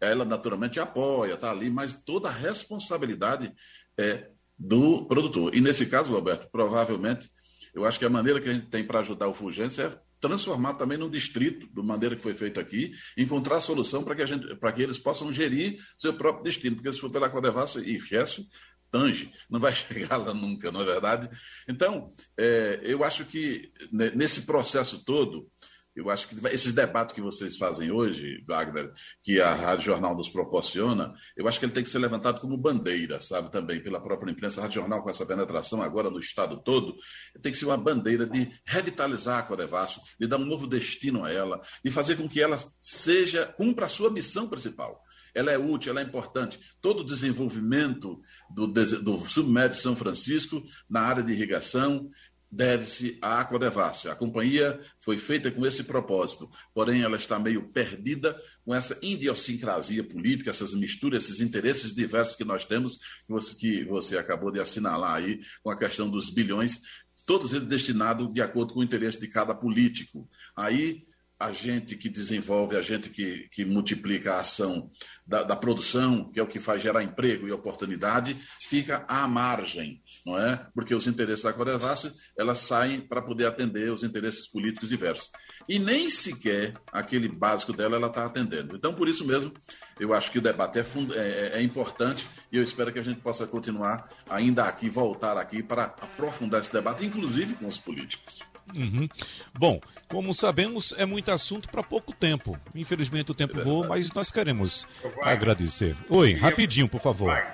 Ela 0.00 0.24
naturalmente 0.24 0.80
apoia, 0.80 1.34
está 1.34 1.50
ali, 1.50 1.70
mas 1.70 1.92
toda 1.92 2.28
a 2.28 2.32
responsabilidade 2.32 3.52
é 3.98 4.28
do 4.58 5.06
produtor. 5.06 5.54
E 5.54 5.60
nesse 5.60 5.86
caso, 5.86 6.12
Roberto, 6.12 6.48
provavelmente, 6.50 7.30
eu 7.74 7.84
acho 7.84 7.98
que 7.98 8.04
a 8.04 8.10
maneira 8.10 8.40
que 8.40 8.48
a 8.48 8.52
gente 8.52 8.66
tem 8.66 8.84
para 8.84 9.00
ajudar 9.00 9.28
o 9.28 9.34
Fulgêncio 9.34 9.82
é 9.82 9.98
transformar 10.20 10.74
também 10.74 10.96
no 10.96 11.10
distrito, 11.10 11.68
da 11.74 11.82
maneira 11.82 12.16
que 12.16 12.22
foi 12.22 12.32
feito 12.32 12.58
aqui, 12.58 12.92
encontrar 13.16 13.60
solução 13.60 14.02
para 14.02 14.14
que, 14.14 14.22
a 14.22 14.26
gente, 14.26 14.46
que 14.56 14.82
eles 14.82 14.98
possam 14.98 15.30
gerir 15.30 15.78
seu 15.98 16.14
próprio 16.14 16.44
destino, 16.44 16.76
porque 16.76 16.92
se 16.92 17.00
for 17.00 17.10
pela 17.10 17.28
Codevassa 17.28 17.80
e 17.80 18.00
Chefe, 18.00 18.46
tange, 18.94 19.32
não 19.50 19.58
vai 19.58 19.74
chegar 19.74 20.18
lá 20.18 20.32
nunca, 20.32 20.70
não 20.70 20.82
é 20.82 20.84
verdade? 20.84 21.28
Então, 21.68 22.12
é, 22.38 22.80
eu 22.84 23.02
acho 23.02 23.24
que 23.24 23.72
nesse 23.90 24.42
processo 24.42 25.04
todo, 25.04 25.50
eu 25.96 26.10
acho 26.10 26.28
que 26.28 26.36
esses 26.48 26.72
debates 26.72 27.14
que 27.14 27.20
vocês 27.20 27.56
fazem 27.56 27.90
hoje, 27.90 28.44
Wagner, 28.46 28.92
que 29.22 29.40
a 29.40 29.52
Rádio 29.54 29.86
Jornal 29.86 30.16
nos 30.16 30.28
proporciona, 30.28 31.12
eu 31.36 31.46
acho 31.46 31.58
que 31.58 31.66
ele 31.66 31.72
tem 31.72 31.84
que 31.84 31.90
ser 31.90 31.98
levantado 31.98 32.40
como 32.40 32.56
bandeira, 32.56 33.20
sabe, 33.20 33.50
também 33.50 33.80
pela 33.80 34.00
própria 34.00 34.30
imprensa. 34.30 34.60
A 34.60 34.64
Rádio 34.64 34.80
Jornal, 34.80 35.02
com 35.02 35.10
essa 35.10 35.24
penetração 35.24 35.82
agora 35.82 36.10
no 36.10 36.18
estado 36.18 36.60
todo, 36.62 36.96
tem 37.40 37.52
que 37.52 37.58
ser 37.58 37.66
uma 37.66 37.76
bandeira 37.76 38.26
de 38.26 38.52
revitalizar 38.64 39.38
a 39.38 39.42
Corevasso, 39.42 40.00
de 40.18 40.26
dar 40.26 40.36
um 40.36 40.44
novo 40.44 40.66
destino 40.66 41.24
a 41.24 41.32
ela, 41.32 41.60
de 41.84 41.92
fazer 41.92 42.16
com 42.16 42.28
que 42.28 42.40
ela 42.40 42.58
seja, 42.80 43.46
cumpra 43.46 43.86
a 43.86 43.88
sua 43.88 44.10
missão 44.10 44.48
principal 44.48 45.03
ela 45.34 45.50
é 45.50 45.58
útil, 45.58 45.90
ela 45.90 46.00
é 46.00 46.04
importante. 46.04 46.60
Todo 46.80 47.00
o 47.00 47.06
desenvolvimento 47.06 48.20
do, 48.50 48.66
do 48.66 49.18
submédio 49.28 49.78
São 49.78 49.96
Francisco 49.96 50.62
na 50.88 51.00
área 51.00 51.22
de 51.22 51.32
irrigação 51.32 52.08
deve-se 52.54 53.18
à 53.20 53.40
Aquadevasf. 53.40 54.08
A 54.08 54.14
companhia 54.14 54.80
foi 55.00 55.16
feita 55.16 55.50
com 55.50 55.66
esse 55.66 55.82
propósito, 55.82 56.48
porém 56.72 57.02
ela 57.02 57.16
está 57.16 57.38
meio 57.38 57.68
perdida 57.72 58.40
com 58.64 58.72
essa 58.74 58.96
idiosincrasia 59.02 60.04
política, 60.04 60.50
essas 60.50 60.72
misturas, 60.72 61.24
esses 61.24 61.40
interesses 61.40 61.92
diversos 61.92 62.36
que 62.36 62.44
nós 62.44 62.64
temos, 62.64 62.96
que 62.96 63.32
você, 63.32 63.56
que 63.56 63.84
você 63.84 64.16
acabou 64.16 64.52
de 64.52 64.60
assinalar 64.60 65.16
aí, 65.16 65.40
com 65.62 65.70
a 65.70 65.76
questão 65.76 66.08
dos 66.08 66.30
bilhões, 66.30 66.80
todos 67.26 67.52
eles 67.52 67.66
destinados 67.66 68.32
de 68.32 68.40
acordo 68.40 68.72
com 68.72 68.80
o 68.80 68.84
interesse 68.84 69.18
de 69.18 69.26
cada 69.26 69.54
político. 69.54 70.28
Aí 70.54 71.02
a 71.44 71.52
gente 71.52 71.94
que 71.96 72.08
desenvolve, 72.08 72.76
a 72.76 72.82
gente 72.82 73.10
que, 73.10 73.48
que 73.50 73.64
multiplica 73.64 74.34
a 74.34 74.40
ação 74.40 74.90
da, 75.26 75.42
da, 75.42 75.54
produção, 75.54 76.30
que 76.32 76.40
é 76.40 76.42
o 76.42 76.46
que 76.46 76.58
faz 76.58 76.82
gerar 76.82 77.02
emprego 77.02 77.46
e 77.46 77.52
oportunidade, 77.52 78.36
fica 78.60 79.04
à 79.06 79.28
margem, 79.28 80.02
não 80.24 80.38
é? 80.38 80.66
Porque 80.74 80.94
os 80.94 81.06
interesses 81.06 81.42
da 81.42 81.52
Codevasf, 81.52 82.12
elas 82.36 82.60
saem 82.60 83.00
para 83.00 83.20
poder 83.20 83.46
atender 83.46 83.92
os 83.92 84.02
interesses 84.02 84.46
políticos 84.46 84.88
diversos. 84.88 85.30
E 85.68 85.78
nem 85.78 86.08
sequer 86.08 86.72
aquele 86.90 87.28
básico 87.28 87.72
dela 87.72 87.96
ela 87.96 88.08
está 88.08 88.24
atendendo. 88.24 88.76
Então, 88.76 88.94
por 88.94 89.06
isso 89.06 89.24
mesmo, 89.26 89.52
eu 90.00 90.14
acho 90.14 90.30
que 90.30 90.38
o 90.38 90.42
debate 90.42 90.78
é, 90.78 90.84
fund... 90.84 91.10
é, 91.12 91.52
é 91.54 91.62
importante 91.62 92.26
e 92.50 92.56
eu 92.56 92.64
espero 92.64 92.92
que 92.92 92.98
a 92.98 93.04
gente 93.04 93.20
possa 93.20 93.46
continuar 93.46 94.10
ainda 94.28 94.64
aqui, 94.64 94.88
voltar 94.88 95.36
aqui 95.36 95.62
para 95.62 95.84
aprofundar 95.84 96.60
esse 96.60 96.72
debate, 96.72 97.04
inclusive 97.04 97.54
com 97.54 97.66
os 97.66 97.78
políticos. 97.78 98.53
Uhum. 98.74 99.08
Bom, 99.52 99.80
como 100.08 100.34
sabemos, 100.34 100.94
é 100.96 101.04
muito 101.04 101.30
assunto 101.30 101.68
para 101.68 101.82
pouco 101.82 102.12
tempo. 102.12 102.58
Infelizmente 102.74 103.30
o 103.32 103.34
tempo 103.34 103.60
voa, 103.62 103.88
mas 103.88 104.12
nós 104.12 104.30
queremos 104.30 104.86
agradecer. 105.22 105.96
Oi, 106.08 106.34
rapidinho, 106.34 106.88
por 106.88 107.00
favor. 107.00 107.44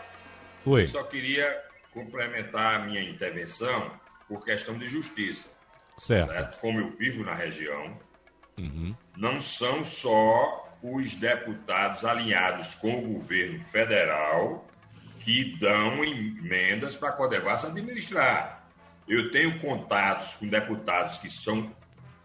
Oi. 0.65 0.85
Eu 0.85 0.89
só 0.89 1.03
queria 1.05 1.63
complementar 1.93 2.81
a 2.81 2.85
minha 2.85 3.03
intervenção 3.03 3.91
por 4.29 4.45
questão 4.45 4.79
de 4.79 4.89
justiça. 4.89 5.49
Certo. 5.97 6.33
certo? 6.33 6.59
Como 6.61 6.81
eu 6.81 6.91
vivo 6.93 7.25
na 7.25 7.35
região, 7.35 7.99
uhum. 8.57 8.95
não 9.17 9.41
são 9.41 9.85
só 9.85 10.67
os 10.83 11.15
deputados 11.15 12.05
alinhados 12.05 12.75
com 12.77 12.99
o 12.99 13.15
governo 13.15 13.63
federal 13.65 14.67
que 15.21 15.57
dão 15.57 16.03
emendas 16.03 16.97
para 16.97 17.11
a 17.11 17.13
Codevas 17.13 17.65
administrar. 17.65 18.60
Eu 19.11 19.33
tenho 19.33 19.59
contatos 19.59 20.37
com 20.37 20.47
deputados 20.47 21.19
que 21.19 21.29
são 21.29 21.75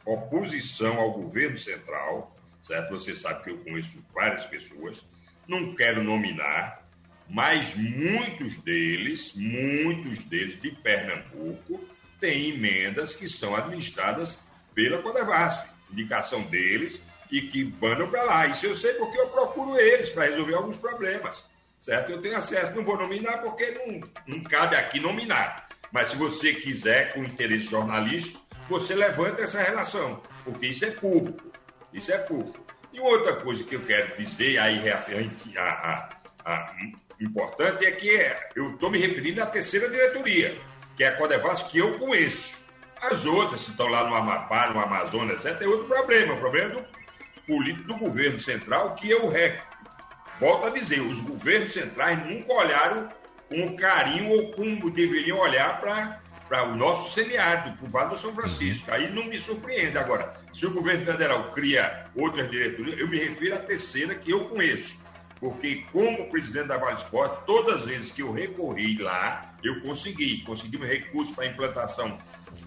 oposição 0.06 1.00
ao 1.00 1.14
governo 1.14 1.58
central, 1.58 2.38
certo? 2.62 2.92
Você 2.92 3.16
sabe 3.16 3.44
que 3.44 3.50
eu 3.50 3.58
conheço 3.58 3.98
várias 4.14 4.46
pessoas, 4.46 5.04
não 5.48 5.74
quero 5.74 6.04
nominar, 6.04 6.88
mas 7.28 7.74
muitos 7.74 8.62
deles, 8.62 9.34
muitos 9.34 10.26
deles 10.26 10.62
de 10.62 10.70
Pernambuco, 10.70 11.84
têm 12.20 12.52
emendas 12.52 13.16
que 13.16 13.28
são 13.28 13.56
administradas 13.56 14.40
pela 14.76 15.02
Codevasf, 15.02 15.68
indicação 15.92 16.44
deles, 16.44 17.02
e 17.32 17.42
que 17.42 17.64
mandam 17.82 18.08
para 18.08 18.22
lá. 18.26 18.46
Isso 18.46 18.68
eu 18.68 18.76
sei 18.76 18.94
porque 18.94 19.18
eu 19.18 19.30
procuro 19.30 19.76
eles 19.80 20.12
para 20.12 20.26
resolver 20.26 20.54
alguns 20.54 20.78
problemas, 20.78 21.44
certo? 21.82 22.12
Eu 22.12 22.22
tenho 22.22 22.38
acesso, 22.38 22.76
não 22.76 22.86
vou 22.86 22.96
nominar 22.96 23.40
porque 23.40 23.72
não, 23.72 24.08
não 24.28 24.44
cabe 24.44 24.76
aqui 24.76 25.00
nominar. 25.00 25.65
Mas 25.96 26.10
se 26.10 26.18
você 26.18 26.54
quiser, 26.54 27.14
com 27.14 27.24
interesse 27.24 27.68
jornalístico, 27.68 28.46
você 28.68 28.94
levanta 28.94 29.44
essa 29.44 29.62
relação, 29.62 30.22
porque 30.44 30.66
isso 30.66 30.84
é 30.84 30.92
público. 30.92 31.50
Isso 31.94 32.12
é 32.12 32.18
público. 32.18 32.66
E 32.92 33.00
outra 33.00 33.38
coisa 33.38 33.64
que 33.64 33.76
eu 33.76 33.80
quero 33.80 34.18
dizer, 34.18 34.58
aí 34.58 34.78
referente 34.78 35.58
a, 35.58 35.64
a, 35.64 36.54
a 36.54 36.76
importante, 37.18 37.86
é 37.86 37.92
que 37.92 38.14
é, 38.14 38.50
eu 38.58 38.74
estou 38.74 38.92
me 38.92 39.00
referindo 39.00 39.42
à 39.42 39.46
terceira 39.46 39.90
diretoria, 39.90 40.58
que 40.98 41.04
é 41.06 41.08
a 41.08 41.16
Codevas, 41.16 41.64
que 41.64 41.78
eu 41.78 41.98
conheço. 41.98 42.66
As 43.02 43.26
outras, 43.26 43.64
que 43.64 43.72
estão 43.72 43.88
lá 43.88 44.06
no 44.06 44.16
Amapá, 44.16 44.72
no 44.72 44.82
Amazonas, 44.82 45.46
etc., 45.46 45.62
é 45.62 45.66
outro 45.66 45.88
problema. 45.88 46.34
O 46.34 46.38
problema 46.38 46.74
do 46.74 46.86
político 47.48 47.88
do 47.88 47.96
governo 47.96 48.38
central, 48.38 48.96
que 48.96 49.10
eu 49.10 49.30
re... 49.30 49.62
volto 50.42 50.68
a 50.68 50.70
dizer, 50.72 51.00
os 51.00 51.22
governos 51.22 51.72
centrais 51.72 52.20
nunca 52.26 52.52
olharam 52.52 53.10
com 53.50 53.76
carinho 53.76 54.30
ou 54.32 54.52
como 54.54 54.90
deveriam 54.90 55.38
olhar 55.40 55.80
para 55.82 56.64
o 56.64 56.76
nosso 56.76 57.14
semiárido, 57.14 57.78
para 57.78 57.86
o 57.86 57.90
Vale 57.90 58.10
do 58.10 58.18
São 58.18 58.34
Francisco. 58.34 58.92
Aí 58.92 59.12
não 59.12 59.26
me 59.26 59.38
surpreende. 59.38 59.98
Agora, 59.98 60.36
se 60.54 60.66
o 60.66 60.72
governo 60.72 61.06
federal 61.06 61.52
cria 61.52 62.06
outras 62.16 62.50
diretorias, 62.50 63.00
eu 63.00 63.08
me 63.08 63.18
refiro 63.18 63.56
à 63.56 63.60
terceira 63.60 64.16
que 64.16 64.32
eu 64.32 64.46
conheço. 64.46 65.04
Porque, 65.40 65.84
como 65.92 66.30
presidente 66.30 66.68
da 66.68 66.78
Vale 66.78 66.96
Esporte, 66.96 67.46
todas 67.46 67.82
as 67.82 67.86
vezes 67.86 68.12
que 68.12 68.22
eu 68.22 68.32
recorri 68.32 68.98
lá, 68.98 69.54
eu 69.64 69.82
consegui. 69.82 70.42
Conseguimos 70.44 70.88
recursos 70.88 71.36
para 71.36 71.44
a 71.44 71.48
implantação 71.48 72.18